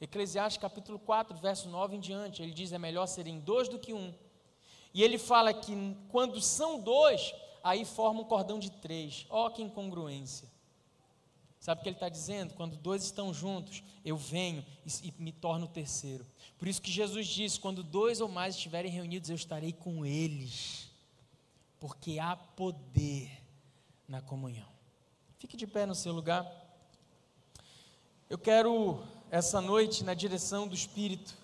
Eclesiastes 0.00 0.60
capítulo 0.60 0.98
4, 0.98 1.36
verso 1.38 1.68
9 1.68 1.96
em 1.96 2.00
diante, 2.00 2.42
ele 2.42 2.52
diz: 2.52 2.72
é 2.72 2.78
melhor 2.78 3.06
serem 3.06 3.38
dois 3.38 3.68
do 3.68 3.78
que 3.78 3.94
um. 3.94 4.12
E 4.92 5.02
ele 5.02 5.16
fala 5.16 5.54
que 5.54 5.96
quando 6.08 6.40
são 6.40 6.80
dois, 6.80 7.32
aí 7.62 7.84
forma 7.84 8.20
um 8.20 8.24
cordão 8.24 8.58
de 8.58 8.70
três. 8.70 9.26
Ó, 9.30 9.46
oh, 9.46 9.50
que 9.50 9.62
incongruência. 9.62 10.50
Sabe 11.60 11.80
o 11.80 11.82
que 11.84 11.88
ele 11.88 11.96
está 11.96 12.08
dizendo? 12.08 12.54
Quando 12.54 12.76
dois 12.76 13.04
estão 13.04 13.32
juntos, 13.32 13.84
eu 14.04 14.16
venho 14.16 14.66
e, 14.84 15.08
e 15.08 15.14
me 15.22 15.30
torno 15.30 15.66
o 15.66 15.68
terceiro. 15.68 16.26
Por 16.58 16.66
isso 16.66 16.82
que 16.82 16.90
Jesus 16.90 17.28
disse: 17.28 17.60
quando 17.60 17.84
dois 17.84 18.20
ou 18.20 18.28
mais 18.28 18.56
estiverem 18.56 18.90
reunidos, 18.90 19.30
eu 19.30 19.36
estarei 19.36 19.72
com 19.72 20.04
eles. 20.04 20.90
Porque 21.78 22.18
há 22.18 22.34
poder 22.34 23.30
na 24.08 24.20
comunhão. 24.20 24.71
Fique 25.42 25.56
de 25.56 25.66
pé 25.66 25.84
no 25.84 25.94
seu 25.96 26.12
lugar. 26.12 26.46
Eu 28.30 28.38
quero, 28.38 29.02
essa 29.28 29.60
noite, 29.60 30.04
na 30.04 30.14
direção 30.14 30.68
do 30.68 30.74
Espírito, 30.76 31.34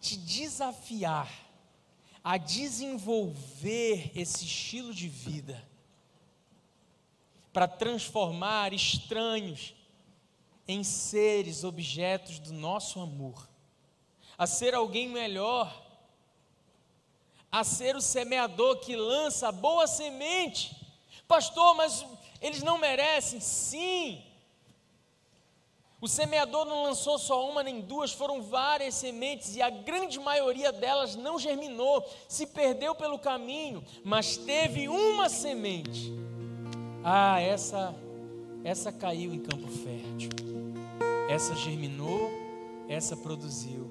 te 0.00 0.16
desafiar 0.16 1.30
a 2.24 2.38
desenvolver 2.38 4.10
esse 4.14 4.46
estilo 4.46 4.94
de 4.94 5.06
vida 5.06 5.62
para 7.52 7.68
transformar 7.68 8.72
estranhos 8.72 9.74
em 10.66 10.82
seres, 10.82 11.62
objetos 11.62 12.38
do 12.38 12.54
nosso 12.54 13.00
amor, 13.00 13.46
a 14.38 14.46
ser 14.46 14.74
alguém 14.74 15.10
melhor, 15.10 15.70
a 17.52 17.62
ser 17.62 17.96
o 17.96 18.00
semeador 18.00 18.80
que 18.80 18.96
lança 18.96 19.52
boa 19.52 19.86
semente. 19.86 20.74
Pastor, 21.28 21.74
mas 21.74 22.06
eles 22.44 22.62
não 22.62 22.76
merecem? 22.76 23.40
Sim. 23.40 24.22
O 25.98 26.06
semeador 26.06 26.66
não 26.66 26.82
lançou 26.82 27.18
só 27.18 27.48
uma 27.48 27.62
nem 27.62 27.80
duas, 27.80 28.12
foram 28.12 28.42
várias 28.42 28.94
sementes 28.94 29.56
e 29.56 29.62
a 29.62 29.70
grande 29.70 30.20
maioria 30.20 30.70
delas 30.70 31.16
não 31.16 31.38
germinou, 31.38 32.06
se 32.28 32.46
perdeu 32.46 32.94
pelo 32.94 33.18
caminho, 33.18 33.82
mas 34.04 34.36
teve 34.36 34.86
uma 34.86 35.30
semente. 35.30 36.12
Ah, 37.02 37.40
essa 37.40 37.94
essa 38.62 38.92
caiu 38.92 39.32
em 39.32 39.40
campo 39.40 39.68
fértil. 39.68 40.30
Essa 41.28 41.54
germinou, 41.54 42.30
essa 42.88 43.16
produziu. 43.16 43.90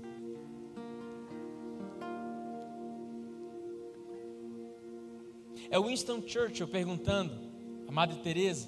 É 5.72 5.80
Winston 5.80 6.22
Churchill 6.28 6.68
perguntando, 6.68 7.53
a 7.88 7.91
Madre 7.91 8.17
Teresa, 8.17 8.67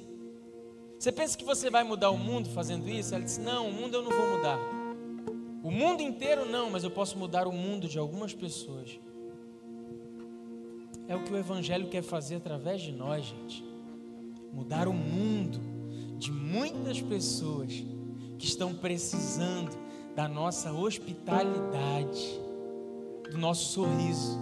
você 0.97 1.11
pensa 1.11 1.38
que 1.38 1.45
você 1.45 1.70
vai 1.70 1.84
mudar 1.84 2.09
o 2.09 2.18
mundo 2.18 2.49
fazendo 2.49 2.89
isso? 2.89 3.13
Ela 3.13 3.24
disse: 3.24 3.39
Não, 3.39 3.70
o 3.70 3.74
mundo 3.74 3.95
eu 3.95 4.01
não 4.01 4.11
vou 4.11 4.38
mudar. 4.38 4.57
O 5.61 5.72
mundo 5.72 6.01
inteiro 6.01 6.49
não, 6.49 6.70
mas 6.70 6.84
eu 6.84 6.91
posso 6.91 7.18
mudar 7.18 7.47
o 7.47 7.51
mundo 7.51 7.88
de 7.88 7.99
algumas 7.99 8.34
pessoas. 8.34 8.99
É 11.07 11.16
o 11.16 11.24
que 11.24 11.34
o 11.34 11.38
Evangelho 11.38 11.88
quer 11.89 12.01
fazer 12.01 12.36
através 12.36 12.82
de 12.82 12.91
nós, 12.91 13.26
gente. 13.26 13.63
Mudar 14.51 14.88
o 14.88 14.93
mundo 14.93 15.59
de 16.18 16.32
muitas 16.32 17.01
pessoas 17.01 17.72
que 18.38 18.45
estão 18.45 18.74
precisando 18.74 19.78
da 20.16 20.28
nossa 20.28 20.72
hospitalidade, 20.72 22.39
do 23.30 23.38
nosso 23.38 23.74
sorriso. 23.74 24.39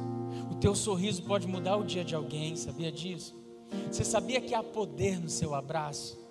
O 0.52 0.56
teu 0.56 0.76
sorriso 0.76 1.24
pode 1.24 1.48
mudar 1.48 1.78
o 1.78 1.84
dia 1.84 2.06
de 2.06 2.16
alguém, 2.16 2.56
sabia 2.56 2.92
disso? 2.92 3.43
Você 3.92 4.04
sabia 4.04 4.42
que 4.42 4.54
há 4.54 4.64
poder 4.64 5.20
no 5.20 5.30
seu 5.30 5.54
abraço? 5.54 6.22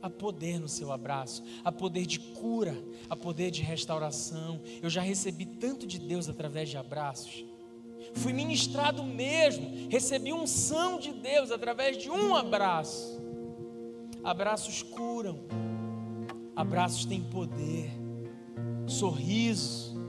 Há 0.00 0.10
poder 0.10 0.60
no 0.60 0.68
seu 0.68 0.92
abraço, 0.92 1.42
há 1.64 1.72
poder 1.72 2.04
de 2.04 2.18
cura, 2.18 2.76
há 3.08 3.16
poder 3.16 3.50
de 3.50 3.62
restauração. 3.62 4.60
Eu 4.82 4.90
já 4.90 5.00
recebi 5.00 5.46
tanto 5.46 5.86
de 5.86 5.98
Deus 5.98 6.28
através 6.28 6.68
de 6.68 6.76
abraços. 6.76 7.42
Fui 8.12 8.32
ministrado 8.32 9.02
mesmo, 9.02 9.88
recebi 9.88 10.30
unção 10.30 10.98
de 10.98 11.10
Deus 11.10 11.50
através 11.50 11.96
de 11.96 12.10
um 12.10 12.34
abraço. 12.34 13.18
Abraços 14.22 14.82
curam, 14.82 15.40
abraços 16.54 17.06
têm 17.06 17.22
poder, 17.22 17.90
sorriso. 18.86 20.03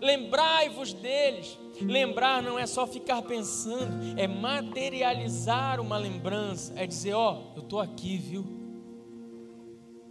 Lembrai-vos 0.00 0.92
deles. 0.92 1.58
Lembrar 1.80 2.42
não 2.42 2.58
é 2.58 2.66
só 2.66 2.86
ficar 2.86 3.20
pensando, 3.22 4.18
é 4.18 4.26
materializar 4.26 5.80
uma 5.80 5.98
lembrança, 5.98 6.72
é 6.76 6.86
dizer: 6.86 7.12
Ó, 7.12 7.34
oh, 7.34 7.58
eu 7.58 7.62
estou 7.62 7.80
aqui, 7.80 8.16
viu? 8.16 8.44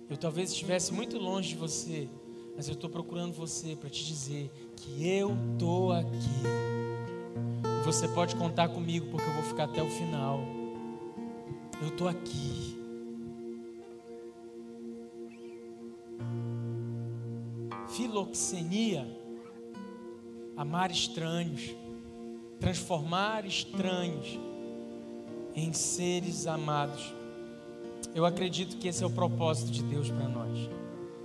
Eu 0.07 0.15
talvez 0.15 0.51
estivesse 0.51 0.93
muito 0.93 1.17
longe 1.17 1.49
de 1.49 1.55
você, 1.55 2.07
mas 2.55 2.67
eu 2.67 2.75
estou 2.75 2.89
procurando 2.89 3.33
você 3.33 3.75
para 3.75 3.89
te 3.89 4.05
dizer 4.05 4.51
que 4.75 5.07
eu 5.07 5.35
estou 5.53 5.91
aqui. 5.91 6.43
Você 7.83 8.07
pode 8.07 8.35
contar 8.35 8.69
comigo, 8.69 9.07
porque 9.09 9.27
eu 9.27 9.33
vou 9.33 9.43
ficar 9.43 9.63
até 9.63 9.81
o 9.81 9.89
final. 9.89 10.39
Eu 11.81 11.87
estou 11.87 12.07
aqui. 12.07 12.75
Filoxenia, 17.89 19.07
amar 20.57 20.89
estranhos, 20.89 21.75
transformar 22.59 23.45
estranhos 23.45 24.39
em 25.55 25.73
seres 25.73 26.47
amados. 26.47 27.13
Eu 28.13 28.25
acredito 28.25 28.77
que 28.77 28.87
esse 28.87 29.03
é 29.03 29.07
o 29.07 29.09
propósito 29.09 29.71
de 29.71 29.83
Deus 29.83 30.09
para 30.09 30.27
nós. 30.27 30.69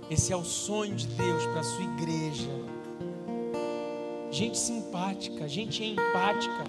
Esse 0.09 0.33
é 0.33 0.35
o 0.35 0.43
sonho 0.43 0.95
de 0.95 1.07
Deus 1.07 1.45
para 1.45 1.61
a 1.61 1.63
sua 1.63 1.83
igreja. 1.83 2.49
Gente 4.29 4.57
simpática, 4.57 5.47
gente 5.47 5.83
empática, 5.83 6.65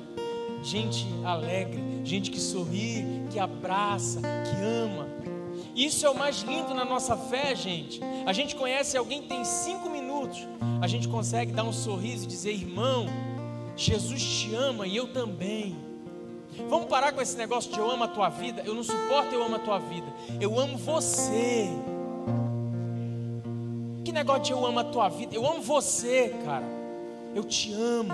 gente 0.63 1.07
alegre, 1.25 1.83
gente 2.05 2.31
que 2.31 2.39
sorri, 2.41 3.05
que 3.31 3.39
abraça, 3.39 4.21
que 4.21 4.63
ama. 4.63 5.09
Isso 5.75 6.05
é 6.07 6.11
o 6.11 6.15
mais 6.17 6.43
lindo 6.43 6.75
na 6.75 6.85
nossa 6.85 7.17
fé, 7.17 7.55
gente. 7.55 8.01
A 8.27 8.33
gente 8.33 8.55
conhece 8.55 8.97
alguém 8.97 9.23
tem 9.23 9.45
cinco 9.45 9.89
minutos, 9.89 10.12
a 10.81 10.87
gente 10.87 11.09
consegue 11.09 11.53
dar 11.53 11.65
um 11.65 11.73
sorriso 11.73 12.25
e 12.25 12.27
dizer: 12.27 12.53
irmão, 12.53 13.07
Jesus 13.77 14.23
te 14.23 14.55
ama 14.55 14.87
e 14.87 14.97
eu 14.97 15.09
também. 15.09 15.77
Vamos 16.69 16.87
parar 16.87 17.13
com 17.13 17.21
esse 17.21 17.37
negócio 17.37 17.73
de 17.73 17.79
eu 17.79 17.91
amo 17.91 18.05
a 18.05 18.09
tua 18.09 18.29
vida. 18.29 18.63
Eu 18.65 18.75
não 18.75 18.85
suporto 18.85 19.35
eu 19.35 19.43
amo 19.43 19.57
a 19.57 19.59
tua 19.59 19.79
vida. 19.79 20.07
Eu 20.41 20.59
amo 20.59 20.77
você. 20.77 21.69
Que 24.05 24.13
negócio 24.13 24.43
de 24.43 24.53
eu 24.53 24.67
amo 24.67 24.79
a 24.79 24.85
tua 24.85 25.09
vida? 25.09 25.35
Eu 25.35 25.47
amo 25.47 25.63
você, 25.63 26.35
cara. 26.45 26.67
Eu 27.35 27.45
te 27.45 27.73
amo. 27.73 28.13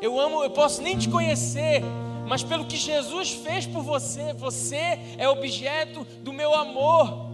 Eu 0.00 0.20
amo, 0.20 0.44
eu 0.44 0.50
posso 0.50 0.82
nem 0.82 0.98
te 0.98 1.08
conhecer, 1.08 1.82
mas 2.26 2.42
pelo 2.42 2.66
que 2.66 2.76
Jesus 2.76 3.32
fez 3.32 3.64
por 3.64 3.82
você, 3.82 4.34
você 4.34 4.98
é 5.16 5.26
objeto 5.26 6.06
do 6.20 6.30
meu 6.30 6.52
amor. 6.52 7.33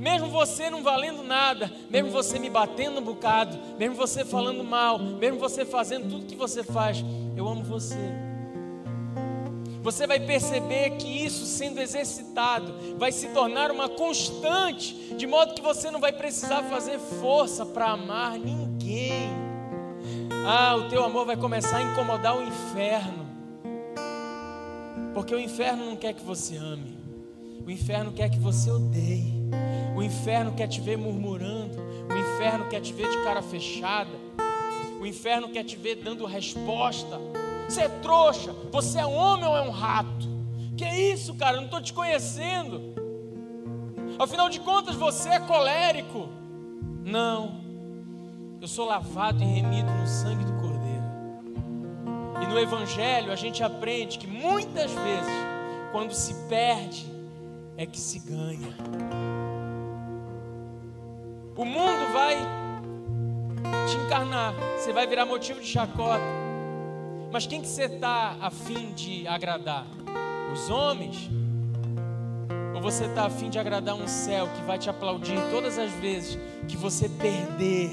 Mesmo 0.00 0.30
você 0.30 0.70
não 0.70 0.82
valendo 0.82 1.22
nada, 1.22 1.70
mesmo 1.90 2.10
você 2.10 2.38
me 2.38 2.48
batendo 2.48 3.00
um 3.00 3.04
bocado, 3.04 3.58
mesmo 3.78 3.94
você 3.94 4.24
falando 4.24 4.64
mal, 4.64 4.98
mesmo 4.98 5.38
você 5.38 5.62
fazendo 5.66 6.08
tudo 6.08 6.24
que 6.24 6.34
você 6.34 6.64
faz, 6.64 7.04
eu 7.36 7.46
amo 7.46 7.62
você. 7.62 7.98
Você 9.82 10.06
vai 10.06 10.18
perceber 10.18 10.92
que 10.92 11.06
isso 11.06 11.44
sendo 11.44 11.80
exercitado 11.80 12.96
vai 12.96 13.12
se 13.12 13.28
tornar 13.28 13.70
uma 13.70 13.90
constante, 13.90 15.14
de 15.16 15.26
modo 15.26 15.52
que 15.52 15.60
você 15.60 15.90
não 15.90 16.00
vai 16.00 16.12
precisar 16.12 16.62
fazer 16.62 16.98
força 16.98 17.66
para 17.66 17.90
amar 17.90 18.38
ninguém. 18.38 19.30
Ah, 20.46 20.76
o 20.76 20.88
teu 20.88 21.04
amor 21.04 21.26
vai 21.26 21.36
começar 21.36 21.76
a 21.76 21.82
incomodar 21.82 22.38
o 22.38 22.42
inferno, 22.42 23.26
porque 25.12 25.34
o 25.34 25.38
inferno 25.38 25.84
não 25.84 25.96
quer 25.96 26.14
que 26.14 26.24
você 26.24 26.56
ame, 26.56 26.98
o 27.66 27.70
inferno 27.70 28.12
quer 28.12 28.30
que 28.30 28.38
você 28.38 28.70
odeie, 28.70 29.39
o 29.96 30.02
inferno 30.02 30.52
quer 30.52 30.66
te 30.66 30.80
ver 30.80 30.96
murmurando, 30.96 31.76
o 31.78 32.16
inferno 32.16 32.68
quer 32.68 32.80
te 32.80 32.92
ver 32.92 33.08
de 33.08 33.22
cara 33.22 33.42
fechada, 33.42 34.10
o 35.00 35.06
inferno 35.06 35.48
quer 35.48 35.64
te 35.64 35.76
ver 35.76 35.96
dando 35.96 36.26
resposta. 36.26 37.18
Você 37.68 37.82
é 37.82 37.88
trouxa? 37.88 38.52
Você 38.72 38.98
é 38.98 39.06
homem 39.06 39.46
ou 39.46 39.56
é 39.56 39.62
um 39.62 39.70
rato? 39.70 40.28
Que 40.76 40.84
é 40.84 41.12
isso, 41.12 41.34
cara? 41.34 41.56
Eu 41.56 41.60
não 41.60 41.66
estou 41.66 41.80
te 41.80 41.92
conhecendo. 41.92 42.94
Afinal 44.18 44.48
de 44.48 44.60
contas, 44.60 44.96
você 44.96 45.30
é 45.30 45.40
colérico. 45.40 46.28
Não. 47.04 47.60
Eu 48.60 48.68
sou 48.68 48.86
lavado 48.86 49.42
e 49.42 49.46
remido 49.46 49.90
no 49.90 50.06
sangue 50.06 50.44
do 50.44 50.52
Cordeiro. 50.54 51.04
E 52.42 52.46
no 52.46 52.58
Evangelho 52.58 53.32
a 53.32 53.36
gente 53.36 53.62
aprende 53.62 54.18
que 54.18 54.26
muitas 54.26 54.90
vezes, 54.90 55.32
quando 55.92 56.12
se 56.12 56.34
perde, 56.48 57.06
é 57.76 57.86
que 57.86 57.98
se 57.98 58.18
ganha. 58.18 58.76
O 61.60 61.64
mundo 61.66 62.10
vai 62.14 62.38
te 63.86 63.96
encarnar, 64.06 64.54
você 64.78 64.94
vai 64.94 65.06
virar 65.06 65.26
motivo 65.26 65.60
de 65.60 65.66
chacota. 65.66 66.24
Mas 67.30 67.46
quem 67.46 67.60
que 67.60 67.68
você 67.68 67.84
está 67.84 68.34
afim 68.40 68.94
de 68.94 69.28
agradar? 69.28 69.86
Os 70.50 70.70
homens? 70.70 71.28
Ou 72.74 72.80
você 72.80 73.04
está 73.04 73.26
afim 73.26 73.50
de 73.50 73.58
agradar 73.58 73.94
um 73.94 74.08
céu 74.08 74.48
que 74.56 74.62
vai 74.62 74.78
te 74.78 74.88
aplaudir 74.88 75.36
todas 75.50 75.76
as 75.76 75.90
vezes 75.90 76.38
que 76.66 76.78
você 76.78 77.10
perder? 77.10 77.90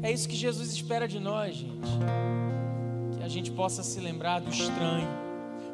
É 0.00 0.12
isso 0.12 0.28
que 0.28 0.36
Jesus 0.36 0.70
espera 0.70 1.08
de 1.08 1.18
nós, 1.18 1.56
gente. 1.56 1.90
Que 3.18 3.24
a 3.24 3.28
gente 3.28 3.50
possa 3.50 3.82
se 3.82 3.98
lembrar 3.98 4.38
do 4.38 4.48
estranho, 4.48 5.08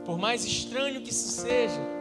por 0.07 0.17
mais 0.17 0.47
estranho 0.47 1.03
que 1.03 1.11
isso 1.11 1.29
seja. 1.29 1.98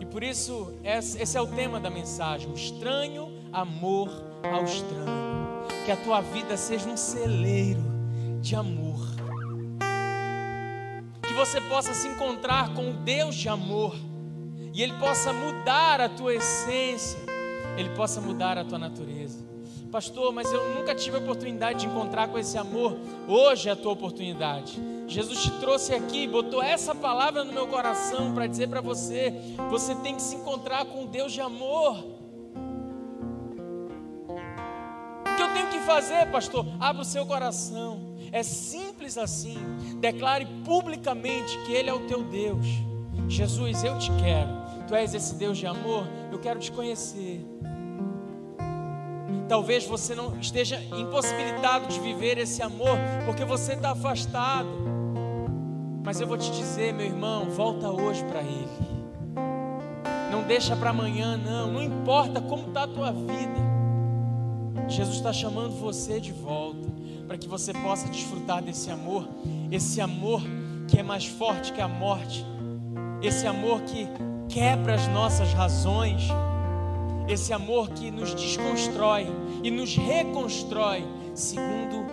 E 0.00 0.06
por 0.06 0.24
isso, 0.24 0.72
esse 0.82 1.36
é 1.36 1.40
o 1.40 1.46
tema 1.46 1.78
da 1.78 1.90
mensagem: 1.90 2.50
o 2.50 2.54
estranho 2.54 3.28
amor 3.52 4.08
ao 4.42 4.64
estranho. 4.64 5.30
Que 5.84 5.92
a 5.92 5.96
tua 5.96 6.20
vida 6.22 6.56
seja 6.56 6.88
um 6.88 6.96
celeiro 6.96 7.82
de 8.40 8.56
amor. 8.56 8.98
Que 11.22 11.34
você 11.34 11.60
possa 11.60 11.92
se 11.94 12.08
encontrar 12.08 12.74
com 12.74 12.90
o 12.90 12.94
Deus 12.94 13.34
de 13.34 13.48
amor 13.48 13.94
e 14.72 14.82
Ele 14.82 14.94
possa 14.94 15.32
mudar 15.32 16.00
a 16.00 16.08
tua 16.08 16.34
essência, 16.34 17.18
Ele 17.76 17.90
possa 17.90 18.20
mudar 18.20 18.56
a 18.56 18.64
tua 18.64 18.78
natureza. 18.78 19.49
Pastor, 19.90 20.32
mas 20.32 20.52
eu 20.52 20.76
nunca 20.76 20.94
tive 20.94 21.16
a 21.16 21.20
oportunidade 21.20 21.80
de 21.80 21.86
encontrar 21.86 22.28
com 22.28 22.38
esse 22.38 22.56
amor. 22.56 22.96
Hoje 23.26 23.68
é 23.68 23.72
a 23.72 23.76
tua 23.76 23.92
oportunidade. 23.92 24.80
Jesus 25.08 25.42
te 25.42 25.50
trouxe 25.58 25.92
aqui, 25.92 26.28
botou 26.28 26.62
essa 26.62 26.94
palavra 26.94 27.42
no 27.42 27.52
meu 27.52 27.66
coração 27.66 28.32
para 28.32 28.46
dizer 28.46 28.68
para 28.68 28.80
você: 28.80 29.34
você 29.68 29.96
tem 29.96 30.14
que 30.14 30.22
se 30.22 30.36
encontrar 30.36 30.84
com 30.84 31.06
Deus 31.06 31.32
de 31.32 31.40
amor. 31.40 31.98
O 35.26 35.36
que 35.36 35.42
eu 35.42 35.52
tenho 35.54 35.68
que 35.70 35.80
fazer, 35.80 36.30
pastor? 36.30 36.64
Abra 36.78 37.02
o 37.02 37.04
seu 37.04 37.26
coração. 37.26 38.14
É 38.30 38.44
simples 38.44 39.18
assim. 39.18 39.58
Declare 39.98 40.46
publicamente 40.64 41.58
que 41.66 41.72
Ele 41.72 41.90
é 41.90 41.94
o 41.94 42.06
teu 42.06 42.22
Deus. 42.22 42.64
Jesus, 43.28 43.82
eu 43.82 43.98
te 43.98 44.12
quero. 44.22 44.50
Tu 44.86 44.94
és 44.94 45.14
esse 45.14 45.34
Deus 45.34 45.58
de 45.58 45.66
amor? 45.66 46.06
Eu 46.30 46.38
quero 46.38 46.60
te 46.60 46.70
conhecer. 46.70 47.44
Talvez 49.50 49.84
você 49.84 50.14
não 50.14 50.38
esteja 50.38 50.80
impossibilitado 50.96 51.88
de 51.88 51.98
viver 51.98 52.38
esse 52.38 52.62
amor 52.62 52.96
porque 53.26 53.44
você 53.44 53.72
está 53.72 53.90
afastado. 53.90 54.68
Mas 56.04 56.20
eu 56.20 56.26
vou 56.28 56.38
te 56.38 56.52
dizer, 56.52 56.94
meu 56.94 57.06
irmão, 57.06 57.50
volta 57.50 57.90
hoje 57.90 58.22
para 58.26 58.42
Ele. 58.42 58.68
Não 60.30 60.44
deixa 60.44 60.76
para 60.76 60.90
amanhã, 60.90 61.36
não. 61.36 61.72
Não 61.72 61.82
importa 61.82 62.40
como 62.40 62.68
está 62.68 62.84
a 62.84 62.86
tua 62.86 63.10
vida. 63.10 64.86
Jesus 64.86 65.16
está 65.16 65.32
chamando 65.32 65.72
você 65.80 66.20
de 66.20 66.30
volta 66.30 66.88
para 67.26 67.36
que 67.36 67.48
você 67.48 67.72
possa 67.72 68.06
desfrutar 68.06 68.62
desse 68.62 68.88
amor, 68.88 69.28
esse 69.72 70.00
amor 70.00 70.42
que 70.86 70.96
é 70.96 71.02
mais 71.02 71.26
forte 71.26 71.72
que 71.72 71.80
a 71.80 71.88
morte, 71.88 72.46
esse 73.20 73.48
amor 73.48 73.80
que 73.80 74.06
quebra 74.48 74.94
as 74.94 75.08
nossas 75.08 75.52
razões, 75.52 76.28
esse 77.32 77.52
amor 77.52 77.90
que 77.90 78.10
nos 78.10 78.34
desconstrói 78.34 79.26
e 79.62 79.70
nos 79.70 79.96
reconstrói 79.96 81.04
segundo 81.34 82.06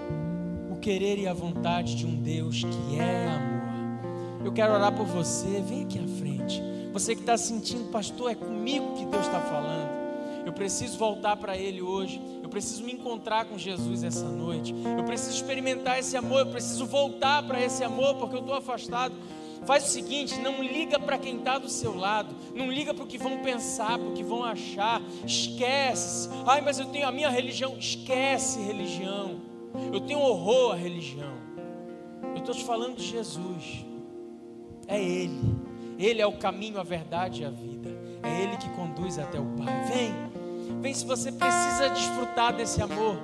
o 0.69 0.75
querer 0.77 1.17
e 1.17 1.27
a 1.27 1.33
vontade 1.33 1.95
de 1.95 2.05
um 2.05 2.15
Deus 2.15 2.61
que 2.63 2.99
é 2.99 3.27
amor. 3.27 4.45
Eu 4.45 4.53
quero 4.53 4.73
orar 4.73 4.95
por 4.95 5.05
você, 5.05 5.61
vem 5.67 5.83
aqui 5.83 5.97
à 5.97 6.07
frente. 6.19 6.61
Você 6.93 7.15
que 7.15 7.21
está 7.21 7.37
sentindo, 7.37 7.91
pastor, 7.91 8.31
é 8.31 8.35
comigo 8.35 8.95
que 8.95 9.05
Deus 9.05 9.25
está 9.25 9.41
falando. 9.41 9.97
Eu 10.45 10.53
preciso 10.53 10.97
voltar 10.97 11.35
para 11.35 11.57
Ele 11.57 11.81
hoje. 11.81 12.21
Eu 12.41 12.47
preciso 12.47 12.83
me 12.83 12.93
encontrar 12.93 13.45
com 13.45 13.57
Jesus 13.57 14.03
essa 14.03 14.29
noite. 14.29 14.73
Eu 14.97 15.03
preciso 15.03 15.35
experimentar 15.35 15.99
esse 15.99 16.15
amor. 16.15 16.41
Eu 16.41 16.47
preciso 16.47 16.85
voltar 16.85 17.43
para 17.43 17.61
esse 17.61 17.83
amor 17.83 18.15
porque 18.15 18.35
eu 18.35 18.39
estou 18.39 18.55
afastado. 18.55 19.13
Faz 19.67 19.83
o 19.83 19.87
seguinte: 19.89 20.39
não 20.39 20.63
liga 20.63 20.97
para 20.97 21.17
quem 21.17 21.37
está 21.37 21.57
do 21.57 21.67
seu 21.67 21.93
lado, 21.93 22.33
não 22.55 22.71
liga 22.71 22.93
para 22.93 23.03
o 23.03 23.07
que 23.07 23.17
vão 23.17 23.39
pensar, 23.39 23.99
para 23.99 24.07
o 24.07 24.13
que 24.13 24.23
vão 24.23 24.43
achar. 24.43 25.01
Esquece. 25.25 26.29
Ai, 26.47 26.61
mas 26.61 26.79
eu 26.79 26.85
tenho 26.85 27.05
a 27.05 27.11
minha 27.11 27.29
religião. 27.29 27.77
Esquece 27.77 28.59
religião. 28.61 29.41
Eu 29.93 29.99
tenho 29.99 30.19
horror 30.19 30.71
à 30.71 30.75
religião. 30.75 31.35
Eu 32.33 32.37
estou 32.37 32.55
te 32.55 32.63
falando 32.63 32.95
de 32.95 33.03
Jesus. 33.03 33.85
É 34.87 35.03
Ele. 35.03 35.57
Ele 35.99 36.21
é 36.21 36.25
o 36.25 36.37
caminho, 36.37 36.79
a 36.79 36.83
verdade 36.83 37.41
e 37.41 37.45
a 37.45 37.49
vida. 37.49 37.89
É 38.23 38.43
Ele 38.43 38.55
que 38.55 38.69
conduz 38.69 39.19
até 39.19 39.37
o 39.37 39.45
Pai. 39.57 39.83
Vem, 39.85 40.81
vem 40.81 40.93
se 40.93 41.05
você 41.05 41.29
precisa 41.29 41.89
desfrutar 41.89 42.55
desse 42.55 42.81
amor. 42.81 43.17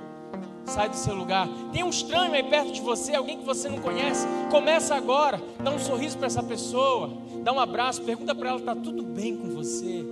Sai 0.66 0.88
do 0.88 0.96
seu 0.96 1.14
lugar. 1.14 1.48
Tem 1.72 1.84
um 1.84 1.90
estranho 1.90 2.32
aí 2.32 2.42
perto 2.42 2.72
de 2.72 2.80
você, 2.80 3.14
alguém 3.14 3.38
que 3.38 3.44
você 3.44 3.68
não 3.68 3.78
conhece. 3.78 4.26
Começa 4.50 4.94
agora. 4.94 5.40
Dá 5.62 5.70
um 5.70 5.78
sorriso 5.78 6.16
para 6.16 6.26
essa 6.26 6.42
pessoa. 6.42 7.10
Dá 7.42 7.52
um 7.52 7.60
abraço. 7.60 8.02
Pergunta 8.02 8.34
para 8.34 8.48
ela: 8.48 8.58
está 8.58 8.74
tudo 8.74 9.02
bem 9.02 9.36
com 9.36 9.48
você? 9.50 10.04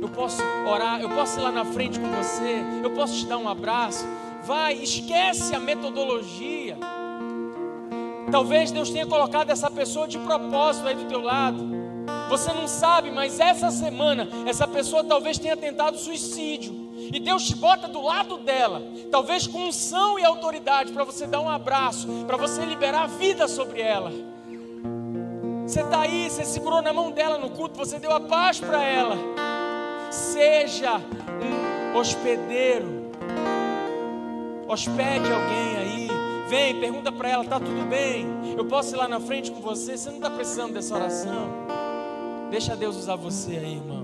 Eu 0.00 0.08
posso 0.08 0.42
orar. 0.66 1.00
Eu 1.00 1.08
posso 1.08 1.38
ir 1.38 1.42
lá 1.42 1.50
na 1.50 1.64
frente 1.64 1.98
com 1.98 2.08
você. 2.10 2.62
Eu 2.82 2.90
posso 2.90 3.14
te 3.14 3.26
dar 3.26 3.38
um 3.38 3.48
abraço. 3.48 4.04
Vai, 4.44 4.74
esquece 4.74 5.54
a 5.54 5.60
metodologia. 5.60 6.76
Talvez 8.30 8.70
Deus 8.70 8.90
tenha 8.90 9.06
colocado 9.06 9.50
essa 9.50 9.70
pessoa 9.70 10.06
de 10.06 10.18
propósito 10.18 10.86
aí 10.86 10.94
do 10.94 11.04
teu 11.04 11.20
lado. 11.20 11.64
Você 12.28 12.52
não 12.52 12.66
sabe, 12.66 13.10
mas 13.10 13.40
essa 13.40 13.70
semana 13.70 14.28
essa 14.46 14.66
pessoa 14.66 15.04
talvez 15.04 15.38
tenha 15.38 15.56
tentado 15.56 15.96
suicídio. 15.96 16.83
E 17.12 17.20
Deus 17.20 17.44
te 17.46 17.54
bota 17.54 17.88
do 17.88 18.02
lado 18.02 18.38
dela, 18.38 18.82
talvez 19.10 19.46
com 19.46 19.68
unção 19.68 20.18
e 20.18 20.24
autoridade, 20.24 20.92
para 20.92 21.04
você 21.04 21.26
dar 21.26 21.40
um 21.40 21.48
abraço, 21.48 22.06
para 22.26 22.36
você 22.36 22.64
liberar 22.64 23.06
vida 23.06 23.46
sobre 23.48 23.80
ela. 23.80 24.12
Você 25.66 25.80
está 25.80 26.02
aí, 26.02 26.28
você 26.28 26.44
segurou 26.44 26.82
na 26.82 26.92
mão 26.92 27.10
dela 27.10 27.38
no 27.38 27.50
culto, 27.50 27.76
você 27.76 27.98
deu 27.98 28.12
a 28.12 28.20
paz 28.20 28.60
para 28.60 28.82
ela. 28.82 29.16
Seja 30.10 31.00
um 31.92 31.98
hospedeiro. 31.98 33.10
Hospede 34.68 35.32
alguém 35.32 35.76
aí. 35.76 36.08
Vem, 36.48 36.78
pergunta 36.78 37.10
para 37.10 37.28
ela, 37.30 37.44
tá 37.44 37.58
tudo 37.58 37.88
bem? 37.88 38.26
Eu 38.56 38.66
posso 38.66 38.94
ir 38.94 38.98
lá 38.98 39.08
na 39.08 39.18
frente 39.18 39.50
com 39.50 39.60
você? 39.60 39.96
Você 39.96 40.10
não 40.10 40.16
está 40.16 40.30
precisando 40.30 40.74
dessa 40.74 40.94
oração? 40.94 41.48
Deixa 42.50 42.76
Deus 42.76 42.96
usar 42.96 43.16
você 43.16 43.52
aí, 43.56 43.74
irmão. 43.74 44.03